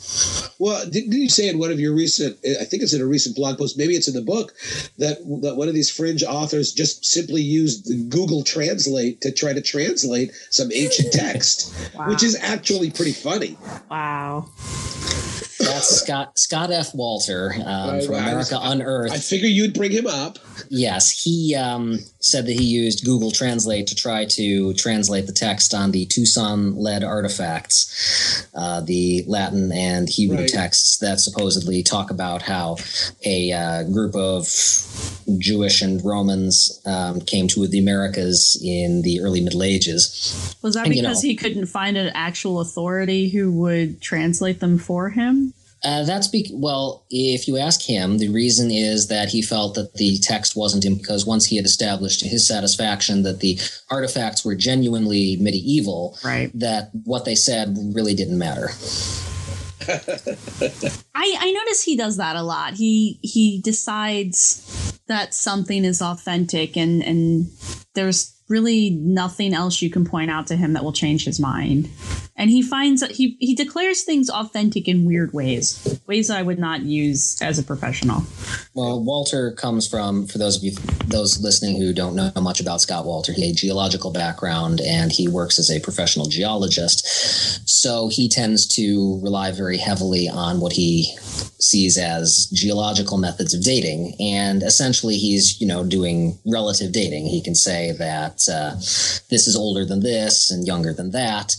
Well, 0.59 0.87
didn't 0.89 1.13
you 1.13 1.29
say 1.29 1.47
in 1.47 1.57
one 1.57 1.71
of 1.71 1.79
your 1.79 1.95
recent? 1.95 2.37
I 2.45 2.65
think 2.65 2.83
it's 2.83 2.93
in 2.93 3.01
a 3.01 3.05
recent 3.05 3.35
blog 3.35 3.57
post. 3.57 3.77
Maybe 3.77 3.95
it's 3.95 4.09
in 4.09 4.13
the 4.13 4.21
book 4.21 4.53
that 4.97 5.19
that 5.41 5.55
one 5.55 5.67
of 5.67 5.73
these 5.73 5.89
fringe 5.89 6.23
authors 6.49 6.71
just 6.73 7.05
simply 7.05 7.43
used 7.43 8.09
Google 8.09 8.43
Translate 8.43 9.21
to 9.21 9.31
try 9.31 9.53
to 9.53 9.61
translate 9.61 10.31
some 10.49 10.71
ancient 10.73 11.13
text, 11.13 11.71
Wow. 11.95 12.07
which 12.09 12.23
is 12.23 12.35
actually 12.41 12.89
pretty 12.89 13.11
funny. 13.13 13.55
Wow. 13.89 14.49
That's 15.59 16.01
Scott 16.01 16.37
Scott 16.39 16.71
F. 16.71 16.93
Wolter 16.93 17.53
um, 17.65 17.89
Right, 17.95 18.03
from 18.03 18.13
right. 18.15 18.23
I 18.29 18.35
was- 18.35 18.51
America 18.51 18.59
Unearthed. 18.71 19.13
I 19.13 19.17
figure 19.17 19.47
you'd 19.49 19.73
bring 19.73 19.91
him 19.91 20.07
up. 20.07 20.39
Yes, 20.69 21.21
he 21.23 21.55
um, 21.55 21.99
said 22.19 22.45
that 22.45 22.53
he 22.53 22.63
used 22.63 23.03
Google 23.05 23.31
Translate 23.31 23.87
to 23.87 23.95
try 23.95 24.25
to 24.25 24.73
translate 24.73 25.25
the 25.27 25.33
text 25.33 25.73
on 25.73 25.91
the 25.91 26.05
Tucson 26.05 26.75
lead 26.77 27.03
artifacts, 27.03 28.47
uh, 28.55 28.81
the 28.81 29.23
Latin 29.27 29.71
and 29.71 30.07
Hebrew 30.09 30.37
Right. 30.39 30.47
texts 30.47 30.97
that 30.99 31.19
supposedly 31.19 31.83
talk 31.83 32.09
about 32.11 32.41
how 32.41 32.77
a 33.25 33.51
uh, 33.51 33.83
group 33.83 34.15
of 34.15 34.47
Jewish 35.37 35.81
and 35.81 36.03
Romans 36.03 36.81
um, 36.85 37.21
came 37.21 37.47
to 37.49 37.67
the 37.67 37.79
Americas 37.79 38.59
in 38.63 39.01
the 39.01 39.21
early 39.21 39.41
Middle 39.41 39.63
Ages. 39.63 40.55
Was 40.61 40.75
that 40.75 40.85
And, 40.87 40.95
you 40.95 41.01
because 41.01 41.23
know- 41.23 41.29
he 41.29 41.35
couldn't 41.35 41.65
find 41.67 41.97
an 41.97 42.11
actual 42.13 42.59
authority 42.59 43.29
who 43.29 43.51
would 43.51 44.01
translate 44.01 44.59
them 44.59 44.77
for 44.77 45.09
him? 45.09 45.48
Uh, 45.83 46.03
that's 46.03 46.27
be- 46.27 46.51
well, 46.53 47.05
if 47.09 47.47
you 47.47 47.57
ask 47.57 47.81
him, 47.81 48.17
the 48.17 48.27
reason 48.29 48.69
is 48.69 49.07
that 49.07 49.29
he 49.29 49.41
felt 49.41 49.75
that 49.75 49.93
the 49.93 50.17
text 50.17 50.55
wasn't 50.55 50.83
in 50.83 50.97
because 50.97 51.25
once 51.25 51.45
he 51.45 51.55
had 51.55 51.65
established 51.65 52.19
to 52.19 52.27
his 52.27 52.45
satisfaction 52.45 53.23
that 53.23 53.39
the 53.39 53.57
artifacts 53.89 54.43
were 54.43 54.55
genuinely 54.55 55.37
medieval, 55.39 56.17
Right. 56.23 56.51
that 56.59 56.89
what 57.05 57.23
they 57.25 57.35
said 57.35 57.77
really 57.93 58.13
didn't 58.13 58.37
matter. 58.37 58.69
I, 59.87 61.35
I 61.39 61.51
notice 61.51 61.83
he 61.83 61.95
does 61.95 62.17
that 62.17 62.35
a 62.35 62.43
lot. 62.43 62.73
He 62.73 63.19
he 63.21 63.61
decides 63.61 64.99
that 65.07 65.33
something 65.33 65.85
is 65.85 66.01
authentic 66.01 66.77
and 66.77 67.01
and 67.03 67.47
there's 67.95 68.35
really 68.49 68.89
nothing 68.91 69.53
else 69.53 69.81
you 69.81 69.89
can 69.89 70.05
point 70.05 70.29
out 70.31 70.47
to 70.47 70.55
him 70.55 70.73
that 70.73 70.83
will 70.83 70.93
change 70.93 71.25
his 71.25 71.39
mind. 71.39 71.89
And 72.39 72.49
he 72.49 72.61
finds 72.63 73.05
he 73.07 73.35
he 73.39 73.53
declares 73.53 74.03
things 74.03 74.29
authentic 74.29 74.87
in 74.87 75.05
weird 75.05 75.33
ways, 75.33 75.99
ways 76.07 76.29
that 76.29 76.37
I 76.37 76.41
would 76.41 76.57
not 76.57 76.83
use 76.83 77.39
as 77.41 77.59
a 77.59 77.63
professional. 77.63 78.23
Well, 78.73 79.03
Wolter 79.03 79.55
comes 79.57 79.87
from, 79.87 80.25
for 80.25 80.37
those 80.37 80.55
of 80.55 80.63
you, 80.63 80.71
those 81.07 81.41
listening 81.41 81.77
who 81.77 81.93
don't 81.93 82.15
know 82.15 82.31
much 82.41 82.61
about 82.61 82.79
Scott 82.79 83.05
Wolter, 83.05 83.33
he 83.33 83.45
has 83.45 83.51
a 83.51 83.55
geological 83.55 84.11
background 84.11 84.79
and 84.79 85.11
he 85.11 85.27
works 85.27 85.59
as 85.59 85.69
a 85.69 85.81
professional 85.81 86.27
geologist. 86.27 87.05
So 87.67 88.07
he 88.07 88.29
tends 88.29 88.65
to 88.75 89.19
rely 89.21 89.51
very 89.51 89.77
heavily 89.77 90.29
on 90.29 90.61
what 90.61 90.73
he 90.73 91.13
sees 91.59 91.97
as 91.97 92.49
geological 92.53 93.17
methods 93.17 93.53
of 93.53 93.63
dating. 93.63 94.15
And 94.19 94.63
essentially, 94.63 95.17
he's, 95.17 95.59
you 95.59 95.67
know, 95.67 95.83
doing 95.83 96.39
relative 96.45 96.93
dating. 96.93 97.25
He 97.25 97.41
can 97.41 97.55
say 97.55 97.91
that 97.93 98.47
uh, 98.49 98.75
this 99.29 99.45
is 99.45 99.57
older 99.57 99.83
than 99.83 99.99
this 99.99 100.51
and 100.51 100.65
younger 100.65 100.93
than 100.93 101.11
that. 101.11 101.53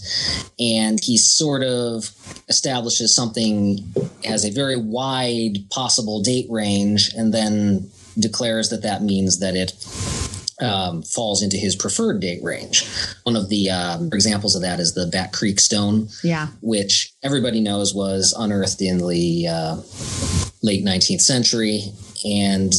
And 0.58 0.69
he 1.02 1.16
sort 1.16 1.62
of 1.62 2.10
establishes 2.48 3.14
something 3.14 3.78
has 4.24 4.44
a 4.44 4.50
very 4.50 4.76
wide 4.76 5.68
possible 5.70 6.22
date 6.22 6.46
range 6.50 7.12
and 7.16 7.32
then 7.32 7.90
declares 8.18 8.68
that 8.70 8.82
that 8.82 9.02
means 9.02 9.38
that 9.38 9.54
it 9.56 9.72
um, 10.60 11.02
falls 11.02 11.42
into 11.42 11.56
his 11.56 11.74
preferred 11.74 12.20
date 12.20 12.42
range. 12.42 12.84
One 13.22 13.36
of 13.36 13.48
the 13.48 13.70
um, 13.70 14.10
examples 14.12 14.54
of 14.54 14.62
that 14.62 14.78
is 14.78 14.92
the 14.94 15.06
Bat 15.06 15.32
Creek 15.32 15.58
Stone, 15.58 16.08
Yeah. 16.22 16.48
which 16.60 17.12
everybody 17.22 17.60
knows 17.60 17.94
was 17.94 18.34
unearthed 18.38 18.82
in 18.82 18.98
the 18.98 19.46
uh, 19.48 19.76
late 20.62 20.84
19th 20.84 21.22
century. 21.22 21.92
And 22.24 22.72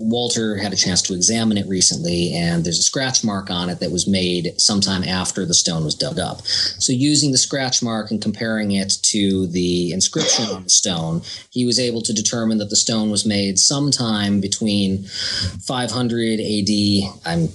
Wolter 0.00 0.60
had 0.60 0.72
a 0.72 0.76
chance 0.76 1.00
to 1.02 1.14
examine 1.14 1.56
it 1.56 1.66
recently, 1.68 2.34
and 2.34 2.64
there's 2.64 2.78
a 2.78 2.82
scratch 2.82 3.22
mark 3.24 3.50
on 3.50 3.70
it 3.70 3.80
that 3.80 3.90
was 3.92 4.06
made 4.06 4.60
sometime 4.60 5.04
after 5.04 5.46
the 5.46 5.54
stone 5.54 5.84
was 5.84 5.94
dug 5.94 6.18
up. 6.18 6.42
So, 6.46 6.92
using 6.92 7.32
the 7.32 7.38
scratch 7.38 7.82
mark 7.82 8.10
and 8.10 8.20
comparing 8.20 8.72
it 8.72 8.92
to 9.02 9.46
the 9.46 9.92
inscription 9.92 10.46
on 10.46 10.64
the 10.64 10.70
stone, 10.70 11.22
he 11.50 11.64
was 11.64 11.78
able 11.78 12.02
to 12.02 12.12
determine 12.12 12.58
that 12.58 12.70
the 12.70 12.76
stone 12.76 13.10
was 13.10 13.24
made 13.24 13.58
sometime 13.58 14.40
between 14.40 15.04
500 15.04 16.40
AD. 16.40 17.12
I'm 17.24 17.48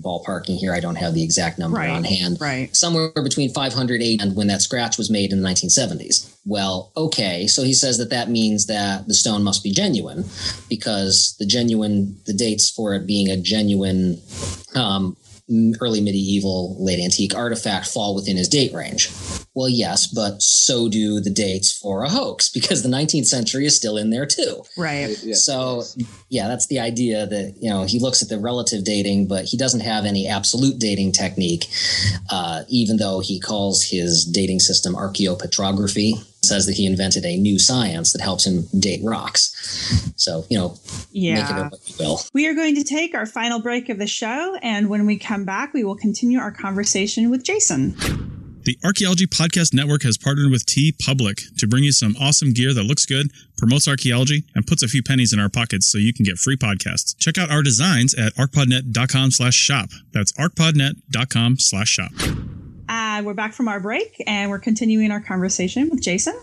ballparking 0.00 0.58
here, 0.58 0.74
I 0.74 0.80
don't 0.80 0.96
have 0.96 1.14
the 1.14 1.22
exact 1.22 1.58
number 1.58 1.78
Right. 1.78 1.90
on 1.90 2.04
hand 2.04 2.38
Right. 2.40 2.74
somewhere 2.76 3.10
between 3.22 3.52
500 3.52 4.02
AD 4.02 4.20
and 4.20 4.36
when 4.36 4.46
that 4.48 4.62
scratch 4.62 4.98
was 4.98 5.10
made 5.10 5.32
in 5.32 5.40
the 5.40 5.48
1970s. 5.48 6.26
Well, 6.50 6.90
okay, 6.96 7.46
so 7.46 7.62
he 7.62 7.72
says 7.72 7.98
that 7.98 8.10
that 8.10 8.28
means 8.28 8.66
that 8.66 9.06
the 9.06 9.14
stone 9.14 9.44
must 9.44 9.62
be 9.62 9.70
genuine 9.70 10.24
because 10.68 11.36
the 11.38 11.46
genuine, 11.46 12.18
the 12.26 12.32
dates 12.32 12.68
for 12.68 12.92
it 12.92 13.06
being 13.06 13.28
a 13.30 13.36
genuine 13.36 14.20
um, 14.74 15.16
early 15.80 16.00
medieval, 16.00 16.76
late 16.82 16.98
antique 16.98 17.36
artifact 17.36 17.86
fall 17.86 18.16
within 18.16 18.36
his 18.36 18.48
date 18.48 18.74
range? 18.74 19.10
Well, 19.54 19.68
yes, 19.68 20.08
but 20.08 20.42
so 20.42 20.88
do 20.88 21.20
the 21.20 21.30
dates 21.30 21.70
for 21.70 22.02
a 22.02 22.08
hoax 22.08 22.48
because 22.54 22.82
the 22.82 22.88
19th 22.88 23.26
century 23.26 23.64
is 23.64 23.76
still 23.76 23.96
in 23.96 24.10
there 24.10 24.26
too. 24.26 24.64
Right. 24.76 25.16
Yeah. 25.22 25.34
So, 25.36 25.84
yeah, 26.30 26.48
that's 26.48 26.66
the 26.66 26.80
idea 26.80 27.26
that, 27.26 27.58
you 27.60 27.70
know, 27.70 27.84
he 27.84 28.00
looks 28.00 28.24
at 28.24 28.28
the 28.28 28.40
relative 28.40 28.82
dating, 28.82 29.28
but 29.28 29.44
he 29.44 29.56
doesn't 29.56 29.80
have 29.82 30.04
any 30.04 30.26
absolute 30.26 30.80
dating 30.80 31.12
technique, 31.12 31.68
uh, 32.28 32.64
even 32.68 32.96
though 32.96 33.20
he 33.20 33.38
calls 33.38 33.84
his 33.84 34.24
dating 34.24 34.58
system 34.58 34.94
archaeopetrography, 34.94 36.24
says 36.42 36.66
that 36.66 36.72
he 36.76 36.86
invented 36.86 37.24
a 37.24 37.36
new 37.36 37.58
science 37.58 38.12
that 38.12 38.22
helps 38.22 38.46
him 38.46 38.66
date 38.78 39.00
rocks. 39.04 40.12
So, 40.16 40.44
you 40.50 40.58
know, 40.58 40.70
make 40.70 40.76
Yeah. 41.12 41.66
it 41.66 41.70
what 41.72 41.80
you 41.88 41.94
will. 41.98 42.20
We 42.32 42.46
are 42.48 42.54
going 42.54 42.74
to 42.76 42.84
take 42.84 43.14
our 43.14 43.26
final 43.26 43.60
break 43.60 43.88
of 43.88 43.98
the 43.98 44.06
show, 44.06 44.56
and 44.62 44.88
when 44.88 45.06
we 45.06 45.16
come 45.18 45.44
back, 45.44 45.74
we 45.74 45.84
will 45.84 45.96
continue 45.96 46.38
our 46.38 46.52
conversation 46.52 47.30
with 47.30 47.44
Jason. 47.44 47.94
The 48.64 48.76
Archaeology 48.84 49.26
Podcast 49.26 49.72
Network 49.72 50.02
has 50.02 50.18
partnered 50.18 50.50
with 50.50 50.66
T 50.66 50.92
Public 51.02 51.40
to 51.56 51.66
bring 51.66 51.82
you 51.82 51.92
some 51.92 52.14
awesome 52.20 52.52
gear 52.52 52.74
that 52.74 52.82
looks 52.82 53.06
good, 53.06 53.30
promotes 53.56 53.88
archaeology, 53.88 54.44
and 54.54 54.66
puts 54.66 54.82
a 54.82 54.88
few 54.88 55.02
pennies 55.02 55.32
in 55.32 55.40
our 55.40 55.48
pockets 55.48 55.86
so 55.90 55.96
you 55.96 56.12
can 56.12 56.24
get 56.26 56.36
free 56.36 56.56
podcasts. 56.56 57.16
Check 57.18 57.38
out 57.38 57.50
our 57.50 57.62
designs 57.62 58.12
at 58.14 58.34
arcpodnet.com 58.34 59.30
slash 59.30 59.54
shop. 59.54 59.88
That's 60.12 60.32
arcpodnet.com 60.32 61.58
slash 61.58 61.88
shop. 61.88 62.12
Uh, 62.90 63.22
we're 63.24 63.34
back 63.34 63.52
from 63.52 63.68
our 63.68 63.78
break, 63.78 64.20
and 64.26 64.50
we're 64.50 64.58
continuing 64.58 65.12
our 65.12 65.20
conversation 65.20 65.88
with 65.90 66.02
Jason. 66.02 66.34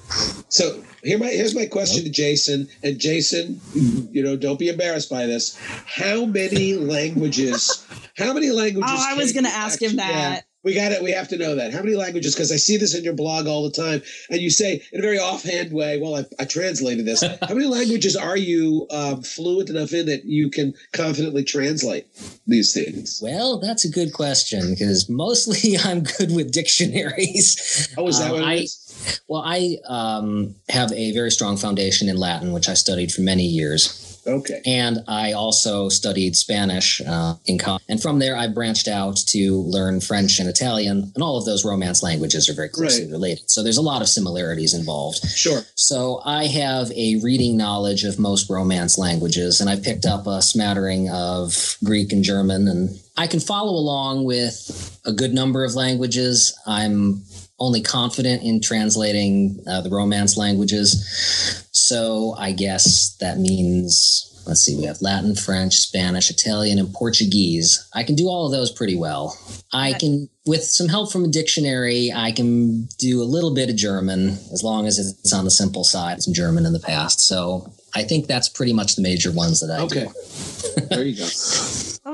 So 0.47 0.81
here 1.03 1.19
my 1.19 1.27
here's 1.27 1.53
my 1.53 1.65
question 1.65 2.05
to 2.05 2.09
Jason. 2.09 2.69
And 2.83 2.97
Jason, 2.97 3.59
you 3.73 4.23
know, 4.23 4.37
don't 4.37 4.57
be 4.57 4.69
embarrassed 4.69 5.09
by 5.09 5.25
this. 5.25 5.59
How 5.85 6.23
many 6.23 6.75
languages? 6.75 7.85
How 8.17 8.31
many 8.31 8.49
languages? 8.51 8.89
Oh, 8.93 9.05
I 9.09 9.15
was 9.15 9.33
going 9.33 9.43
to 9.43 9.51
ask 9.51 9.81
him 9.81 9.97
that. 9.97 10.46
We 10.67 10.73
got 10.75 10.91
it. 10.91 11.01
We 11.01 11.11
have 11.11 11.29
to 11.29 11.37
know 11.37 11.55
that. 11.55 11.71
How 11.71 11.81
many 11.81 11.95
languages? 11.95 12.35
Because 12.35 12.51
I 12.51 12.57
see 12.57 12.75
this 12.75 12.93
in 12.93 13.01
your 13.05 13.13
blog 13.13 13.47
all 13.47 13.63
the 13.63 13.71
time, 13.71 14.01
and 14.29 14.41
you 14.41 14.49
say 14.49 14.83
in 14.91 14.99
a 14.99 15.01
very 15.01 15.17
offhand 15.17 15.71
way, 15.71 15.97
"Well, 15.97 16.17
I, 16.17 16.25
I 16.41 16.43
translated 16.43 17.05
this." 17.05 17.21
How 17.47 17.53
many 17.55 17.67
languages 17.67 18.17
are 18.17 18.35
you 18.35 18.85
um, 18.91 19.23
fluent 19.23 19.69
enough 19.69 19.93
in 19.93 20.07
that 20.07 20.25
you 20.25 20.49
can 20.49 20.73
confidently 20.91 21.45
translate 21.45 22.05
these 22.45 22.73
things? 22.73 23.21
Well, 23.23 23.59
that's 23.59 23.85
a 23.85 23.89
good 23.89 24.11
question 24.11 24.71
because 24.71 25.07
mostly 25.07 25.77
I'm 25.83 26.03
good 26.03 26.35
with 26.35 26.51
dictionaries. 26.51 27.93
Oh, 27.97 28.09
is 28.09 28.19
that 28.19 28.25
Um, 28.25 28.31
what 28.33 28.41
it 28.41 28.45
I, 28.45 28.53
is? 28.55 29.21
Well, 29.29 29.43
I 29.45 29.77
um, 29.87 30.55
have 30.67 30.91
a 30.91 31.13
very 31.13 31.31
strong 31.31 31.55
foundation 31.55 32.09
in 32.09 32.17
Latin, 32.17 32.51
which 32.51 32.67
I 32.67 32.73
studied 32.73 33.13
for 33.13 33.21
many 33.21 33.45
years. 33.45 34.06
Okay. 34.27 34.61
And 34.65 34.99
I 35.07 35.31
also 35.31 35.89
studied 35.89 36.35
Spanish 36.35 37.01
uh, 37.01 37.35
in 37.45 37.57
college. 37.57 37.83
And 37.87 38.01
from 38.01 38.19
there, 38.19 38.35
I 38.35 38.47
branched 38.47 38.87
out 38.87 39.17
to 39.27 39.61
learn 39.61 40.01
French 40.01 40.39
and 40.39 40.49
Italian. 40.49 41.11
And 41.15 41.23
all 41.23 41.37
of 41.37 41.45
those 41.45 41.63
Romance 41.63 42.03
languages 42.03 42.49
are 42.49 42.53
very 42.53 42.69
closely 42.69 43.03
Right. 43.05 43.11
related. 43.11 43.49
So 43.49 43.63
there's 43.63 43.77
a 43.77 43.81
lot 43.81 44.01
of 44.01 44.09
similarities 44.09 44.73
involved. 44.73 45.25
Sure. 45.29 45.61
So 45.75 46.21
I 46.25 46.45
have 46.47 46.91
a 46.91 47.15
reading 47.23 47.57
knowledge 47.57 48.03
of 48.03 48.19
most 48.19 48.49
Romance 48.49 48.97
languages, 48.97 49.61
and 49.61 49.69
I 49.69 49.77
picked 49.77 50.05
up 50.05 50.27
a 50.27 50.41
smattering 50.41 51.09
of 51.09 51.77
Greek 51.83 52.11
and 52.11 52.23
German, 52.23 52.67
and 52.67 52.99
I 53.15 53.27
can 53.27 53.39
follow 53.39 53.71
along 53.73 54.25
with 54.25 54.99
a 55.05 55.11
good 55.13 55.33
number 55.33 55.63
of 55.63 55.73
languages. 55.75 56.53
I'm 56.67 57.23
only 57.59 57.81
confident 57.81 58.43
in 58.43 58.61
translating 58.61 59.63
uh, 59.67 59.81
the 59.81 59.89
Romance 59.89 60.37
languages. 60.37 61.63
So 61.87 62.35
I 62.37 62.51
guess 62.51 63.15
that 63.21 63.37
means. 63.39 64.23
Let's 64.45 64.61
see, 64.61 64.77
we 64.77 64.83
have 64.85 65.01
Latin, 65.01 65.35
French, 65.35 65.75
Spanish, 65.75 66.29
Italian, 66.29 66.79
and 66.79 66.93
Portuguese. 66.93 67.85
I 67.93 68.03
can 68.03 68.15
do 68.15 68.27
all 68.29 68.45
of 68.45 68.53
those 68.53 68.71
pretty 68.71 68.95
well. 68.95 69.37
I 69.73 69.91
can, 69.91 70.29
with 70.45 70.63
some 70.63 70.87
help 70.87 71.11
from 71.11 71.25
a 71.25 71.27
dictionary, 71.27 72.13
I 72.15 72.31
can 72.31 72.85
do 72.97 73.21
a 73.21 73.25
little 73.27 73.53
bit 73.53 73.69
of 73.69 73.75
German 73.75 74.29
as 74.53 74.61
long 74.63 74.87
as 74.87 74.99
it's 74.99 75.33
on 75.33 75.43
the 75.43 75.51
simple 75.51 75.83
side. 75.83 76.23
Some 76.23 76.33
German 76.33 76.65
in 76.65 76.71
the 76.71 76.79
past. 76.79 77.19
So 77.27 77.73
I 77.93 78.03
think 78.03 78.27
that's 78.27 78.47
pretty 78.47 78.71
much 78.71 78.95
the 78.95 79.01
major 79.01 79.33
ones 79.33 79.59
that 79.59 79.69
I 79.69 79.81
Okay. 79.81 80.05
do. 80.05 80.81
there 80.95 81.03
you 81.03 81.17
go. 81.17 81.27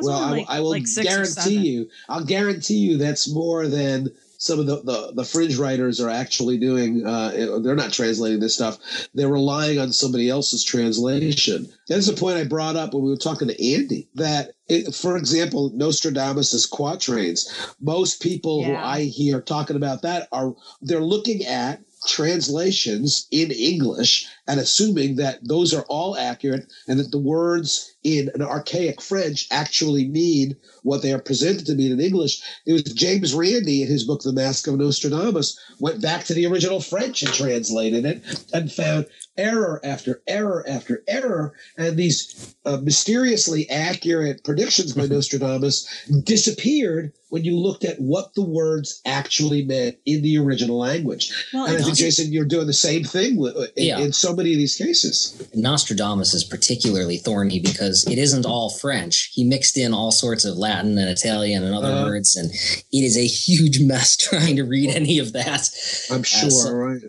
Well, 0.01 0.17
are 0.19 0.26
I, 0.26 0.32
like- 0.32 0.45
I 0.49 0.59
will 0.59 0.71
like 0.71 0.86
guarantee 1.03 1.57
you. 1.57 1.89
I'll 2.09 2.26
guarantee 2.26 2.78
you 2.80 2.97
that's 2.97 3.32
more 3.32 3.67
than 3.67 4.09
some 4.43 4.59
of 4.59 4.65
the, 4.65 4.81
the, 4.81 5.13
the 5.13 5.23
fringe 5.23 5.57
writers 5.57 6.01
are 6.01 6.09
actually 6.09 6.57
doing. 6.57 7.07
Uh, 7.07 7.59
they're 7.63 7.75
not 7.75 7.93
translating 7.93 8.41
this 8.41 8.55
stuff. 8.55 8.77
They're 9.13 9.29
relying 9.29 9.79
on 9.79 9.93
somebody 9.93 10.29
else's 10.29 10.65
translation. 10.65 11.71
That's 11.87 12.07
the 12.07 12.19
point 12.19 12.35
I 12.35 12.43
brought 12.43 12.75
up 12.75 12.93
when 12.93 13.03
we 13.03 13.09
were 13.09 13.15
talking 13.15 13.47
to 13.47 13.73
Andy. 13.73 14.09
That, 14.15 14.51
it, 14.67 14.93
for 14.93 15.15
example, 15.15 15.71
Nostradamus' 15.73 16.67
quatrains. 16.67 17.49
Most 17.79 18.21
people 18.21 18.65
who 18.65 18.75
I 18.75 19.03
hear 19.03 19.39
talking 19.39 19.77
about 19.77 20.01
that 20.01 20.27
are 20.33 20.53
they're 20.81 20.99
looking 20.99 21.45
at 21.45 21.79
translations 22.05 23.27
in 23.31 23.49
English 23.49 24.27
and 24.47 24.59
assuming 24.59 25.15
that 25.15 25.39
those 25.47 25.73
are 25.73 25.85
all 25.87 26.17
accurate 26.17 26.71
and 26.87 26.99
that 26.99 27.11
the 27.11 27.17
words 27.17 27.95
in 28.03 28.29
an 28.35 28.41
archaic 28.41 29.01
French 29.01 29.47
actually 29.51 30.07
mean 30.07 30.55
what 30.83 31.01
they 31.01 31.13
are 31.13 31.19
presented 31.19 31.65
to 31.65 31.75
mean 31.75 31.91
in 31.91 32.01
English. 32.01 32.41
It 32.65 32.73
was 32.73 32.83
James 32.83 33.33
Randi 33.33 33.81
in 33.81 33.87
his 33.87 34.03
book, 34.03 34.21
The 34.21 34.33
Mask 34.33 34.67
of 34.67 34.77
Nostradamus, 34.77 35.57
went 35.79 36.01
back 36.01 36.25
to 36.25 36.33
the 36.33 36.45
original 36.45 36.81
French 36.81 37.23
and 37.23 37.33
translated 37.33 38.05
it 38.05 38.21
and 38.53 38.71
found 38.71 39.05
error 39.37 39.79
after 39.83 40.21
error 40.27 40.65
after 40.67 41.03
error. 41.07 41.53
And 41.77 41.95
these 41.95 42.55
uh, 42.65 42.77
mysteriously 42.77 43.69
accurate 43.69 44.43
predictions 44.43 44.93
by 44.93 45.07
Nostradamus 45.07 45.87
disappeared 46.23 47.13
when 47.29 47.43
you 47.43 47.57
looked 47.57 47.83
at 47.83 47.99
what 47.99 48.35
the 48.35 48.43
words 48.43 49.01
actually 49.05 49.63
meant 49.63 49.97
in 50.05 50.21
the 50.21 50.37
original 50.37 50.77
language. 50.77 51.33
Well, 51.51 51.65
and 51.65 51.77
I 51.77 51.81
think, 51.81 51.97
Jason, 51.97 52.31
you're 52.31 52.45
doing 52.45 52.67
the 52.67 52.73
same 52.73 53.03
thing 53.03 53.37
with, 53.37 53.55
in, 53.75 53.85
Yeah. 53.85 53.99
in 54.01 54.13
so 54.13 54.32
many 54.36 54.51
of 54.53 54.57
these 54.57 54.75
cases. 54.75 55.41
Nostradamus 55.53 56.34
is 56.34 56.43
particularly 56.43 57.17
thorny 57.17 57.59
because 57.59 58.05
it 58.07 58.17
isn't 58.17 58.45
all 58.45 58.69
French. 58.69 59.29
He 59.34 59.43
mixed 59.43 59.77
in 59.77 59.93
all 59.93 60.11
sorts 60.11 60.45
of 60.45 60.57
Latin 60.57 60.97
and 60.97 61.09
Italian 61.09 61.63
and 61.63 61.73
other 61.75 61.88
Uh-huh. 61.89 62.05
words, 62.05 62.36
and 62.36 62.51
it 62.51 63.03
is 63.03 63.17
a 63.17 63.25
huge 63.25 63.79
mess 63.91 64.15
trying 64.17 64.55
to 64.57 64.63
read 64.63 64.89
any 64.89 65.19
of 65.19 65.34
that. 65.34 65.69
I'm 66.11 66.23
sure, 66.23 66.49
so- 66.49 66.71
right? 66.71 67.01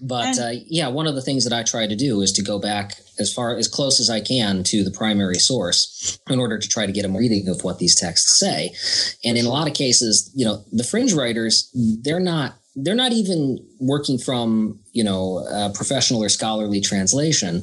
But 0.00 0.38
uh, 0.38 0.50
yeah, 0.66 0.88
one 0.88 1.06
of 1.06 1.14
the 1.14 1.22
things 1.22 1.44
that 1.44 1.52
I 1.52 1.62
try 1.62 1.86
to 1.86 1.96
do 1.96 2.20
is 2.20 2.32
to 2.32 2.42
go 2.42 2.58
back 2.58 2.98
as 3.18 3.32
far 3.32 3.56
as 3.56 3.68
close 3.68 4.00
as 4.00 4.08
I 4.08 4.20
can 4.20 4.62
to 4.64 4.84
the 4.84 4.90
primary 4.90 5.36
source 5.38 6.18
in 6.30 6.38
order 6.38 6.58
to 6.58 6.68
try 6.68 6.86
to 6.86 6.92
get 6.92 7.04
a 7.04 7.08
reading 7.08 7.48
of 7.48 7.62
what 7.64 7.78
these 7.78 7.94
texts 7.94 8.38
say. 8.38 8.72
And 9.24 9.36
in 9.36 9.44
a 9.44 9.48
lot 9.50 9.68
of 9.68 9.74
cases, 9.74 10.30
you 10.34 10.44
know, 10.44 10.64
the 10.72 10.84
fringe 10.84 11.12
writers, 11.12 11.68
they're 12.02 12.20
not 12.20 12.54
they're 12.74 12.94
not 12.94 13.12
even 13.12 13.58
working 13.80 14.16
from 14.18 14.80
you 14.92 15.02
know 15.04 15.38
a 15.50 15.70
professional 15.74 16.22
or 16.22 16.28
scholarly 16.28 16.80
translation 16.80 17.62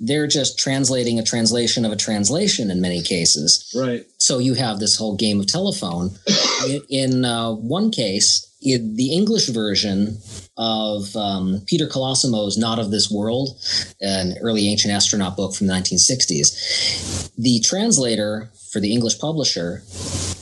they're 0.00 0.26
just 0.26 0.58
translating 0.58 1.18
a 1.18 1.22
translation 1.22 1.84
of 1.84 1.92
a 1.92 1.96
translation 1.96 2.70
in 2.70 2.80
many 2.80 3.02
cases 3.02 3.72
Right. 3.76 4.06
so 4.18 4.38
you 4.38 4.54
have 4.54 4.78
this 4.78 4.96
whole 4.96 5.16
game 5.16 5.40
of 5.40 5.46
telephone. 5.46 6.10
in 6.88 7.24
uh, 7.24 7.52
one 7.52 7.90
case, 7.90 8.44
in 8.60 8.94
the 8.96 9.12
English 9.12 9.48
version 9.48 10.18
of 10.56 11.14
um, 11.16 11.62
Peter 11.66 11.86
Kolosimo's 11.86 12.56
"Not 12.58 12.78
of 12.78 12.90
This 12.90 13.10
World," 13.10 13.56
an 14.00 14.34
early 14.42 14.68
ancient 14.68 14.92
astronaut 14.92 15.36
book 15.36 15.54
from 15.54 15.66
the 15.68 15.72
1960s, 15.74 17.32
the 17.36 17.60
translator 17.60 18.50
for 18.72 18.80
the 18.80 18.92
English 18.92 19.18
publisher 19.18 19.82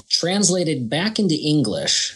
translated 0.08 0.88
back 0.88 1.18
into 1.18 1.34
English 1.34 2.14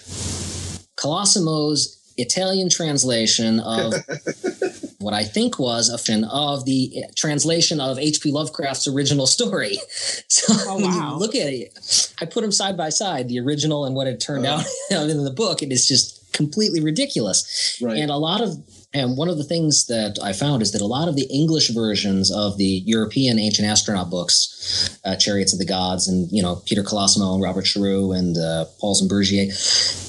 Kolosimo's 0.96 1.99
Italian 2.20 2.68
translation 2.70 3.60
of 3.60 3.94
what 4.98 5.14
I 5.14 5.24
think 5.24 5.58
was 5.58 5.88
a 5.88 5.98
fin 5.98 6.24
of 6.24 6.64
the 6.64 7.04
translation 7.16 7.80
of 7.80 7.98
H.P. 7.98 8.30
Lovecraft's 8.32 8.86
original 8.86 9.26
story. 9.26 9.78
So 10.28 10.54
Oh, 10.66 10.78
wow. 10.78 11.16
look 11.18 11.34
at 11.34 11.48
it, 11.52 12.12
I 12.20 12.24
put 12.24 12.42
them 12.42 12.52
side 12.52 12.76
by 12.76 12.88
side, 12.90 13.28
the 13.28 13.40
original 13.40 13.84
and 13.84 13.94
what 13.94 14.06
it 14.06 14.20
turned 14.20 14.46
Uh. 14.46 14.62
out 14.92 15.08
in 15.10 15.24
the 15.24 15.30
book. 15.30 15.62
It 15.62 15.72
is 15.72 15.86
just 15.88 16.32
completely 16.32 16.80
ridiculous. 16.80 17.78
Right. 17.82 17.98
And 17.98 18.10
a 18.10 18.16
lot 18.16 18.40
of 18.40 18.56
and 18.92 19.16
one 19.16 19.28
of 19.28 19.38
the 19.38 19.44
things 19.44 19.86
that 19.86 20.18
I 20.22 20.32
found 20.32 20.62
is 20.62 20.72
that 20.72 20.80
a 20.80 20.86
lot 20.86 21.06
of 21.06 21.14
the 21.14 21.28
English 21.32 21.70
versions 21.70 22.32
of 22.32 22.58
the 22.58 22.82
European 22.86 23.38
ancient 23.38 23.68
astronaut 23.68 24.10
books, 24.10 24.98
uh, 25.04 25.14
Chariots 25.14 25.52
of 25.52 25.60
the 25.60 25.66
Gods, 25.66 26.08
and 26.08 26.30
you 26.32 26.42
know 26.42 26.56
Peter 26.66 26.82
Kolosimo 26.82 27.34
and 27.34 27.42
Robert 27.42 27.66
Charroux 27.66 28.16
and 28.16 28.36
uh, 28.36 28.64
Paul 28.80 28.96
Bergier, 29.08 29.46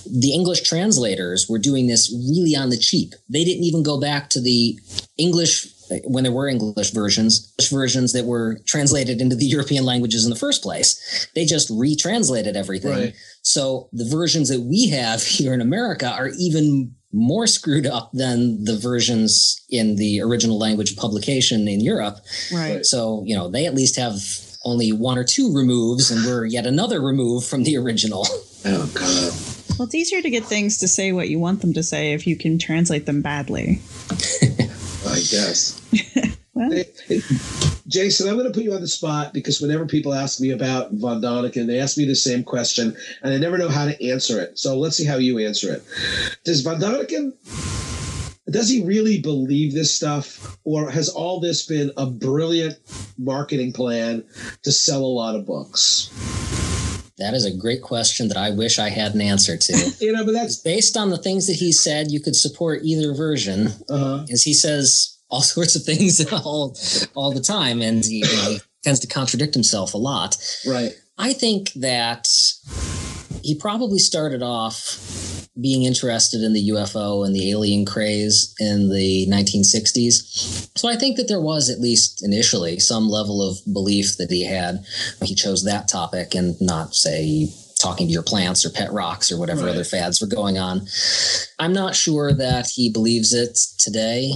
the 0.05 0.33
English 0.33 0.61
translators 0.61 1.47
were 1.47 1.59
doing 1.59 1.87
this 1.87 2.11
really 2.29 2.55
on 2.55 2.69
the 2.69 2.77
cheap. 2.77 3.13
They 3.29 3.43
didn't 3.43 3.63
even 3.63 3.83
go 3.83 3.99
back 3.99 4.29
to 4.31 4.41
the 4.41 4.79
English 5.17 5.67
when 6.05 6.23
there 6.23 6.31
were 6.31 6.47
English 6.47 6.91
versions, 6.91 7.53
English 7.59 7.71
versions 7.71 8.13
that 8.13 8.25
were 8.25 8.59
translated 8.65 9.21
into 9.21 9.35
the 9.35 9.45
European 9.45 9.83
languages 9.83 10.23
in 10.23 10.29
the 10.29 10.35
first 10.35 10.63
place. 10.63 11.27
They 11.35 11.45
just 11.45 11.69
retranslated 11.69 12.55
everything. 12.55 12.91
Right. 12.91 13.13
So 13.41 13.89
the 13.91 14.05
versions 14.05 14.49
that 14.49 14.61
we 14.61 14.89
have 14.89 15.23
here 15.37 15.53
in 15.53 15.61
America 15.61 16.09
are 16.09 16.29
even 16.39 16.95
more 17.13 17.45
screwed 17.45 17.85
up 17.85 18.11
than 18.13 18.63
the 18.63 18.77
versions 18.77 19.61
in 19.69 19.97
the 19.97 20.21
original 20.21 20.57
language 20.57 20.95
publication 20.95 21.67
in 21.67 21.81
Europe. 21.81 22.17
Right. 22.53 22.85
So, 22.85 23.23
you 23.25 23.35
know, 23.35 23.49
they 23.49 23.65
at 23.65 23.75
least 23.75 23.97
have 23.97 24.21
only 24.63 24.91
one 24.91 25.17
or 25.17 25.23
two 25.23 25.53
removes, 25.53 26.11
and 26.11 26.23
we're 26.23 26.45
yet 26.45 26.65
another 26.65 27.01
remove 27.01 27.43
from 27.45 27.63
the 27.63 27.77
original. 27.77 28.27
Oh 28.63 28.85
God. 28.93 29.33
Well, 29.79 29.87
it's 29.87 29.95
easier 29.95 30.21
to 30.21 30.29
get 30.29 30.43
things 30.43 30.77
to 30.77 30.87
say 30.87 31.13
what 31.13 31.29
you 31.29 31.39
want 31.39 31.61
them 31.61 31.73
to 31.73 31.81
say 31.81 32.13
if 32.13 32.27
you 32.27 32.35
can 32.35 32.59
translate 32.59 33.07
them 33.07 33.23
badly. 33.23 33.81
I 34.11 35.15
guess. 35.15 35.81
Well, 36.61 36.71
Hey, 36.71 36.85
hey, 37.07 37.21
Jason, 37.87 38.29
I'm 38.29 38.35
going 38.35 38.47
to 38.47 38.53
put 38.53 38.63
you 38.63 38.73
on 38.73 38.81
the 38.81 38.87
spot 38.87 39.33
because 39.33 39.59
whenever 39.59 39.85
people 39.85 40.13
ask 40.13 40.39
me 40.39 40.51
about 40.51 40.91
Von 40.93 41.21
Däniken, 41.21 41.67
they 41.67 41.79
ask 41.79 41.97
me 41.97 42.05
the 42.05 42.15
same 42.15 42.43
question, 42.43 42.95
and 43.23 43.33
I 43.33 43.37
never 43.37 43.57
know 43.57 43.69
how 43.69 43.85
to 43.85 44.09
answer 44.09 44.39
it. 44.39 44.59
So 44.59 44.77
let's 44.77 44.95
see 44.95 45.05
how 45.05 45.17
you 45.17 45.39
answer 45.39 45.73
it. 45.73 45.83
Does 46.45 46.61
Von 46.61 46.79
Däniken 46.79 47.33
does 48.49 48.69
he 48.69 48.83
really 48.83 49.21
believe 49.21 49.73
this 49.73 49.93
stuff, 49.93 50.57
or 50.65 50.89
has 50.91 51.09
all 51.09 51.39
this 51.39 51.65
been 51.65 51.91
a 51.95 52.05
brilliant 52.05 52.77
marketing 53.17 53.71
plan 53.71 54.25
to 54.63 54.71
sell 54.71 55.03
a 55.03 55.05
lot 55.05 55.35
of 55.35 55.45
books? 55.45 56.09
That 57.17 57.33
is 57.33 57.45
a 57.45 57.55
great 57.55 57.81
question 57.81 58.27
that 58.29 58.37
I 58.37 58.49
wish 58.49 58.79
I 58.79 58.89
had 58.89 59.13
an 59.13 59.21
answer 59.21 59.55
to. 59.55 59.91
You 60.01 60.11
know, 60.11 60.25
but 60.25 60.33
that's 60.33 60.57
Based 60.57 60.97
on 60.97 61.11
the 61.11 61.17
things 61.17 61.47
that 61.47 61.53
he 61.53 61.71
said, 61.71 62.11
you 62.11 62.19
could 62.19 62.35
support 62.35 62.81
either 62.83 63.13
version, 63.13 63.69
uh, 63.89 64.25
as 64.31 64.43
he 64.43 64.53
says 64.53 65.20
all 65.31 65.41
sorts 65.55 65.75
of 65.75 65.83
things 65.83 66.23
all 66.33 66.77
all 67.15 67.31
the 67.31 67.41
time, 67.41 67.81
and 67.81 68.05
he, 68.05 68.17
you 68.17 68.35
know, 68.37 68.51
he 68.51 68.59
tends 68.83 68.99
to 68.99 69.07
contradict 69.07 69.53
himself 69.53 69.93
a 69.93 69.97
lot. 69.97 70.37
right. 70.67 70.91
I 71.17 71.33
think 71.33 71.73
that 71.73 72.27
he 73.43 73.55
probably 73.55 73.99
started 73.99 74.41
off 74.41 75.47
being 75.59 75.83
interested 75.83 76.41
in 76.41 76.53
the 76.53 76.69
UFO 76.69 77.25
and 77.25 77.35
the 77.35 77.51
alien 77.51 77.85
craze 77.85 78.55
in 78.59 78.89
the 78.89 79.27
1960s. 79.29 80.69
So 80.77 80.89
I 80.89 80.95
think 80.95 81.17
that 81.17 81.27
there 81.27 81.41
was, 81.41 81.69
at 81.69 81.79
least 81.79 82.23
initially, 82.25 82.79
some 82.79 83.09
level 83.09 83.47
of 83.47 83.57
belief 83.71 84.17
that 84.17 84.31
he 84.31 84.45
had. 84.45 84.83
He 85.23 85.35
chose 85.35 85.63
that 85.63 85.87
topic 85.87 86.33
and 86.33 86.55
not, 86.61 86.95
say, 86.95 87.49
talking 87.81 88.07
to 88.07 88.13
your 88.13 88.23
plants 88.23 88.63
or 88.65 88.69
pet 88.69 88.91
rocks 88.91 89.31
or 89.31 89.37
whatever 89.39 89.63
Right. 89.65 89.71
other 89.71 89.83
fads 89.83 90.21
were 90.21 90.27
going 90.27 90.57
on. 90.57 90.87
I'm 91.59 91.73
not 91.73 91.95
sure 91.95 92.31
that 92.33 92.67
he 92.67 92.89
believes 92.89 93.33
it 93.33 93.57
today, 93.79 94.33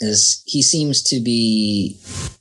as 0.00 0.42
he 0.46 0.62
seems 0.62 1.02
to 1.04 1.20
be 1.20 1.98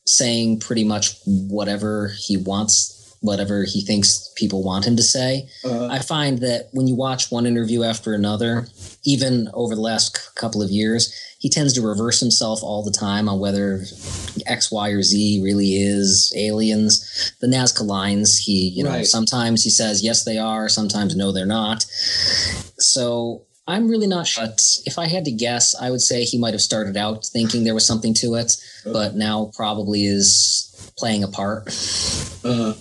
saying 0.07 0.59
pretty 0.59 0.83
much 0.83 1.15
whatever 1.25 2.13
he 2.17 2.37
wants, 2.37 2.90
whatever 3.21 3.63
he 3.63 3.81
thinks 3.81 4.29
people 4.35 4.63
want 4.63 4.85
him 4.85 4.95
to 4.95 5.03
say. 5.03 5.47
Uh, 5.63 5.85
I 5.87 5.99
find 5.99 6.39
that 6.39 6.69
when 6.73 6.87
you 6.87 6.95
watch 6.95 7.31
one 7.31 7.45
interview 7.45 7.83
after 7.83 8.13
another, 8.13 8.67
even 9.03 9.47
over 9.53 9.75
the 9.75 9.81
last 9.81 10.17
c- 10.17 10.29
couple 10.35 10.61
of 10.61 10.69
years, 10.71 11.13
he 11.39 11.49
tends 11.49 11.73
to 11.73 11.81
reverse 11.81 12.19
himself 12.19 12.61
all 12.63 12.83
the 12.83 12.91
time 12.91 13.29
on 13.29 13.39
whether 13.39 13.83
X, 14.47 14.71
Y, 14.71 14.89
or 14.89 15.01
Z 15.03 15.41
really 15.43 15.75
is 15.75 16.33
aliens. 16.35 17.33
The 17.41 17.47
Nazca 17.47 17.85
lines, 17.85 18.37
he, 18.39 18.69
you 18.69 18.83
know, 18.83 18.89
Right. 18.91 19.05
sometimes 19.07 19.63
he 19.63 19.69
says 19.69 20.03
yes, 20.03 20.23
they 20.23 20.37
are, 20.37 20.67
sometimes 20.69 21.15
no, 21.15 21.31
they're 21.31 21.45
not. 21.45 21.83
So 22.79 23.43
I'm 23.67 23.87
really 23.87 24.07
not 24.07 24.27
sure. 24.27 24.45
But 24.45 24.61
if 24.85 24.97
I 24.97 25.07
had 25.07 25.25
to 25.25 25.31
guess, 25.31 25.75
I 25.79 25.91
would 25.91 26.01
say 26.01 26.23
he 26.23 26.37
might 26.37 26.53
have 26.53 26.61
started 26.61 26.97
out 26.97 27.25
thinking 27.25 27.63
there 27.63 27.73
was 27.75 27.85
something 27.85 28.13
to 28.15 28.35
it, 28.35 28.57
but 28.85 29.15
now 29.15 29.51
probably 29.55 30.05
is 30.05 30.70
playing 30.97 31.23
a 31.23 31.27
part. 31.27 31.67
uh, 32.43 32.73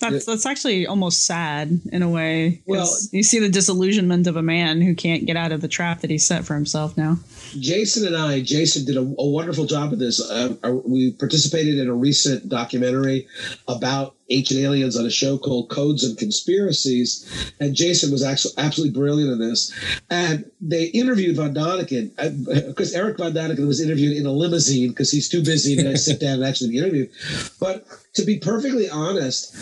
that's 0.00 0.24
that's 0.24 0.46
actually 0.46 0.86
almost 0.86 1.26
sad 1.26 1.78
in 1.92 2.02
a 2.02 2.08
way. 2.08 2.62
Well- 2.66 2.90
you 3.12 3.22
see 3.22 3.38
the 3.38 3.48
disillusionment 3.48 4.26
of 4.26 4.36
a 4.36 4.42
man 4.42 4.80
who 4.80 4.94
can't 4.94 5.26
get 5.26 5.36
out 5.36 5.52
of 5.52 5.60
the 5.60 5.68
trap 5.68 6.00
that 6.00 6.10
he 6.10 6.18
set 6.18 6.44
for 6.44 6.54
himself 6.54 6.96
now. 6.96 7.18
Jason 7.58 8.06
and 8.06 8.16
I, 8.16 8.40
Jason 8.40 8.84
did 8.86 8.96
a, 8.96 9.00
a 9.00 9.26
wonderful 9.26 9.66
job 9.66 9.92
of 9.92 9.98
this. 9.98 10.20
Uh, 10.20 10.54
uh, 10.64 10.72
we 10.86 11.12
participated 11.12 11.78
in 11.78 11.88
a 11.88 11.94
recent 11.94 12.48
documentary 12.48 13.26
about 13.68 14.14
ancient 14.30 14.60
aliens 14.60 14.96
on 14.96 15.06
a 15.06 15.10
show 15.10 15.38
called 15.38 15.68
Codes 15.68 16.04
and 16.04 16.16
Conspiracies, 16.16 17.52
and 17.60 17.74
Jason 17.74 18.10
was 18.10 18.22
actually 18.22 18.54
absolutely 18.58 18.98
brilliant 18.98 19.32
in 19.32 19.38
this. 19.38 19.72
And 20.10 20.50
they 20.60 20.86
interviewed 20.86 21.36
Von 21.36 21.54
Däniken 21.54 22.10
uh, 22.18 22.68
because 22.68 22.94
Eric 22.94 23.18
Von 23.18 23.32
Däniken 23.32 23.66
was 23.66 23.80
interviewed 23.80 24.16
in 24.16 24.26
a 24.26 24.32
limousine 24.32 24.90
because 24.90 25.10
he's 25.10 25.28
too 25.28 25.42
busy 25.42 25.76
to 25.76 25.96
sit 25.98 26.20
down 26.20 26.34
and 26.34 26.44
actually 26.44 26.70
be 26.70 26.78
interviewed. 26.78 27.10
But 27.58 27.86
to 28.14 28.24
be 28.24 28.38
perfectly 28.38 28.88
honest, 28.88 29.54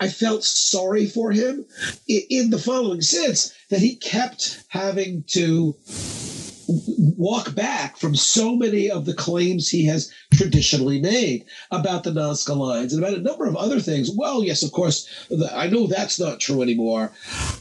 I 0.00 0.08
felt 0.08 0.44
sorry 0.44 1.06
for 1.06 1.30
him 1.32 1.64
in 2.08 2.50
the 2.50 2.58
following 2.58 3.00
sense 3.00 3.54
that 3.70 3.80
he 3.80 3.96
kept 3.96 4.64
having 4.68 5.24
to 5.28 5.74
walk 6.66 7.54
back 7.54 7.96
from 7.96 8.14
so 8.14 8.56
many 8.56 8.90
of 8.90 9.04
the 9.04 9.14
claims 9.14 9.68
he 9.68 9.86
has 9.86 10.12
traditionally 10.32 11.00
made 11.00 11.44
about 11.70 12.04
the 12.04 12.10
Nazca 12.10 12.56
lines 12.56 12.92
and 12.92 13.02
about 13.02 13.16
a 13.16 13.22
number 13.22 13.46
of 13.46 13.56
other 13.56 13.80
things. 13.80 14.10
Well, 14.14 14.44
yes, 14.44 14.62
of 14.62 14.72
course, 14.72 15.26
the, 15.28 15.50
I 15.54 15.68
know 15.68 15.86
that's 15.86 16.18
not 16.18 16.40
true 16.40 16.62
anymore, 16.62 17.12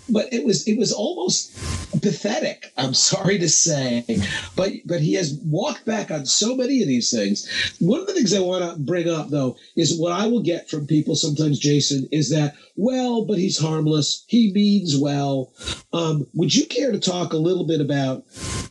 but 0.10 0.32
it 0.34 0.46
was 0.46 0.68
it 0.68 0.78
was 0.78 0.92
almost 0.92 1.54
pathetic. 2.02 2.72
I'm 2.78 2.94
sorry 2.94 3.38
to 3.40 3.50
say, 3.50 4.06
but 4.56 4.72
but 4.86 5.02
he 5.02 5.14
has 5.14 5.34
walked 5.46 5.86
back 5.86 6.12
on 6.12 6.26
so 6.26 6.56
many 6.56 6.82
of 6.82 6.88
these 6.88 7.12
things. 7.12 7.48
One 7.80 8.00
of 8.00 8.08
the 8.08 8.14
things 8.14 8.34
I 8.34 8.40
want 8.40 8.64
to 8.64 8.80
bring 8.80 9.10
up 9.10 9.30
though 9.30 9.58
is 9.76 10.00
what 10.00 10.12
I 10.12 10.28
will 10.28 10.42
get 10.42 10.70
from 10.70 10.88
people 10.88 11.16
sometimes, 11.16 11.60
Jason, 11.60 12.08
is 12.12 12.30
that 12.32 12.56
well, 12.76 13.26
but 13.26 13.38
he's 13.38 13.58
harmless. 13.60 14.24
He 14.28 14.52
means 14.52 14.98
well. 14.98 15.54
Um, 15.94 16.28
would 16.34 16.56
you 16.56 16.66
care 16.66 16.92
to 16.92 17.00
talk 17.00 17.34
a 17.34 17.38
little 17.38 17.66
bit 17.66 17.82
about 17.82 18.26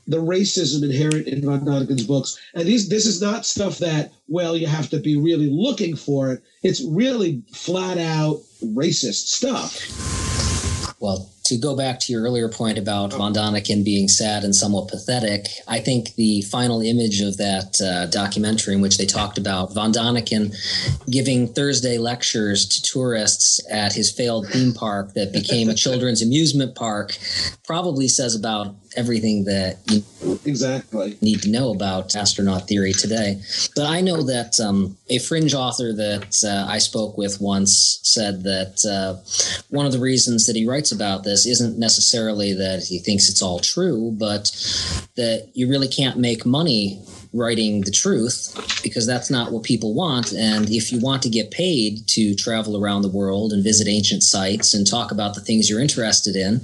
the 0.06 0.20
racism 0.26 0.82
inherent 0.82 1.26
in 1.26 1.42
Von 1.42 1.60
Däniken's 1.60 2.06
books? 2.06 2.38
And 2.54 2.66
these, 2.66 2.88
this 2.88 3.06
is 3.06 3.20
not 3.20 3.46
stuff 3.46 3.78
that, 3.78 4.12
well, 4.28 4.56
you 4.56 4.66
have 4.66 4.90
to 4.90 4.98
be 4.98 5.16
really 5.16 5.50
looking 5.50 5.96
for 5.96 6.32
it. 6.32 6.42
It's 6.62 6.82
really 6.84 7.42
flat 7.52 7.98
out 7.98 8.40
racist 8.62 9.28
stuff. 9.28 9.78
Well, 11.00 11.32
to 11.46 11.58
go 11.58 11.76
back 11.76 11.98
to 12.00 12.12
your 12.12 12.22
earlier 12.22 12.48
point 12.48 12.78
about 12.78 13.12
Von 13.12 13.34
Däniken 13.34 13.84
being 13.84 14.06
sad 14.06 14.44
and 14.44 14.54
somewhat 14.54 14.88
pathetic, 14.88 15.48
I 15.66 15.80
think 15.80 16.14
the 16.14 16.42
final 16.42 16.80
image 16.80 17.20
of 17.20 17.36
that 17.38 17.80
uh, 17.80 18.06
documentary 18.06 18.74
in 18.74 18.80
which 18.80 18.98
they 18.98 19.06
talked 19.06 19.36
about 19.36 19.74
Von 19.74 19.92
Däniken 19.92 20.54
giving 21.10 21.52
Thursday 21.52 21.98
lectures 21.98 22.68
to 22.68 22.82
tourists 22.82 23.60
at 23.68 23.92
his 23.92 24.12
failed 24.12 24.46
theme 24.48 24.72
park 24.72 25.14
that 25.14 25.32
became 25.32 25.68
a 25.68 25.74
children's 25.82 26.22
amusement 26.22 26.74
park 26.76 27.18
probably 27.64 28.06
says 28.06 28.36
about 28.36 28.76
everything 28.96 29.44
that 29.44 29.78
you 29.86 30.02
Exactly. 30.44 31.16
need 31.20 31.42
to 31.42 31.50
know 31.50 31.72
about 31.72 32.14
astronaut 32.16 32.68
theory 32.68 32.92
today. 32.92 33.40
But 33.74 33.86
I 33.86 34.00
know 34.00 34.22
that 34.22 34.58
um, 34.60 34.96
a 35.08 35.18
fringe 35.18 35.54
author 35.54 35.92
that 35.92 36.36
uh, 36.44 36.70
I 36.70 36.78
spoke 36.78 37.16
with 37.16 37.40
once 37.40 38.00
said 38.02 38.42
that 38.44 38.84
uh, 38.84 39.22
one 39.70 39.86
of 39.86 39.92
the 39.92 40.00
reasons 40.00 40.46
that 40.46 40.56
he 40.56 40.66
writes 40.66 40.92
about 40.92 41.24
this 41.24 41.46
isn't 41.46 41.78
necessarily 41.78 42.54
that 42.54 42.84
he 42.84 42.98
thinks 42.98 43.28
it's 43.28 43.42
all 43.42 43.60
true, 43.60 44.14
but 44.18 44.50
that 45.16 45.50
you 45.54 45.68
really 45.68 45.88
can't 45.88 46.18
make 46.18 46.46
money 46.46 47.02
writing 47.32 47.80
the 47.82 47.90
truth 47.90 48.54
because 48.82 49.06
that's 49.06 49.30
not 49.30 49.52
what 49.52 49.62
people 49.62 49.94
want. 49.94 50.32
And 50.32 50.70
if 50.70 50.92
you 50.92 51.00
want 51.00 51.22
to 51.22 51.30
get 51.30 51.50
paid 51.50 52.06
to 52.08 52.34
travel 52.34 52.82
around 52.82 53.02
the 53.02 53.08
world 53.08 53.52
and 53.52 53.64
visit 53.64 53.88
ancient 53.88 54.22
sites 54.22 54.74
and 54.74 54.86
talk 54.86 55.10
about 55.10 55.34
the 55.34 55.40
things 55.40 55.70
you're 55.70 55.80
interested 55.80 56.36
in, 56.36 56.60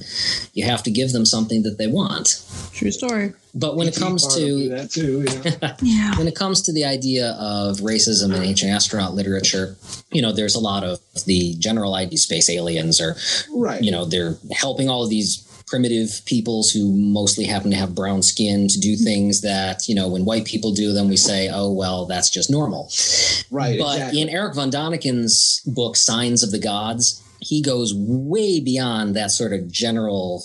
you 0.52 0.64
have 0.64 0.82
to 0.82 0.90
give 0.90 1.12
them 1.12 1.24
something 1.24 1.62
that 1.62 1.78
they 1.78 1.86
want. 1.86 2.44
True 2.72 2.90
story. 2.90 3.32
But 3.54 3.76
when 3.76 3.88
it 3.88 3.96
comes 3.96 4.36
to 4.36 4.68
that 4.68 4.90
too, 4.90 5.24
yeah. 5.26 5.74
Yeah. 5.82 6.18
when 6.18 6.28
it 6.28 6.36
comes 6.36 6.62
to 6.62 6.72
the 6.72 6.84
idea 6.84 7.30
of 7.40 7.78
racism 7.78 8.34
in 8.34 8.42
ancient 8.42 8.70
astronaut 8.70 9.14
literature, 9.14 9.76
you 10.12 10.20
know, 10.20 10.32
there's 10.32 10.54
a 10.54 10.60
lot 10.60 10.84
of 10.84 11.00
the 11.24 11.54
general 11.58 11.94
idea 11.94 12.18
space 12.18 12.50
aliens 12.50 13.00
are, 13.00 13.16
right. 13.50 13.82
you 13.82 13.90
know, 13.90 14.04
they're 14.04 14.36
helping 14.52 14.88
all 14.88 15.02
of 15.02 15.10
these 15.10 15.47
primitive 15.68 16.22
peoples 16.24 16.70
who 16.70 16.92
mostly 16.92 17.44
happen 17.44 17.70
to 17.70 17.76
have 17.76 17.94
brown 17.94 18.22
skin 18.22 18.68
to 18.68 18.78
do 18.78 18.96
things 18.96 19.42
that, 19.42 19.88
you 19.88 19.94
know, 19.94 20.08
when 20.08 20.24
white 20.24 20.44
people 20.44 20.72
do 20.72 20.92
them, 20.92 21.08
we 21.08 21.16
say, 21.16 21.48
oh, 21.52 21.70
well, 21.70 22.06
that's 22.06 22.30
just 22.30 22.50
normal. 22.50 22.90
right. 23.50 23.78
But 23.78 23.96
exactly. 23.96 24.20
in 24.20 24.28
Eric 24.28 24.54
von 24.54 24.70
Däniken's 24.70 25.60
book, 25.66 25.96
Signs 25.96 26.42
of 26.42 26.50
the 26.50 26.58
Gods, 26.58 27.22
he 27.40 27.62
goes 27.62 27.94
way 27.94 28.60
beyond 28.60 29.14
that 29.14 29.30
sort 29.30 29.52
of 29.52 29.70
general 29.70 30.44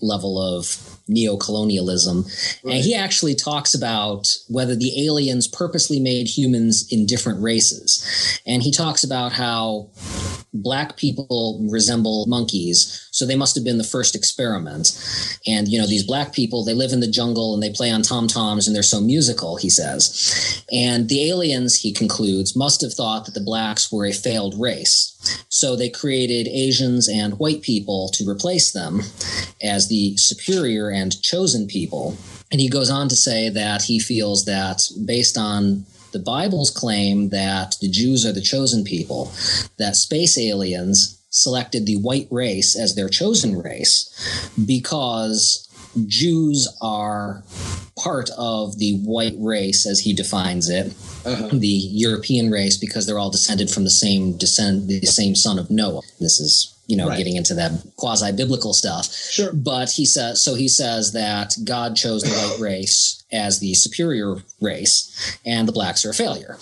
level 0.00 0.38
of 0.38 0.97
neo-colonialism. 1.08 2.24
And 2.64 2.84
he 2.84 2.94
actually 2.94 3.34
talks 3.34 3.74
about 3.74 4.28
whether 4.48 4.76
the 4.76 5.06
aliens 5.06 5.48
purposely 5.48 6.00
made 6.00 6.28
humans 6.28 6.86
in 6.90 7.06
different 7.06 7.42
races. 7.42 8.40
And 8.46 8.62
he 8.62 8.70
talks 8.70 9.04
about 9.04 9.32
how 9.32 9.90
black 10.52 10.96
people 10.96 11.64
resemble 11.70 12.26
monkeys 12.26 13.08
so 13.10 13.26
they 13.26 13.36
must 13.36 13.54
have 13.54 13.64
been 13.64 13.78
the 13.78 13.84
first 13.84 14.14
experiment. 14.14 14.92
And 15.46 15.68
you 15.68 15.78
know 15.78 15.86
these 15.86 16.04
black 16.04 16.32
people 16.32 16.64
they 16.64 16.74
live 16.74 16.92
in 16.92 17.00
the 17.00 17.10
jungle 17.10 17.52
and 17.52 17.62
they 17.62 17.70
play 17.70 17.90
on 17.90 18.02
tom 18.02 18.28
toms 18.28 18.66
and 18.66 18.74
they're 18.74 18.82
so 18.82 19.00
musical 19.00 19.56
he 19.56 19.68
says. 19.68 20.64
And 20.72 21.08
the 21.08 21.28
aliens 21.28 21.74
he 21.80 21.92
concludes 21.92 22.56
must 22.56 22.80
have 22.80 22.94
thought 22.94 23.26
that 23.26 23.34
the 23.34 23.40
blacks 23.40 23.92
were 23.92 24.06
a 24.06 24.12
failed 24.12 24.54
race 24.58 25.17
so 25.48 25.74
they 25.74 25.88
created 25.88 26.48
asians 26.48 27.08
and 27.08 27.38
white 27.38 27.62
people 27.62 28.08
to 28.12 28.28
replace 28.28 28.72
them 28.72 29.02
as 29.62 29.88
the 29.88 30.16
superior 30.16 30.90
and 30.90 31.20
chosen 31.22 31.66
people. 31.66 32.16
And 32.50 32.60
he 32.60 32.68
goes 32.68 32.90
on 32.90 33.08
to 33.08 33.16
say 33.16 33.48
that 33.50 33.82
he 33.82 33.98
feels 33.98 34.44
that 34.44 34.88
based 35.04 35.36
on 35.36 35.84
The 36.12 36.18
Bibles 36.18 36.70
claim 36.70 37.28
that 37.30 37.76
the 37.80 37.88
Jews 37.88 38.24
are 38.24 38.32
the 38.32 38.40
chosen 38.40 38.84
people, 38.84 39.32
that 39.76 39.96
space 39.96 40.38
aliens 40.38 41.22
selected 41.30 41.84
the 41.84 41.96
white 41.96 42.28
race 42.30 42.76
as 42.78 42.94
their 42.94 43.08
chosen 43.08 43.60
race 43.60 44.50
because 44.64 45.67
Jews 46.06 46.68
are 46.80 47.42
part 47.98 48.30
of 48.38 48.78
the 48.78 48.98
white 48.98 49.34
race, 49.38 49.86
as 49.86 50.00
he 50.00 50.12
defines 50.12 50.68
it, 50.68 50.92
Uh-huh. 51.24 51.48
the 51.52 51.66
European 51.66 52.50
race, 52.50 52.76
because 52.76 53.06
they're 53.06 53.18
all 53.18 53.30
descended 53.30 53.70
from 53.70 53.84
the 53.84 53.90
same 53.90 54.36
descend, 54.36 54.88
the 54.88 55.00
same 55.06 55.34
son 55.34 55.58
of 55.58 55.70
Noah. 55.70 56.02
This 56.20 56.38
is, 56.40 56.72
you 56.88 56.96
know, 56.96 57.06
Right. 57.08 57.18
getting 57.18 57.36
into 57.36 57.54
that 57.54 57.70
quasi 57.96 58.32
biblical 58.32 58.72
stuff. 58.72 59.14
Sure. 59.14 59.52
But 59.52 59.90
he 59.90 60.04
says, 60.04 60.42
so 60.42 60.54
he 60.56 60.66
says 60.68 61.12
that 61.12 61.54
God 61.64 61.94
chose 61.94 62.22
the 62.22 62.30
white 62.30 62.58
race 62.58 63.22
as 63.30 63.60
the 63.60 63.74
superior 63.74 64.36
race, 64.60 65.38
and 65.44 65.68
the 65.68 65.72
blacks 65.72 66.04
are 66.06 66.10
a 66.10 66.14
failure. 66.14 66.56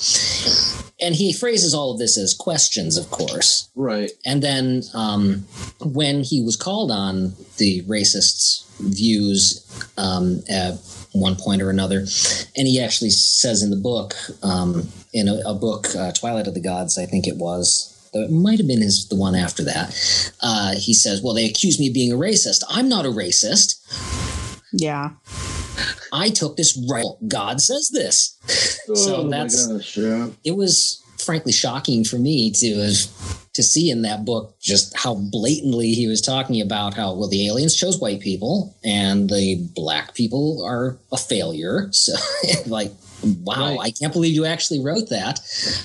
And 1.01 1.15
he 1.15 1.33
phrases 1.33 1.75
all 1.75 1.93
of 1.93 1.99
this 1.99 2.19
as 2.19 2.35
questions, 2.35 2.97
of 2.97 3.09
course. 3.11 3.69
Right. 3.77 4.11
And 4.25 4.43
then 4.43 4.83
um, 4.93 5.47
when 5.81 6.25
he 6.25 6.43
was 6.43 6.57
called 6.57 6.91
on 6.91 7.35
the 7.59 7.83
racists' 7.83 8.65
views 8.81 9.65
um, 9.97 10.43
at 10.49 10.75
one 11.13 11.37
point 11.37 11.63
or 11.63 11.71
another, 11.71 12.01
and 12.57 12.67
he 12.67 12.81
actually 12.83 13.11
says 13.11 13.63
in 13.63 13.71
the 13.71 13.77
book, 13.77 14.15
um, 14.43 14.89
in 15.13 15.29
a, 15.29 15.41
a 15.47 15.55
book, 15.55 15.95
uh, 15.95 16.11
Twilight 16.13 16.49
of 16.49 16.55
the 16.55 16.61
Gods, 16.61 16.99
I 16.99 17.07
think 17.07 17.27
it 17.29 17.37
was. 17.37 17.93
It 18.25 18.31
might 18.31 18.59
have 18.59 18.67
been 18.67 18.83
his 18.83 19.09
the 19.09 19.17
one 19.17 19.35
after 19.35 19.63
that. 19.65 20.33
Uh, 20.43 20.75
he 20.77 20.95
says, 20.95 21.23
"Well, 21.23 21.35
they 21.35 21.47
accuse 21.47 21.79
me 21.79 21.89
of 21.89 21.95
being 21.95 22.13
a 22.13 22.17
racist. 22.17 22.63
I'm 22.69 22.89
not 22.89 23.07
a 23.07 23.11
racist. 23.11 23.77
Yeah. 24.73 25.11
I 26.13 26.31
took 26.31 26.57
this 26.57 26.79
right. 26.91 27.05
God 27.29 27.61
says 27.61 27.91
this." 27.93 28.37
So 28.95 29.17
oh 29.17 29.29
that's- 29.29 29.67
my 29.69 29.75
gosh, 29.75 29.97
yeah. 29.97 30.29
it 30.45 30.57
was 30.57 31.03
frankly 31.19 31.53
shocking 31.53 32.05
for 32.05 32.19
me 32.19 32.51
to 32.53 32.75
have 32.77 32.97
to 33.55 33.63
see 33.63 33.91
in 33.91 34.03
that 34.03 34.25
book 34.25 34.55
just 34.61 34.95
how 34.97 35.15
blatantly 35.15 35.93
he 35.93 36.07
was 36.07 36.21
talking 36.21 36.61
about 36.61 36.93
how 36.95 37.15
well 37.15 37.27
the 37.27 37.49
aliens 37.49 37.75
chose 37.75 37.99
white 37.99 38.21
people 38.21 38.77
and 38.85 39.31
the 39.31 39.57
black 39.75 40.15
people 40.15 40.63
are 40.63 40.99
a 41.11 41.17
failure 41.17 41.89
so 41.91 42.13
like 42.67 42.93
wow 43.43 43.77
Right. 43.77 43.79
i 43.81 43.91
can't 43.91 44.13
believe 44.13 44.35
you 44.35 44.45
actually 44.45 44.81
wrote 44.81 45.09
that 45.11 45.41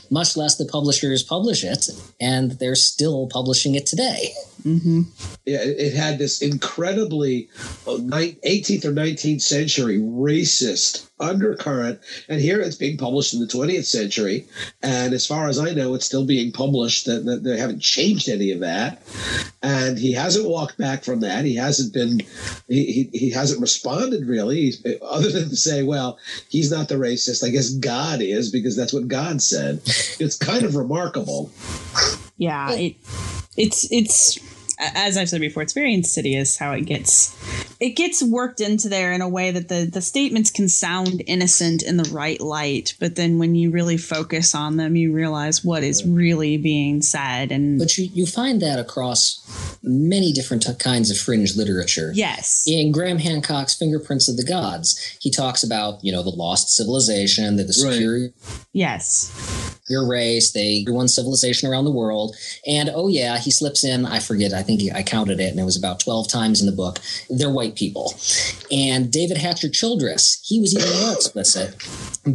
much 0.09 0.35
less 0.37 0.55
the 0.57 0.65
publishers 0.65 1.23
publish 1.23 1.63
it 1.63 1.89
and 2.19 2.51
they're 2.59 2.75
still 2.75 3.27
publishing 3.27 3.75
it 3.75 3.85
today 3.85 4.33
Mm-hmm. 4.63 5.01
Yeah, 5.45 5.59
it, 5.63 5.93
had 5.93 6.19
this 6.19 6.41
incredibly 6.41 7.49
uh, 7.87 7.97
18th 7.97 8.85
or 8.85 8.91
19th 8.91 9.41
century 9.41 9.97
racist 9.97 11.09
undercurrent, 11.19 11.99
and 12.29 12.39
here 12.39 12.59
it's 12.59 12.75
being 12.75 12.97
published 12.97 13.33
in 13.33 13.39
the 13.39 13.47
20th 13.47 13.85
century. 13.85 14.45
And 14.83 15.13
as 15.13 15.25
far 15.25 15.47
as 15.47 15.57
I 15.57 15.73
know, 15.73 15.95
it's 15.95 16.05
still 16.05 16.25
being 16.25 16.51
published. 16.51 17.05
That 17.05 17.25
that 17.25 17.43
they 17.43 17.57
haven't 17.57 17.81
changed 17.81 18.29
any 18.29 18.51
of 18.51 18.59
that, 18.59 19.01
and 19.63 19.97
he 19.97 20.13
hasn't 20.13 20.47
walked 20.47 20.77
back 20.77 21.03
from 21.03 21.21
that. 21.21 21.45
He 21.45 21.55
hasn't 21.55 21.93
been, 21.93 22.21
he 22.67 22.85
he, 22.91 23.09
he 23.13 23.29
hasn't 23.31 23.61
responded 23.61 24.27
really, 24.27 24.73
other 25.01 25.31
than 25.31 25.49
to 25.49 25.55
say, 25.55 25.81
well, 25.81 26.19
he's 26.49 26.71
not 26.71 26.87
the 26.87 26.95
racist. 26.95 27.43
I 27.43 27.49
guess 27.49 27.71
God 27.71 28.21
is 28.21 28.51
because 28.51 28.75
that's 28.75 28.93
what 28.93 29.07
God 29.07 29.41
said. 29.41 29.81
It's 30.19 30.37
kind 30.37 30.63
of 30.63 30.75
remarkable. 30.75 31.51
Yeah. 32.37 32.71
It, 32.71 32.95
it's 33.57 33.91
it's 33.91 34.39
as 34.81 35.17
I've 35.17 35.29
said 35.29 35.41
before, 35.41 35.63
it's 35.63 35.73
very 35.73 35.93
insidious 35.93 36.57
how 36.57 36.71
it 36.73 36.81
gets 36.81 37.35
it 37.79 37.91
gets 37.91 38.21
worked 38.23 38.61
into 38.61 38.89
there 38.89 39.11
in 39.11 39.21
a 39.21 39.29
way 39.29 39.51
that 39.51 39.67
the 39.67 39.85
the 39.91 40.01
statements 40.01 40.51
can 40.51 40.67
sound 40.69 41.23
innocent 41.27 41.83
in 41.83 41.97
the 41.97 42.09
right 42.11 42.41
light, 42.41 42.95
but 42.99 43.15
then 43.15 43.39
when 43.39 43.55
you 43.55 43.71
really 43.71 43.97
focus 43.97 44.55
on 44.55 44.77
them, 44.77 44.95
you 44.95 45.13
realize 45.13 45.63
what 45.63 45.83
is 45.83 46.05
really 46.05 46.57
being 46.57 47.01
said. 47.01 47.51
And 47.51 47.77
but 47.79 47.97
you, 47.97 48.09
you 48.13 48.25
find 48.25 48.61
that 48.61 48.79
across 48.79 49.79
many 49.83 50.31
different 50.31 50.63
t- 50.63 50.73
kinds 50.75 51.09
of 51.09 51.17
fringe 51.17 51.55
literature 51.55 52.11
yes, 52.13 52.65
in 52.67 52.91
Graham 52.91 53.17
Hancock's 53.17 53.75
Fingerprints 53.75 54.27
of 54.29 54.37
the 54.37 54.45
Gods, 54.45 55.17
he 55.19 55.31
talks 55.31 55.63
about, 55.63 56.03
you 56.03 56.11
know, 56.11 56.23
the 56.23 56.29
lost 56.29 56.75
civilization, 56.75 57.55
they're 57.55 57.65
the 57.65 57.71
Right. 57.81 58.61
Yes. 58.73 59.77
Your 59.89 60.07
race, 60.07 60.51
they 60.51 60.85
one 60.87 61.07
civilization 61.07 61.69
around 61.69 61.85
the 61.85 61.91
world. 61.91 62.35
And 62.65 62.89
oh, 62.93 63.07
yeah, 63.07 63.37
he 63.37 63.51
slips 63.51 63.83
in, 63.83 64.05
I 64.05 64.19
forget, 64.19 64.53
I 64.53 64.63
think 64.63 64.70
he, 64.79 64.91
I 64.91 65.03
counted 65.03 65.39
it, 65.39 65.51
and 65.51 65.59
it 65.59 65.63
was 65.63 65.77
about 65.77 65.99
12 65.99 66.27
times 66.27 66.61
in 66.61 66.65
the 66.65 66.71
book, 66.71 66.99
they're 67.29 67.51
white 67.51 67.75
people. 67.75 68.13
And 68.71 69.11
David 69.11 69.37
Hatcher 69.37 69.69
Childress, 69.69 70.41
he 70.43 70.59
was 70.59 70.75
even 70.75 71.01
more 71.01 71.13
explicit, 71.13 71.75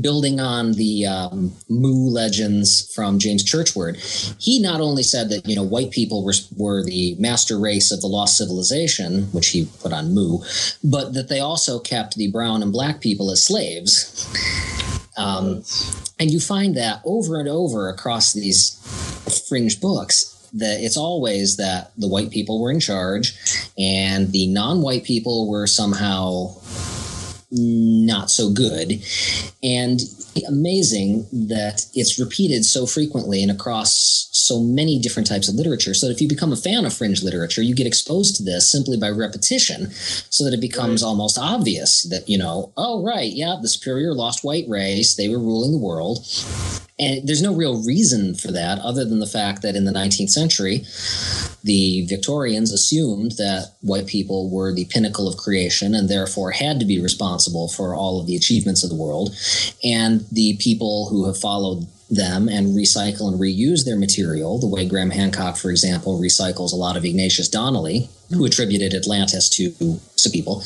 building 0.01 0.41
on 0.41 0.73
the 0.73 1.07
um, 1.07 1.53
Mu 1.69 2.09
legends 2.09 2.93
from 2.95 3.19
James 3.19 3.45
Churchward. 3.45 3.97
He 4.39 4.61
not 4.61 4.81
only 4.81 5.03
said 5.03 5.31
that, 5.31 5.47
you 5.47 5.57
know, 5.57 5.63
white 5.63 5.91
people 5.91 6.25
were, 6.25 6.35
were 6.57 6.83
the 6.83 7.17
master 7.19 7.59
race 7.59 7.91
of 7.93 8.01
the 8.01 8.07
lost 8.07 8.37
civilization, 8.37 9.25
which 9.33 9.49
he 9.49 9.69
put 9.81 9.93
on 9.93 10.15
Mu, 10.15 10.39
but 10.85 11.15
that 11.15 11.29
they 11.29 11.41
also 11.41 11.79
kept 11.79 12.17
the 12.17 12.31
brown 12.31 12.63
and 12.63 12.73
black 12.73 13.01
people 13.01 13.31
as 13.31 13.43
slaves. 13.43 14.27
Um, 15.17 15.63
and 16.19 16.31
you 16.31 16.41
find 16.41 16.77
that 16.77 17.01
over 17.05 17.39
and 17.41 17.49
over 17.49 17.89
across 17.89 18.33
these 18.33 18.79
fringe 19.49 19.81
books 19.81 20.36
that 20.55 20.81
it's 20.81 20.97
always 20.97 21.57
that 21.57 21.93
the 21.97 22.09
white 22.09 22.31
people 22.31 22.61
were 22.61 22.71
in 22.71 22.81
charge 22.81 23.35
and 23.79 24.33
the 24.33 24.47
non-white 24.49 25.05
people 25.05 25.49
were 25.49 25.67
somehow 25.67 26.55
not 27.51 28.31
so 28.31 28.51
good. 28.51 29.03
And 29.63 30.01
amazing 30.45 31.27
that 31.33 31.87
it's 31.95 32.19
repeated 32.19 32.65
so 32.65 32.87
frequently 32.87 33.43
and 33.43 33.51
across 33.51 34.29
so 34.33 34.61
many 34.61 34.99
different 34.99 35.27
types 35.27 35.49
of 35.49 35.55
literature 35.55 35.95
so 35.95 36.07
that 36.07 36.15
if 36.15 36.21
you 36.21 36.29
become 36.29 36.53
a 36.53 36.57
fan 36.57 36.85
of 36.85 36.93
fringe 36.93 37.23
literature 37.23 37.63
you 37.63 37.75
get 37.75 37.87
exposed 37.87 38.37
to 38.37 38.43
this 38.43 38.71
simply 38.71 38.97
by 38.97 39.09
repetition 39.09 39.91
so 39.91 40.45
that 40.45 40.55
it 40.55 40.61
becomes 40.61 41.03
almost 41.03 41.39
obvious 41.39 42.03
that 42.03 42.29
you 42.29 42.37
know 42.37 42.73
oh 42.77 43.03
right 43.03 43.33
yeah 43.33 43.57
the 43.61 43.69
superior 43.69 44.13
lost 44.13 44.45
white 44.45 44.67
race 44.69 45.15
they 45.15 45.29
were 45.29 45.39
ruling 45.39 45.73
the 45.73 45.79
world 45.79 46.19
and 46.99 47.29
there's 47.29 47.43
no 47.43 47.55
real 47.55 47.85
reason 47.85 48.35
for 48.35 48.51
that 48.53 48.79
other 48.79 49.05
than 49.05 49.19
the 49.19 49.27
fact 49.27 49.61
that 49.63 49.77
in 49.77 49.85
the 49.85 49.93
19th 49.93 50.31
century, 50.31 50.85
the 51.63 52.07
Victorians 52.07 52.73
assumed 52.73 53.33
that 53.33 53.73
white 53.83 54.07
people 54.07 54.49
were 54.49 54.73
the 54.73 54.87
pinnacle 54.87 55.29
of 55.29 55.37
creation 55.37 55.95
and 55.95 56.09
therefore 56.09 56.53
had 56.53 56.81
to 56.81 56.87
be 56.87 57.01
responsible 57.01 57.69
for 57.69 57.95
all 57.95 58.19
of 58.19 58.27
the 58.27 58.37
achievements 58.37 58.83
of 58.83 58.89
the 58.89 58.97
world. 58.97 59.35
And 59.85 60.27
the 60.33 60.57
people 60.59 61.09
who 61.11 61.27
have 61.27 61.39
followed 61.39 61.87
them 62.09 62.49
and 62.49 62.69
recycle 62.69 63.29
and 63.31 63.39
reuse 63.39 63.85
their 63.85 63.99
material, 63.99 64.59
the 64.59 64.69
way 64.69 64.89
Graham 64.89 65.11
Hancock, 65.11 65.57
for 65.57 65.71
example, 65.71 66.21
recycles 66.21 66.73
a 66.73 66.77
lot 66.77 66.97
of 66.97 67.05
Ignatius 67.05 67.49
Donnelly, 67.49 68.09
who 68.31 68.45
attributed 68.45 68.95
Atlantis 68.95 69.49
to 69.51 70.01
some 70.27 70.33
people, 70.33 70.61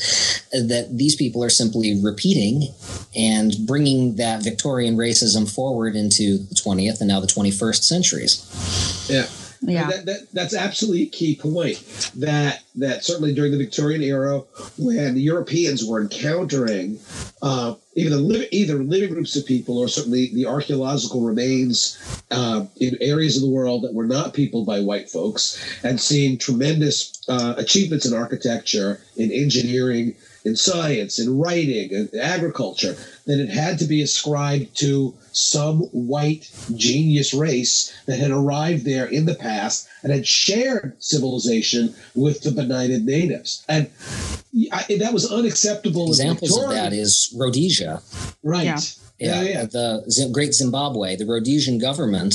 that 0.51 0.89
these 0.91 1.15
people 1.15 1.43
are 1.43 1.49
simply 1.49 1.99
repeating 2.01 2.73
and 3.15 3.55
bringing 3.65 4.15
that 4.15 4.43
Victorian 4.43 4.97
racism 4.97 5.49
forward 5.53 5.95
into 5.95 6.37
the 6.37 6.55
20th 6.55 6.99
and 6.99 7.07
now 7.07 7.19
the 7.19 7.27
21st 7.27 7.83
centuries. 7.83 9.07
Yeah. 9.09 9.27
Yeah, 9.61 9.87
That, 9.89 10.05
that, 10.05 10.27
that's 10.33 10.55
absolutely 10.55 11.03
a 11.03 11.09
key 11.09 11.35
point. 11.35 12.11
That 12.15 12.63
that 12.75 13.03
certainly 13.03 13.33
during 13.33 13.51
the 13.51 13.57
Victorian 13.59 14.01
era, 14.01 14.39
when 14.77 15.13
the 15.13 15.21
Europeans 15.21 15.85
were 15.85 16.01
encountering 16.01 16.97
uh, 17.43 17.75
either 17.95 18.15
li- 18.15 18.47
either 18.51 18.75
living 18.75 19.13
groups 19.13 19.35
of 19.35 19.45
people 19.45 19.77
or 19.77 19.87
certainly 19.87 20.31
the 20.33 20.47
archaeological 20.47 21.21
remains 21.21 21.97
uh, 22.31 22.65
in 22.79 22.97
areas 23.01 23.35
of 23.35 23.43
the 23.43 23.49
world 23.49 23.83
that 23.83 23.93
were 23.93 24.07
not 24.07 24.33
peopled 24.33 24.65
by 24.65 24.79
white 24.79 25.09
folks, 25.09 25.61
and 25.83 26.01
seeing 26.01 26.37
tremendous 26.37 27.21
uh, 27.27 27.53
achievements 27.57 28.05
in 28.05 28.13
architecture, 28.13 28.99
in 29.17 29.31
engineering, 29.31 30.15
in 30.43 30.55
science, 30.55 31.19
in 31.19 31.37
writing, 31.37 31.91
in 31.91 32.09
agriculture, 32.19 32.95
that 33.25 33.39
it 33.39 33.49
had 33.49 33.77
to 33.79 33.85
be 33.85 34.01
ascribed 34.01 34.75
to 34.79 35.13
some 35.31 35.81
white 35.91 36.51
genius 36.75 37.33
race 37.33 37.93
that 38.05 38.19
had 38.19 38.31
arrived 38.31 38.83
there 38.85 39.05
in 39.05 39.25
the 39.25 39.35
past 39.35 39.87
and 40.03 40.11
had 40.11 40.27
shared 40.27 40.95
civilization 41.01 41.93
with 42.15 42.41
the 42.41 42.51
benighted 42.51 43.05
natives. 43.05 43.63
And 43.69 43.89
I, 44.71 44.97
that 44.99 45.13
was 45.13 45.31
unacceptable. 45.31 46.07
Examples 46.07 46.57
of 46.61 46.69
that 46.71 46.93
is 46.93 47.33
Rhodesia. 47.37 48.01
right. 48.43 48.65
Yeah. 48.65 48.79
Yeah, 49.19 49.41
yeah. 49.43 49.65
The 49.65 50.03
Z- 50.09 50.31
Great 50.31 50.55
Zimbabwe, 50.55 51.15
the 51.15 51.27
Rhodesian 51.27 51.77
government, 51.77 52.33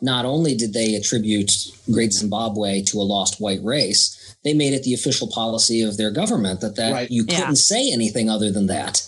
not 0.00 0.24
only 0.24 0.56
did 0.56 0.72
they 0.72 0.96
attribute 0.96 1.52
Great 1.92 2.12
Zimbabwe 2.12 2.82
to 2.82 2.98
a 2.98 3.06
lost 3.06 3.40
white 3.40 3.62
race, 3.62 4.25
they 4.46 4.54
made 4.54 4.72
it 4.72 4.84
the 4.84 4.94
official 4.94 5.26
policy 5.26 5.82
of 5.82 5.96
their 5.96 6.12
government 6.12 6.60
that, 6.60 6.76
that 6.76 6.92
Right. 6.92 7.10
you 7.10 7.24
couldn't 7.24 7.56
say 7.56 7.90
anything 7.92 8.30
other 8.30 8.48
than 8.52 8.68
that. 8.68 9.02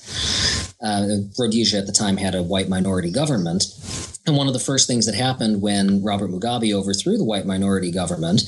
Uh, 0.83 1.19
Rhodesia 1.39 1.79
at 1.79 1.87
the 1.87 1.93
time 1.93 2.17
had 2.17 2.35
a 2.35 2.43
white 2.43 2.69
minority 2.69 3.13
government. 3.13 3.63
And 4.29 4.37
one 4.37 4.47
of 4.47 4.53
the 4.53 4.61
first 4.61 4.87
things 4.87 5.07
that 5.07 5.15
happened 5.15 5.63
when 5.63 6.03
Robert 6.03 6.31
Mugabe 6.31 6.73
overthrew 6.75 7.17
the 7.17 7.25
white 7.25 7.47
minority 7.47 7.91
government 7.91 8.43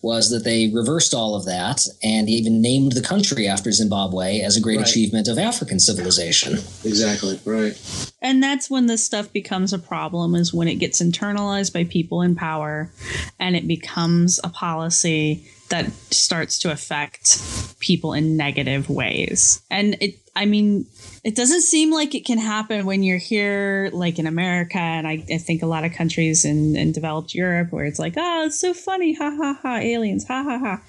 was 0.00 0.30
that 0.30 0.44
they 0.44 0.70
reversed 0.74 1.12
all 1.12 1.34
of 1.36 1.44
that 1.44 1.86
and 2.02 2.28
even 2.30 2.62
named 2.62 2.92
the 2.92 3.02
country 3.02 3.46
after 3.46 3.70
Zimbabwe 3.70 4.40
as 4.40 4.56
a 4.56 4.60
great 4.60 4.78
Right. 4.78 4.88
achievement 4.88 5.28
of 5.28 5.38
African 5.38 5.78
civilization. 5.78 6.54
Exactly. 6.84 7.38
Right. 7.44 7.76
And 8.22 8.42
that's 8.42 8.70
when 8.70 8.86
this 8.86 9.04
stuff 9.04 9.30
becomes 9.30 9.74
a 9.74 9.78
problem 9.78 10.34
is 10.34 10.54
when 10.54 10.68
it 10.68 10.76
gets 10.76 11.02
internalized 11.02 11.74
by 11.74 11.84
people 11.84 12.22
in 12.22 12.34
power 12.34 12.90
and 13.38 13.54
it 13.54 13.68
becomes 13.68 14.40
a 14.42 14.48
policy 14.48 15.46
that 15.68 15.90
starts 16.10 16.58
to 16.60 16.70
affect 16.72 17.42
people 17.78 18.14
in 18.14 18.36
negative 18.38 18.88
ways. 18.88 19.60
And 19.70 19.96
it 20.00 20.18
I 20.34 20.44
mean, 20.44 20.86
it 21.26 21.34
doesn't 21.34 21.62
seem 21.62 21.90
like 21.90 22.14
it 22.14 22.24
can 22.24 22.38
happen 22.38 22.86
when 22.86 23.02
you're 23.02 23.18
here 23.18 23.90
like 23.92 24.20
in 24.20 24.28
America 24.28 24.78
and 24.78 25.08
I, 25.08 25.24
I 25.28 25.38
think 25.38 25.60
a 25.60 25.66
lot 25.66 25.84
of 25.84 25.90
countries 25.90 26.44
in, 26.44 26.76
in 26.76 26.92
developed 26.92 27.34
Europe 27.34 27.72
where 27.72 27.84
it's 27.84 27.98
like, 27.98 28.14
oh, 28.16 28.44
it's 28.46 28.60
so 28.60 28.72
funny, 28.72 29.12
ha 29.12 29.34
ha 29.36 29.58
ha, 29.60 29.78
aliens, 29.78 30.24
ha 30.24 30.44
ha 30.44 30.56
ha. 30.56 30.80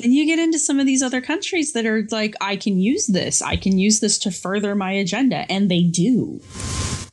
Then 0.00 0.10
you 0.10 0.26
get 0.26 0.40
into 0.40 0.58
some 0.58 0.80
of 0.80 0.86
these 0.86 1.04
other 1.04 1.20
countries 1.20 1.72
that 1.74 1.86
are 1.86 2.04
like, 2.10 2.34
I 2.40 2.56
can 2.56 2.80
use 2.80 3.06
this. 3.06 3.42
I 3.42 3.54
can 3.54 3.78
use 3.78 4.00
this 4.00 4.18
to 4.18 4.32
further 4.32 4.74
my 4.74 4.90
agenda. 4.90 5.46
And 5.48 5.70
they 5.70 5.84
do. 5.84 6.40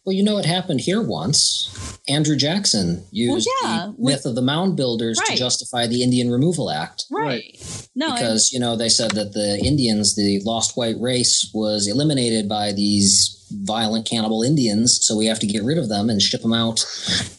Well, 0.08 0.16
you 0.16 0.24
know, 0.24 0.36
what 0.36 0.46
happened 0.46 0.80
here 0.80 1.02
once. 1.02 2.00
Andrew 2.08 2.38
Jackson 2.38 3.04
used 3.12 3.50
yeah, 3.62 3.88
the 3.88 3.96
with- 3.98 4.14
myth 4.16 4.26
of 4.26 4.36
the 4.36 4.42
mound 4.42 4.78
builders 4.78 5.20
to 5.20 5.36
justify 5.36 5.86
the 5.86 6.02
Indian 6.02 6.32
Removal 6.32 6.72
Act. 6.72 7.04
Right. 7.12 7.60
No, 7.94 8.12
and- 8.12 8.16
because 8.16 8.54
you 8.54 8.60
know 8.62 8.78
they 8.78 8.88
said 8.88 9.12
that 9.12 9.34
the 9.34 9.60
Indians, 9.60 10.16
the 10.16 10.40
lost 10.46 10.78
white 10.78 10.96
race, 10.98 11.52
was 11.54 11.90
eliminated 11.90 12.48
by 12.48 12.72
these 12.72 13.46
violent 13.52 14.06
cannibal 14.06 14.44
Indians, 14.44 14.98
so 15.06 15.18
we 15.18 15.26
have 15.26 15.40
to 15.40 15.46
get 15.46 15.66
rid 15.66 15.78
of 15.78 15.90
them 15.90 16.10
and 16.10 16.22
ship 16.22 16.42
them 16.42 16.54
out 16.54 16.86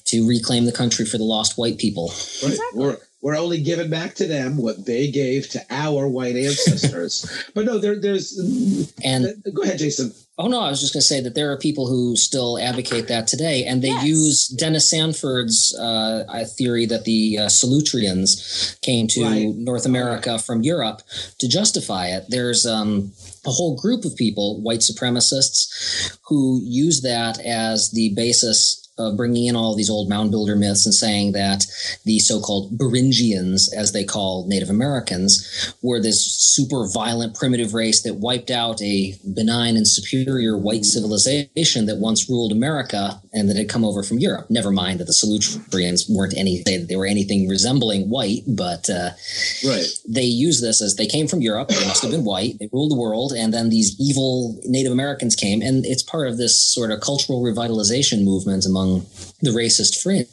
to 0.04 0.28
reclaim 0.28 0.66
the 0.66 0.72
country 0.72 1.06
for 1.06 1.16
the 1.16 1.24
lost 1.24 1.56
white 1.56 1.78
people. 1.78 2.12
Right. 2.44 2.58
We're 2.74 2.98
we're 3.22 3.38
only 3.38 3.62
giving 3.62 3.88
back 3.88 4.14
to 4.16 4.26
them 4.26 4.58
what 4.58 4.84
they 4.84 5.10
gave 5.10 5.48
to 5.50 5.64
our 5.70 6.06
white 6.06 6.36
ancestors. 6.36 7.24
but 7.54 7.64
no, 7.64 7.78
there, 7.78 7.98
there's. 7.98 8.38
And 9.02 9.42
go 9.54 9.62
ahead, 9.62 9.78
Jason. 9.78 10.12
Oh 10.40 10.46
no, 10.46 10.60
I 10.60 10.70
was 10.70 10.80
just 10.80 10.92
going 10.92 11.00
to 11.00 11.06
say 11.06 11.20
that 11.20 11.34
there 11.34 11.50
are 11.50 11.56
people 11.58 11.88
who 11.88 12.14
still 12.14 12.58
advocate 12.60 13.08
that 13.08 13.26
today, 13.26 13.64
and 13.64 13.82
they 13.82 13.88
Yes. 13.88 14.06
use 14.06 14.46
Dennis 14.48 14.86
Stanford's 14.86 15.74
uh, 15.76 16.44
theory 16.56 16.86
that 16.86 17.04
the 17.04 17.38
uh, 17.38 17.46
Solutreans 17.46 18.80
came 18.80 19.08
to 19.08 19.22
Right. 19.24 19.54
North 19.56 19.84
America 19.84 20.38
from 20.38 20.62
Europe 20.62 21.02
to 21.38 21.48
justify 21.48 22.06
it. 22.08 22.26
There's 22.28 22.66
um, 22.66 23.12
a 23.44 23.50
whole 23.50 23.74
group 23.76 24.04
of 24.04 24.14
people, 24.14 24.60
white 24.60 24.80
supremacists, 24.80 26.16
who 26.28 26.60
use 26.64 27.00
that 27.02 27.40
as 27.40 27.90
the 27.90 28.14
basis 28.14 28.87
of 28.98 29.16
bringing 29.16 29.46
in 29.46 29.56
all 29.56 29.74
these 29.74 29.90
old 29.90 30.08
mound 30.08 30.30
builder 30.30 30.56
myths 30.56 30.84
and 30.86 30.94
saying 30.94 31.32
that 31.32 31.64
the 32.04 32.18
so-called 32.18 32.76
Beringians, 32.76 33.72
as 33.74 33.92
they 33.92 34.04
call 34.04 34.46
Native 34.46 34.70
Americans, 34.70 35.74
were 35.82 36.00
this 36.00 36.24
super 36.24 36.86
violent 36.92 37.34
primitive 37.34 37.74
race 37.74 38.02
that 38.02 38.14
wiped 38.14 38.50
out 38.50 38.82
a 38.82 39.14
benign 39.34 39.76
and 39.76 39.86
superior 39.86 40.56
white 40.56 40.84
civilization 40.84 41.86
that 41.86 41.98
once 41.98 42.28
ruled 42.28 42.52
America 42.52 43.20
and 43.38 43.48
that 43.48 43.56
had 43.56 43.68
come 43.68 43.84
over 43.84 44.02
from 44.02 44.18
Europe. 44.18 44.46
Never 44.50 44.70
mind 44.70 45.00
that 45.00 45.06
the 45.06 45.12
Solutreans 45.12 46.06
weren't 46.10 46.36
any 46.36 46.62
they, 46.64 46.78
they 46.78 46.96
were 46.96 47.06
anything 47.06 47.48
resembling 47.48 48.10
white, 48.10 48.42
but 48.46 48.90
uh, 48.90 49.10
Right. 49.64 49.86
they 50.08 50.24
use 50.24 50.60
this 50.60 50.80
as 50.82 50.96
they 50.96 51.06
came 51.06 51.26
from 51.28 51.40
Europe. 51.40 51.68
They 51.68 51.86
must 51.86 52.02
have 52.02 52.10
been 52.10 52.24
white. 52.24 52.58
They 52.58 52.68
ruled 52.72 52.90
the 52.90 52.96
world, 52.96 53.32
and 53.32 53.52
then 53.52 53.68
these 53.68 53.96
evil 54.00 54.60
Native 54.64 54.92
Americans 54.92 55.36
came, 55.36 55.62
and 55.62 55.86
it's 55.86 56.02
part 56.02 56.28
of 56.28 56.36
this 56.36 56.56
sort 56.74 56.90
of 56.90 57.00
cultural 57.00 57.42
revitalization 57.42 58.24
movement 58.24 58.66
among 58.66 59.06
the 59.40 59.50
racist 59.50 60.02
fringe 60.02 60.26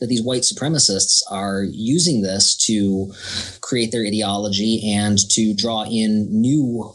that 0.00 0.06
these 0.08 0.22
white 0.22 0.42
supremacists 0.42 1.20
are 1.30 1.62
using 1.62 2.22
this 2.22 2.56
to 2.56 3.12
create 3.60 3.92
their 3.92 4.06
ideology 4.06 4.92
and 4.94 5.18
to 5.30 5.54
draw 5.54 5.84
in 5.84 6.28
new 6.30 6.92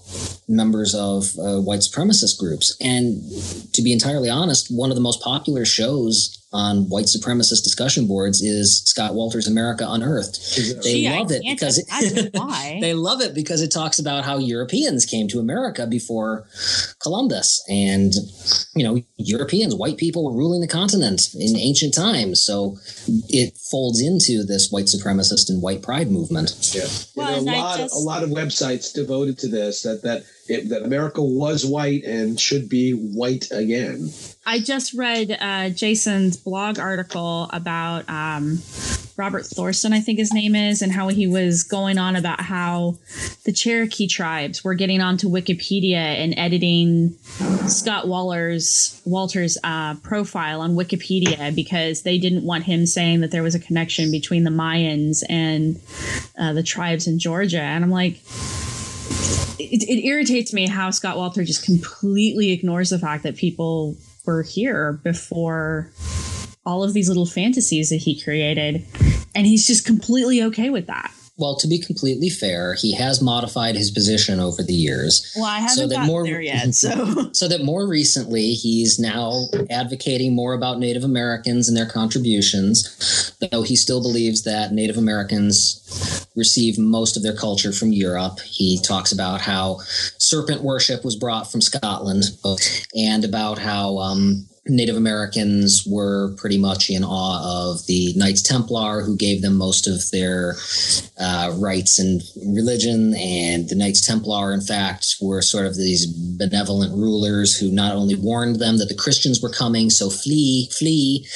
members 0.47 0.95
of 0.95 1.37
uh, 1.39 1.59
white 1.59 1.81
supremacist 1.81 2.39
groups. 2.39 2.75
And 2.81 3.21
to 3.73 3.81
be 3.81 3.93
entirely 3.93 4.29
honest, 4.29 4.67
one 4.69 4.89
of 4.89 4.95
the 4.95 5.01
most 5.01 5.21
popular 5.21 5.34
shows 5.65 6.45
on 6.55 6.87
white 6.89 7.05
supremacist 7.05 7.63
discussion 7.63 8.07
boards 8.07 8.41
is 8.41 8.81
Scott 8.85 9.13
Wolter's 9.13 9.47
America 9.47 9.85
Unearthed. 9.87 10.39
They 10.83 11.01
Gee, 11.01 11.07
I 11.07 11.19
love 11.19 11.31
it 11.31 11.41
because 11.43 11.77
it, 11.77 12.31
they 12.81 12.93
love 12.93 13.21
it 13.21 13.35
because 13.35 13.61
it 13.61 13.71
talks 13.71 13.99
about 13.99 14.23
how 14.23 14.37
Europeans 14.37 15.05
came 15.05 15.27
to 15.27 15.39
America 15.39 15.85
before 15.85 16.47
Columbus, 17.01 17.61
and 17.69 18.13
you 18.73 18.85
know 18.85 19.01
Europeans, 19.17 19.75
white 19.75 19.97
people 19.97 20.23
were 20.23 20.31
ruling 20.31 20.61
the 20.61 20.67
continent 20.67 21.33
in 21.35 21.57
ancient 21.57 21.93
times. 21.93 22.41
So 22.41 22.77
it 23.27 23.57
folds 23.69 24.01
into 24.01 24.43
this 24.45 24.71
white 24.71 24.85
supremacist 24.85 25.49
and 25.49 25.61
white 25.61 25.81
pride 25.81 26.09
movement. 26.09 26.55
Yeah. 26.73 26.87
Well, 27.15 27.27
and 27.27 27.37
and 27.39 27.47
there 27.47 27.55
are 27.55 27.57
a 27.57 27.61
lot, 27.61 27.77
just- 27.79 27.95
a 27.95 27.99
lot 27.99 28.23
of 28.23 28.29
websites 28.29 28.93
devoted 28.93 29.37
to 29.39 29.49
this 29.49 29.83
that 29.83 30.03
that 30.03 30.23
it, 30.47 30.69
that 30.69 30.83
America 30.83 31.21
was 31.21 31.65
white 31.65 32.03
and 32.03 32.39
should 32.39 32.69
be 32.69 32.91
white 32.91 33.49
again. 33.51 34.11
I 34.47 34.59
just 34.59 34.93
read 34.93 35.35
uh, 35.39 35.69
Jason's 35.71 36.37
blog 36.37 36.77
article 36.77 37.49
about 37.51 38.07
um, 38.07 38.59
Robert 39.17 39.43
Thorson, 39.43 39.91
I 39.91 40.01
think 40.01 40.19
his 40.19 40.31
name 40.31 40.55
is, 40.55 40.83
and 40.83 40.91
how 40.91 41.07
he 41.07 41.25
was 41.25 41.63
going 41.63 41.97
on 41.97 42.15
about 42.15 42.41
how 42.41 42.97
the 43.45 43.51
Cherokee 43.51 44.07
tribes 44.07 44.63
were 44.63 44.75
getting 44.75 45.01
onto 45.01 45.29
Wikipedia 45.29 45.95
and 45.95 46.37
editing 46.37 47.15
Scott 47.67 48.07
Waller's 48.07 49.01
Wolter's 49.03 49.57
uh, 49.63 49.95
profile 49.95 50.61
on 50.61 50.75
Wikipedia 50.75 51.55
because 51.55 52.03
they 52.03 52.19
didn't 52.19 52.43
want 52.43 52.65
him 52.65 52.85
saying 52.85 53.21
that 53.21 53.31
there 53.31 53.43
was 53.43 53.55
a 53.55 53.59
connection 53.59 54.11
between 54.11 54.43
the 54.43 54.51
Mayans 54.51 55.23
and 55.27 55.79
uh, 56.37 56.53
the 56.53 56.63
tribes 56.63 57.07
in 57.07 57.17
Georgia. 57.17 57.61
And 57.61 57.83
I'm 57.83 57.91
like, 57.91 58.19
it, 59.57 59.83
it 59.89 60.05
irritates 60.05 60.53
me 60.53 60.67
how 60.67 60.91
Scott 60.91 61.15
Wolter 61.17 61.45
just 61.45 61.65
completely 61.65 62.51
ignores 62.51 62.91
the 62.91 62.99
fact 62.99 63.23
that 63.23 63.37
people 63.37 63.97
were 64.25 64.43
here 64.43 64.93
before 65.03 65.91
all 66.65 66.83
of 66.83 66.93
these 66.93 67.07
little 67.07 67.25
fantasies 67.25 67.89
that 67.89 67.97
he 67.97 68.19
created. 68.19 68.85
And 69.35 69.45
he's 69.45 69.67
just 69.67 69.85
completely 69.85 70.41
okay 70.43 70.69
with 70.69 70.87
that. 70.87 71.11
Well, 71.37 71.57
to 71.57 71.67
be 71.67 71.79
completely 71.79 72.29
fair, 72.29 72.75
he 72.75 72.93
has 72.93 73.21
modified 73.21 73.75
his 73.75 73.91
position 73.91 74.39
over 74.39 74.63
the 74.63 74.73
years. 74.73 75.33
Well, 75.35 75.43
I 75.45 75.59
So 75.67 75.81
haven't 75.81 75.89
that 75.89 75.95
gotten 75.95 76.07
more- 76.07 76.23
there 76.23 76.41
yet. 76.41 76.73
So 76.75 77.29
So 77.33 77.47
that 77.49 77.63
more 77.63 77.85
recently, 77.87 78.53
he's 78.53 78.99
now 78.99 79.47
advocating 79.69 80.33
more 80.33 80.53
about 80.53 80.79
Native 80.79 81.03
Americans 81.03 81.67
and 81.67 81.75
their 81.75 81.85
contributions, 81.89 83.33
though 83.51 83.63
he 83.63 83.75
still 83.75 84.01
believes 84.01 84.43
that 84.43 84.71
Native 84.71 84.97
Americans 84.97 86.25
receive 86.35 86.77
most 86.77 87.17
of 87.17 87.23
their 87.23 87.35
culture 87.35 87.73
from 87.73 87.91
Europe. 87.91 88.39
He 88.39 88.79
talks 88.81 89.11
about 89.11 89.41
how 89.41 89.79
serpent 90.17 90.61
worship 90.61 91.03
was 91.03 91.15
brought 91.17 91.51
from 91.51 91.59
Scotland 91.61 92.23
and 92.95 93.25
about 93.25 93.59
how 93.59 93.97
um, 93.97 94.47
Native 94.67 94.95
Americans 94.95 95.85
were 95.85 96.33
pretty 96.37 96.57
much 96.57 96.89
in 96.89 97.03
awe 97.03 97.69
of 97.71 97.85
the 97.85 98.13
Knights 98.15 98.41
Templar, 98.41 99.03
who 99.03 99.15
gave 99.15 99.43
them 99.43 99.55
most 99.55 99.87
of 99.87 100.09
their 100.09 100.55
uh, 101.19 101.53
rights 101.57 101.99
and 101.99 102.23
religion. 102.47 103.13
And 103.15 103.69
the 103.69 103.75
Knights 103.75 104.01
Templar, 104.01 104.53
in 104.53 104.61
fact, 104.61 105.17
were 105.21 105.43
sort 105.43 105.67
of 105.67 105.75
these 105.75 106.07
benevolent 106.07 106.97
rulers 106.97 107.55
who 107.55 107.71
not 107.71 107.95
only 107.95 108.15
warned 108.15 108.55
them 108.55 108.79
that 108.79 108.89
the 108.89 108.95
Christians 108.95 109.39
were 109.39 109.51
coming, 109.51 109.91
so 109.91 110.09
flee, 110.09 110.67
flee, 110.71 111.27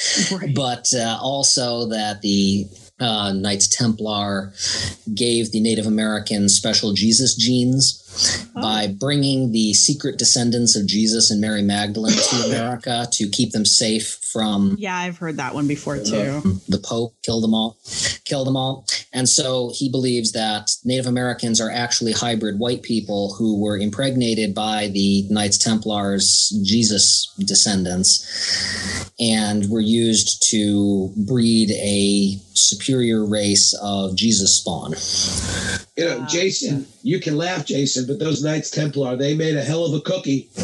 but 0.54 0.88
uh, 0.92 1.18
also 1.22 1.86
that 1.86 2.22
the 2.22 2.66
uh, 2.98 3.32
Knights 3.32 3.68
Templar 3.68 4.52
gave 5.14 5.52
the 5.52 5.60
Native 5.60 5.86
Americans 5.86 6.54
special 6.54 6.92
Jesus 6.92 7.34
genes 7.34 7.99
by 8.54 8.86
oh. 8.88 8.94
bringing 8.98 9.52
the 9.52 9.74
secret 9.74 10.18
descendants 10.18 10.76
of 10.76 10.86
Jesus 10.86 11.30
and 11.30 11.40
Mary 11.40 11.62
Magdalene 11.62 12.16
to 12.16 12.36
America 12.46 13.06
to 13.12 13.28
keep 13.28 13.52
them 13.52 13.64
safe 13.64 14.18
from 14.32 14.76
yeah, 14.78 14.96
I've 14.96 15.18
heard 15.18 15.36
that 15.38 15.54
one 15.54 15.66
before 15.66 15.96
too. 15.96 16.60
the 16.68 16.80
Pope 16.82 17.14
killed 17.22 17.42
them 17.42 17.54
all, 17.54 17.78
killed 18.24 18.46
them 18.46 18.56
all. 18.56 18.86
And 19.12 19.28
so 19.28 19.72
he 19.74 19.90
believes 19.90 20.32
that 20.32 20.70
Native 20.84 21.06
Americans 21.06 21.60
are 21.60 21.70
actually 21.70 22.12
hybrid 22.12 22.58
white 22.58 22.82
people 22.82 23.34
who 23.34 23.60
were 23.60 23.76
impregnated 23.76 24.54
by 24.54 24.88
the 24.88 25.26
Knights 25.30 25.58
Templars, 25.58 26.52
Jesus 26.62 27.34
descendants, 27.38 29.10
and 29.18 29.68
were 29.68 29.80
used 29.80 30.48
to 30.50 31.12
breed 31.16 31.70
a 31.72 32.38
superior 32.54 33.24
race 33.24 33.74
of 33.82 34.14
Jesus 34.14 34.56
spawn. 34.56 34.94
You 35.96 36.04
know, 36.04 36.26
Jason, 36.28 36.86
you 37.02 37.20
can 37.20 37.36
laugh, 37.36 37.66
Jason, 37.66 38.06
but 38.10 38.18
those 38.18 38.42
Knights 38.42 38.70
Templar, 38.70 39.14
they 39.14 39.36
made 39.36 39.54
a 39.56 39.62
hell 39.62 39.84
of 39.84 39.94
a 39.94 40.00
cookie. 40.00 40.48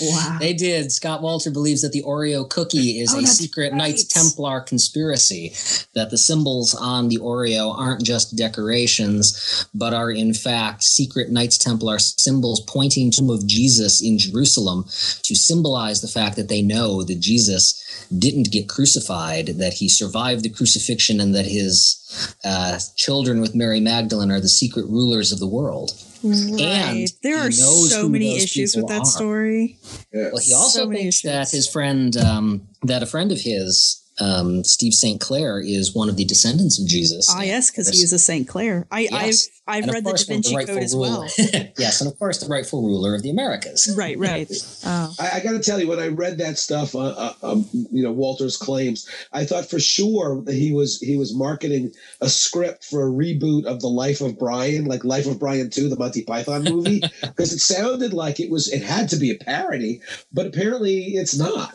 Wow. 0.00 0.38
They 0.40 0.52
did. 0.54 0.90
Scott 0.90 1.22
Walter 1.22 1.50
believes 1.50 1.82
that 1.82 1.92
the 1.92 2.02
Oreo 2.02 2.48
cookie 2.48 3.00
is 3.00 3.14
Oh, 3.14 3.18
a 3.20 3.26
secret 3.26 3.70
right. 3.72 3.78
Knights 3.78 4.04
Templar 4.04 4.60
conspiracy, 4.60 5.52
that 5.94 6.10
the 6.10 6.18
symbols 6.18 6.74
on 6.74 7.08
the 7.08 7.18
Oreo 7.18 7.76
aren't 7.78 8.02
just 8.02 8.34
decorations, 8.36 9.68
but 9.74 9.94
are 9.94 10.10
in 10.10 10.34
fact 10.34 10.82
secret 10.82 11.30
Knights 11.30 11.58
Templar 11.58 11.98
symbols 11.98 12.60
pointing 12.60 13.10
to 13.12 13.20
the 13.20 13.26
tomb 13.26 13.30
of 13.30 13.46
Jesus 13.46 14.02
in 14.02 14.18
Jerusalem 14.18 14.84
to 15.22 15.34
symbolize 15.34 16.00
the 16.00 16.08
fact 16.08 16.36
that 16.36 16.48
they 16.48 16.62
know 16.62 17.02
that 17.04 17.20
Jesus 17.20 18.06
didn't 18.16 18.50
get 18.50 18.68
crucified, 18.68 19.46
that 19.58 19.74
he 19.74 19.88
survived 19.88 20.42
the 20.42 20.50
crucifixion, 20.50 21.20
and 21.20 21.34
that 21.34 21.46
his 21.46 22.34
uh, 22.44 22.78
children 22.96 23.40
with 23.40 23.54
Mary 23.54 23.80
Magdalene 23.80 24.30
are 24.32 24.40
the 24.40 24.48
secret 24.48 24.86
rulers 24.86 25.30
of 25.32 25.38
the 25.38 25.46
world. 25.46 25.92
Right. 26.24 26.60
And 26.60 27.08
there 27.22 27.34
he 27.36 27.40
are 27.40 27.50
knows 27.50 27.90
so 27.90 28.02
who 28.02 28.08
many 28.08 28.36
issues 28.36 28.74
people 28.74 28.88
with 28.88 28.96
that 28.96 29.02
are. 29.02 29.04
story. 29.04 29.78
Well, 30.12 30.38
he 30.38 30.54
also 30.54 30.80
So 30.80 30.86
many 30.86 31.02
thinks 31.02 31.22
that 31.22 31.50
his 31.50 31.68
friend, 31.68 32.16
um, 32.16 32.66
that 32.82 33.02
a 33.02 33.06
friend 33.06 33.30
of 33.30 33.40
his, 33.40 34.02
um, 34.20 34.64
Steve 34.64 34.94
St. 34.94 35.20
Clair, 35.20 35.60
is 35.60 35.94
one 35.94 36.08
of 36.08 36.16
the 36.16 36.24
descendants 36.24 36.80
of 36.80 36.86
Jesus. 36.86 37.28
Ah, 37.30 37.42
yes, 37.42 37.70
because 37.70 37.88
he 37.88 38.02
is 38.02 38.12
a 38.12 38.18
Saint 38.18 38.48
Clair. 38.48 38.86
I, 38.90 39.00
Yes. 39.00 39.48
I've 39.48 39.54
I've 39.66 39.82
And 39.84 39.90
of 39.90 39.94
read 39.94 40.04
the 40.04 40.08
Da 40.08 40.10
course, 40.10 40.28
one 40.28 40.36
of 40.36 40.44
Vinci 40.44 40.56
rightful 40.56 40.74
Code 40.74 40.84
as 40.84 40.96
well. 40.96 41.26
yes, 41.78 42.00
and 42.02 42.10
of 42.12 42.18
course, 42.18 42.38
the 42.38 42.48
rightful 42.48 42.82
ruler 42.82 43.14
of 43.14 43.22
the 43.22 43.30
Americas. 43.30 43.94
right, 43.96 44.18
right. 44.18 44.50
Oh. 44.86 45.14
I, 45.18 45.36
I 45.36 45.40
got 45.40 45.52
to 45.52 45.60
tell 45.60 45.80
you, 45.80 45.88
when 45.88 45.98
I 45.98 46.08
read 46.08 46.36
that 46.38 46.58
stuff, 46.58 46.94
uh, 46.94 47.06
uh, 47.06 47.32
um, 47.42 47.66
you 47.72 48.02
know, 48.02 48.12
Wolter's 48.12 48.58
claims, 48.58 49.08
I 49.32 49.46
thought 49.46 49.70
for 49.70 49.80
sure 49.80 50.42
that 50.42 50.54
he 50.54 50.72
was 50.72 51.00
he 51.00 51.16
was 51.16 51.34
marketing 51.34 51.92
a 52.20 52.28
script 52.28 52.84
for 52.84 53.06
a 53.06 53.10
reboot 53.10 53.64
of 53.64 53.80
the 53.80 53.88
Life 53.88 54.20
of 54.20 54.38
Brian, 54.38 54.84
like 54.84 55.04
Life 55.04 55.26
of 55.26 55.38
Brian 55.38 55.70
Two, 55.70 55.88
the 55.88 55.96
Monty 55.96 56.22
Python 56.22 56.64
movie, 56.64 57.00
because 57.22 57.52
it 57.52 57.60
sounded 57.60 58.12
like 58.12 58.40
it 58.40 58.50
was 58.50 58.70
it 58.70 58.82
had 58.82 59.08
to 59.08 59.16
be 59.16 59.30
a 59.30 59.36
parody, 59.36 60.02
but 60.32 60.46
apparently 60.46 61.14
it's 61.14 61.36
not. 61.36 61.74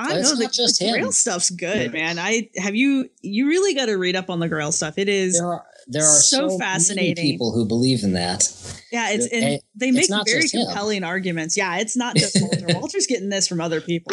I 0.00 0.20
know 0.20 0.36
the, 0.36 0.48
just 0.52 0.78
the 0.78 0.86
him. 0.86 0.92
Grail 0.94 1.12
stuff's 1.12 1.50
good, 1.50 1.92
man. 1.92 2.18
I 2.18 2.48
have 2.56 2.74
you. 2.74 3.08
You 3.22 3.48
really 3.48 3.74
got 3.74 3.86
to 3.86 3.94
read 3.96 4.16
up 4.16 4.30
on 4.30 4.40
the 4.40 4.48
Grail 4.48 4.72
stuff. 4.72 4.98
It 4.98 5.08
is, 5.08 5.38
There 5.38 5.46
are 5.46 5.64
there 5.86 6.02
are 6.04 6.18
So 6.18 6.36
so, 6.36 6.46
many 6.46 6.58
fascinating. 6.58 7.24
people 7.24 7.52
who 7.52 7.64
believe 7.66 8.02
in 8.04 8.12
that. 8.12 8.48
yeah. 8.92 9.10
It's 9.10 9.26
and 9.26 9.44
it- 9.54 9.62
they 9.74 9.90
make 9.90 10.08
not 10.10 10.26
very 10.28 10.42
just 10.42 10.54
him. 10.54 10.64
compelling 10.66 11.04
arguments. 11.04 11.56
Yeah, 11.56 11.78
it's 11.78 11.96
not 11.96 12.16
just 12.16 12.36
Wolter. 12.36 12.74
Wolter's 12.78 13.06
getting 13.06 13.28
this 13.28 13.46
from 13.48 13.60
other 13.60 13.80
people. 13.80 14.12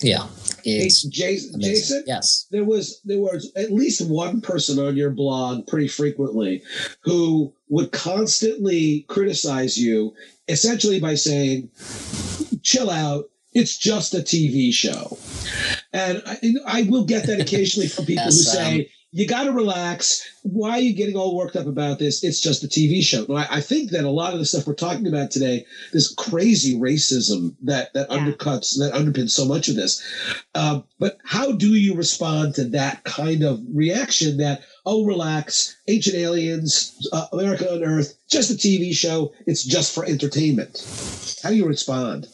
Yeah, 0.00 0.26
it's 0.62 1.02
Jason, 1.04 1.54
amazing. 1.54 1.74
Jason, 1.74 2.04
Yes, 2.06 2.46
there 2.50 2.64
was 2.64 3.00
there 3.06 3.18
was 3.18 3.50
at 3.56 3.72
least 3.72 4.06
one 4.06 4.42
person 4.42 4.78
on 4.78 4.94
your 4.94 5.08
blog 5.10 5.66
pretty 5.66 5.88
frequently 5.88 6.62
who 7.00 7.52
would 7.70 7.92
constantly 7.92 9.06
criticize 9.08 9.78
you 9.78 10.14
essentially 10.48 11.00
by 11.00 11.14
saying 11.14 11.70
chill 12.62 12.90
out 12.90 13.24
it's 13.58 13.76
just 13.78 14.14
a 14.14 14.18
tv 14.18 14.72
show. 14.72 15.18
And 15.92 16.22
i, 16.26 16.36
I 16.66 16.82
will 16.90 17.04
get 17.04 17.26
that 17.26 17.40
occasionally 17.40 17.88
from 17.88 18.04
people 18.06 18.24
Yes, 18.24 18.36
who 18.36 18.42
say 18.56 18.74
um, 18.80 18.86
you 19.12 19.26
got 19.26 19.44
to 19.44 19.52
relax. 19.52 20.22
Why 20.42 20.72
are 20.72 20.80
you 20.80 20.92
getting 20.92 21.16
all 21.16 21.36
worked 21.36 21.56
up 21.56 21.66
about 21.66 21.98
this? 21.98 22.22
It's 22.22 22.40
just 22.40 22.64
a 22.64 22.68
tv 22.68 23.02
show. 23.02 23.24
And 23.24 23.38
I, 23.38 23.46
I 23.50 23.60
think 23.60 23.90
that 23.92 24.04
a 24.04 24.10
lot 24.10 24.34
of 24.34 24.38
the 24.40 24.44
stuff 24.44 24.66
we're 24.66 24.74
talking 24.74 25.06
about 25.06 25.30
today 25.30 25.64
this 25.92 26.12
crazy 26.14 26.74
racism 26.78 27.54
that 27.62 27.92
that 27.94 28.10
Yeah. 28.10 28.18
undercuts 28.18 28.76
that 28.78 28.92
underpins 28.94 29.30
so 29.30 29.44
much 29.46 29.68
of 29.68 29.76
this 29.76 30.02
um, 30.54 30.84
but 30.98 31.18
how 31.24 31.52
do 31.52 31.74
you 31.74 31.94
respond 31.94 32.54
to 32.56 32.64
that 32.64 33.04
kind 33.04 33.42
of 33.42 33.60
reaction 33.72 34.38
that, 34.38 34.62
oh, 34.86 35.04
relax, 35.04 35.75
ancient 35.88 36.16
aliens, 36.16 37.08
uh, 37.12 37.26
America 37.32 37.66
Unearthed, 37.70 38.16
just 38.28 38.50
a 38.50 38.54
TV 38.54 38.92
show, 38.94 39.32
it's 39.46 39.64
just 39.64 39.94
for 39.94 40.04
entertainment? 40.04 40.84
How 41.42 41.50
do 41.50 41.56
you 41.56 41.66
respond? 41.66 42.28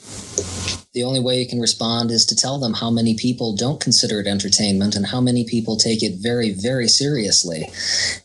the 0.94 1.02
only 1.02 1.20
way 1.20 1.40
you 1.40 1.48
can 1.48 1.60
respond 1.60 2.10
is 2.10 2.26
to 2.26 2.36
tell 2.36 2.58
them 2.58 2.74
how 2.74 2.90
many 2.90 3.14
people 3.14 3.56
don't 3.56 3.80
consider 3.80 4.20
it 4.20 4.26
entertainment 4.26 4.94
and 4.94 5.06
how 5.06 5.20
many 5.20 5.44
people 5.44 5.76
take 5.76 6.02
it 6.02 6.16
very, 6.16 6.50
very 6.50 6.86
seriously. 6.86 7.66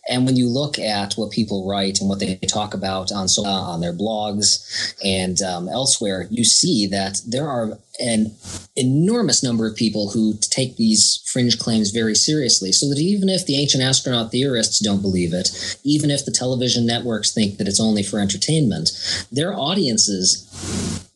And 0.09 0.25
when 0.25 0.35
you 0.35 0.49
look 0.49 0.77
at 0.77 1.13
what 1.13 1.31
people 1.31 1.67
write 1.67 1.99
and 2.01 2.09
what 2.09 2.19
they 2.19 2.35
talk 2.35 2.73
about 2.73 3.11
on 3.11 3.29
so, 3.29 3.45
uh, 3.45 3.49
on 3.49 3.79
their 3.79 3.93
blogs 3.93 4.93
and 5.03 5.41
um, 5.41 5.69
elsewhere, 5.69 6.27
you 6.29 6.43
see 6.43 6.87
that 6.87 7.21
there 7.25 7.47
are 7.47 7.79
an 7.99 8.35
enormous 8.75 9.41
number 9.41 9.65
of 9.65 9.75
people 9.75 10.11
who 10.11 10.35
take 10.41 10.75
these 10.75 11.23
fringe 11.25 11.57
claims 11.57 11.91
very 11.91 12.15
seriously. 12.15 12.71
So 12.73 12.89
that 12.89 12.99
even 12.99 13.29
if 13.29 13.45
the 13.45 13.59
ancient 13.59 13.83
astronaut 13.83 14.31
theorists 14.31 14.79
don't 14.79 15.01
believe 15.01 15.16
it, 15.25 15.77
even 15.83 16.11
if 16.11 16.25
the 16.25 16.31
television 16.31 16.85
networks 16.85 17.33
think 17.33 17.57
that 17.57 17.67
it's 17.67 17.79
only 17.79 18.03
for 18.03 18.19
entertainment, 18.19 18.91
their 19.31 19.53
audiences 19.53 20.43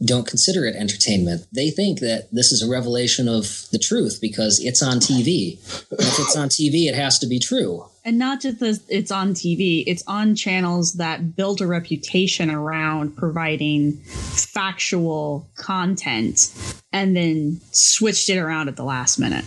don't 0.04 0.28
consider 0.28 0.66
it 0.66 0.76
entertainment. 0.76 1.46
They 1.52 1.70
think 1.70 2.00
that 2.00 2.28
this 2.32 2.52
is 2.52 2.64
a 2.64 2.70
revelation 2.70 3.28
of 3.28 3.68
the 3.72 3.78
truth 3.78 4.20
because 4.20 4.60
it's 4.60 4.82
on 4.82 4.98
TV. 4.98 5.60
And 5.92 6.00
if 6.00 6.20
it's 6.20 6.36
on 6.36 6.50
TV, 6.50 6.88
it 6.88 6.96
has 6.96 7.20
to 7.20 7.28
be 7.28 7.40
true. 7.40 7.86
And 8.04 8.18
not 8.18 8.42
just 8.42 8.60
that 8.60 8.82
it's 8.90 9.12
on 9.12 9.36
TV, 9.36 9.84
it's 9.86 10.04
on 10.08 10.36
channels 10.36 10.94
that 10.94 11.36
build 11.36 11.62
a 11.62 11.68
reputation 11.68 12.50
around 12.50 13.16
providing 13.16 13.98
factual 13.98 15.48
content 15.56 16.52
and 16.92 17.16
then 17.16 17.62
switched 17.72 18.28
it 18.30 18.38
around 18.38 18.70
at 18.70 18.76
the 18.76 18.84
last 18.84 19.20
minute. 19.20 19.46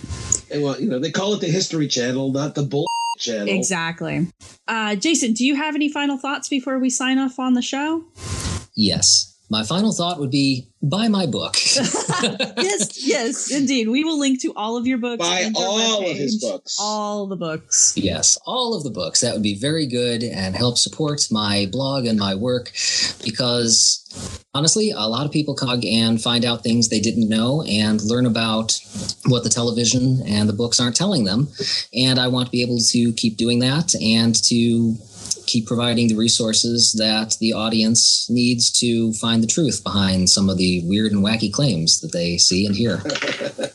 Well, 0.54 0.80
you 0.80 0.88
know, 0.88 1.00
they 1.00 1.10
call 1.10 1.34
it 1.34 1.40
the 1.40 1.48
History 1.48 1.88
Channel, 1.88 2.30
not 2.30 2.54
the 2.54 2.62
bull 2.62 2.86
channel. 3.18 3.48
Exactly. 3.48 4.28
Uh, 4.66 4.96
Jason, 4.96 5.32
do 5.32 5.44
you 5.44 5.54
have 5.56 5.74
any 5.74 5.88
final 5.88 6.16
thoughts 6.18 6.48
before 6.48 6.78
we 6.78 6.90
sign 6.90 7.18
off 7.18 7.38
on 7.38 7.54
the 7.54 7.62
show? 7.62 8.04
Yes. 8.74 9.34
My 9.50 9.62
final 9.62 9.92
thought 9.92 10.18
would 10.18 10.30
be 10.30 10.68
buy 10.82 11.08
my 11.08 11.26
book. 11.26 11.54
yes, 11.76 13.06
yes, 13.06 13.50
indeed. 13.50 13.88
We 13.88 14.02
will 14.02 14.18
link 14.18 14.40
to 14.42 14.52
all 14.56 14.76
of 14.76 14.86
your 14.86 14.98
books. 14.98 15.18
Buy 15.18 15.40
and 15.40 15.54
your 15.54 15.64
all 15.64 16.10
of 16.10 16.16
his 16.16 16.42
books. 16.42 16.76
All 16.80 17.26
the 17.26 17.36
books. 17.36 17.92
Yes, 17.94 18.38
all 18.46 18.74
of 18.74 18.84
the 18.84 18.90
books. 18.90 19.20
That 19.20 19.34
would 19.34 19.42
be 19.42 19.54
very 19.54 19.86
good 19.86 20.24
and 20.24 20.56
help 20.56 20.78
support 20.78 21.28
my 21.30 21.68
blog 21.70 22.06
and 22.06 22.18
my 22.18 22.34
work 22.34 22.72
because 23.22 24.00
honestly, 24.54 24.90
a 24.90 25.08
lot 25.08 25.26
of 25.26 25.32
people 25.32 25.54
cog 25.54 25.84
and 25.84 26.20
find 26.20 26.44
out 26.44 26.62
things 26.62 26.88
they 26.88 27.00
didn't 27.00 27.28
know 27.28 27.62
and 27.62 28.02
learn 28.02 28.26
about 28.26 28.80
what 29.26 29.42
the 29.42 29.48
television 29.48 30.22
and 30.26 30.48
the 30.48 30.52
books 30.52 30.80
aren't 30.80 30.96
telling 30.96 31.24
them. 31.24 31.48
And 31.94 32.18
I 32.18 32.28
want 32.28 32.46
to 32.46 32.52
be 32.52 32.62
able 32.62 32.78
to 32.78 33.12
keep 33.14 33.36
doing 33.36 33.60
that 33.60 33.94
and 34.00 34.34
to 34.44 34.96
keep 35.46 35.66
providing 35.66 36.08
the 36.08 36.16
resources 36.16 36.92
that 36.94 37.36
the 37.40 37.52
audience 37.52 38.28
needs 38.30 38.70
to 38.80 39.12
find 39.14 39.42
the 39.42 39.46
truth 39.46 39.82
behind 39.84 40.30
some 40.30 40.48
of 40.48 40.56
the 40.56 40.82
weird 40.84 41.12
and 41.12 41.24
wacky 41.24 41.52
claims 41.52 42.00
that 42.00 42.12
they 42.12 42.38
see 42.38 42.66
and 42.66 42.74
hear. 42.76 43.02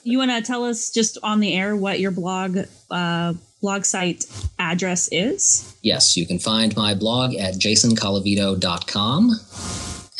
You 0.04 0.18
want 0.18 0.32
to 0.32 0.41
tell 0.41 0.64
us 0.66 0.89
just 0.89 1.20
on 1.22 1.39
the 1.39 1.54
air 1.54 1.76
what 1.76 2.00
your 2.00 2.10
blog 2.10 2.58
uh, 2.89 3.34
blog 3.62 3.86
site 3.86 4.26
address 4.58 5.08
is? 5.12 5.76
Yes, 5.84 6.18
you 6.18 6.26
can 6.26 6.39
find 6.39 6.76
my 6.76 6.95
blog 6.95 7.36
at 7.36 7.56
jasoncolavito.com. 7.56 9.32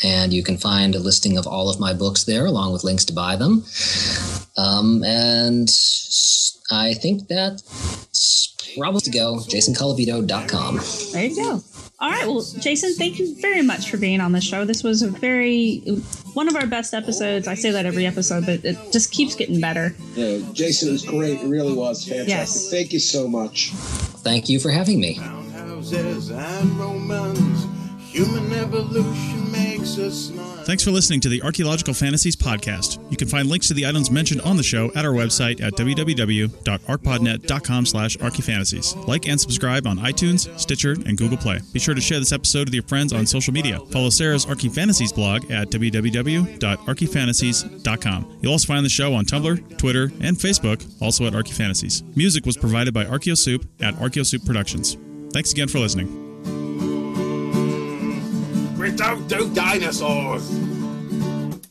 And 0.02 0.32
you 0.32 0.42
can 0.42 0.56
find 0.56 0.94
a 0.94 0.98
listing 0.98 1.36
of 1.36 1.46
all 1.46 1.68
of 1.68 1.78
my 1.78 1.92
books 1.92 2.24
there, 2.24 2.46
along 2.46 2.72
with 2.72 2.84
links 2.84 3.04
to 3.06 3.12
buy 3.12 3.36
them. 3.36 3.64
Um, 4.56 5.04
and 5.04 5.68
I 6.70 6.94
think 6.94 7.28
that's 7.28 8.74
probably 8.78 9.00
to 9.02 9.10
go. 9.10 9.36
jasoncolavito.com. 9.36 10.80
There 11.12 11.24
you 11.24 11.36
go. 11.36 11.62
All 12.00 12.10
right. 12.10 12.26
Well, 12.26 12.42
Jason, 12.60 12.94
thank 12.94 13.18
you 13.18 13.38
very 13.42 13.60
much 13.60 13.90
for 13.90 13.98
being 13.98 14.22
on 14.22 14.32
the 14.32 14.40
show. 14.40 14.64
This 14.64 14.82
was 14.82 15.02
a 15.02 15.10
very 15.10 15.80
one 16.32 16.48
of 16.48 16.56
our 16.56 16.66
best 16.66 16.94
episodes. 16.94 17.46
I 17.46 17.54
say 17.54 17.70
that 17.72 17.84
every 17.84 18.06
episode, 18.06 18.46
but 18.46 18.64
it 18.64 18.78
just 18.90 19.12
keeps 19.12 19.34
getting 19.34 19.60
better. 19.60 19.94
Yeah, 20.14 20.38
Jason 20.54 20.92
was 20.92 21.04
great. 21.04 21.40
It 21.40 21.46
really 21.46 21.74
was 21.74 22.04
fantastic. 22.04 22.28
Yes. 22.28 22.70
Thank 22.70 22.94
you 22.94 23.00
so 23.00 23.28
much. 23.28 23.70
Thank 24.22 24.48
you 24.48 24.60
for 24.60 24.70
having 24.70 24.98
me. 24.98 25.18
Human 28.10 28.52
evolution 28.52 29.50
makes 29.52 29.96
us 29.96 30.26
smile. 30.26 30.44
Thanks 30.64 30.82
for 30.82 30.90
listening 30.90 31.20
to 31.20 31.28
the 31.28 31.40
Archaeological 31.42 31.94
Fantasies 31.94 32.34
podcast. 32.34 32.98
You 33.08 33.16
can 33.16 33.28
find 33.28 33.48
links 33.48 33.68
to 33.68 33.74
the 33.74 33.86
items 33.86 34.10
mentioned 34.10 34.40
on 34.40 34.56
the 34.56 34.64
show 34.64 34.90
at 34.96 35.04
our 35.04 35.12
website 35.12 35.60
at 35.60 35.74
www.archpodnet.com 35.74 37.86
slash 37.86 38.16
archyfantasies. 38.16 39.06
Like 39.06 39.28
and 39.28 39.40
subscribe 39.40 39.86
on 39.86 39.98
iTunes, 39.98 40.58
Stitcher, 40.58 40.96
and 41.06 41.16
Google 41.16 41.38
Play. 41.38 41.60
Be 41.72 41.78
sure 41.78 41.94
to 41.94 42.00
share 42.00 42.18
this 42.18 42.32
episode 42.32 42.66
with 42.66 42.74
your 42.74 42.82
friends 42.82 43.12
on 43.12 43.26
social 43.26 43.52
media. 43.52 43.78
Follow 43.92 44.10
Sarah's 44.10 44.44
Archyfantasies 44.44 45.14
blog 45.14 45.48
at 45.50 45.70
www.archyfantasies.com. 45.70 48.38
You'll 48.42 48.52
also 48.52 48.66
find 48.66 48.84
the 48.84 48.90
show 48.90 49.14
on 49.14 49.24
Tumblr, 49.24 49.78
Twitter, 49.78 50.10
and 50.20 50.36
Facebook, 50.36 50.84
also 51.00 51.26
at 51.26 51.32
Archyfantasies. 51.32 52.02
Music 52.16 52.44
was 52.44 52.56
provided 52.56 52.92
by 52.92 53.04
ArchaeoSoup 53.04 53.64
at 53.80 53.94
ArchaeoSoup 53.94 54.44
Productions. 54.44 54.96
Thanks 55.32 55.52
again 55.52 55.68
for 55.68 55.78
listening. 55.78 56.29
We 58.80 58.90
don't 58.92 59.28
do 59.28 59.52
dinosaurs. 59.52 60.48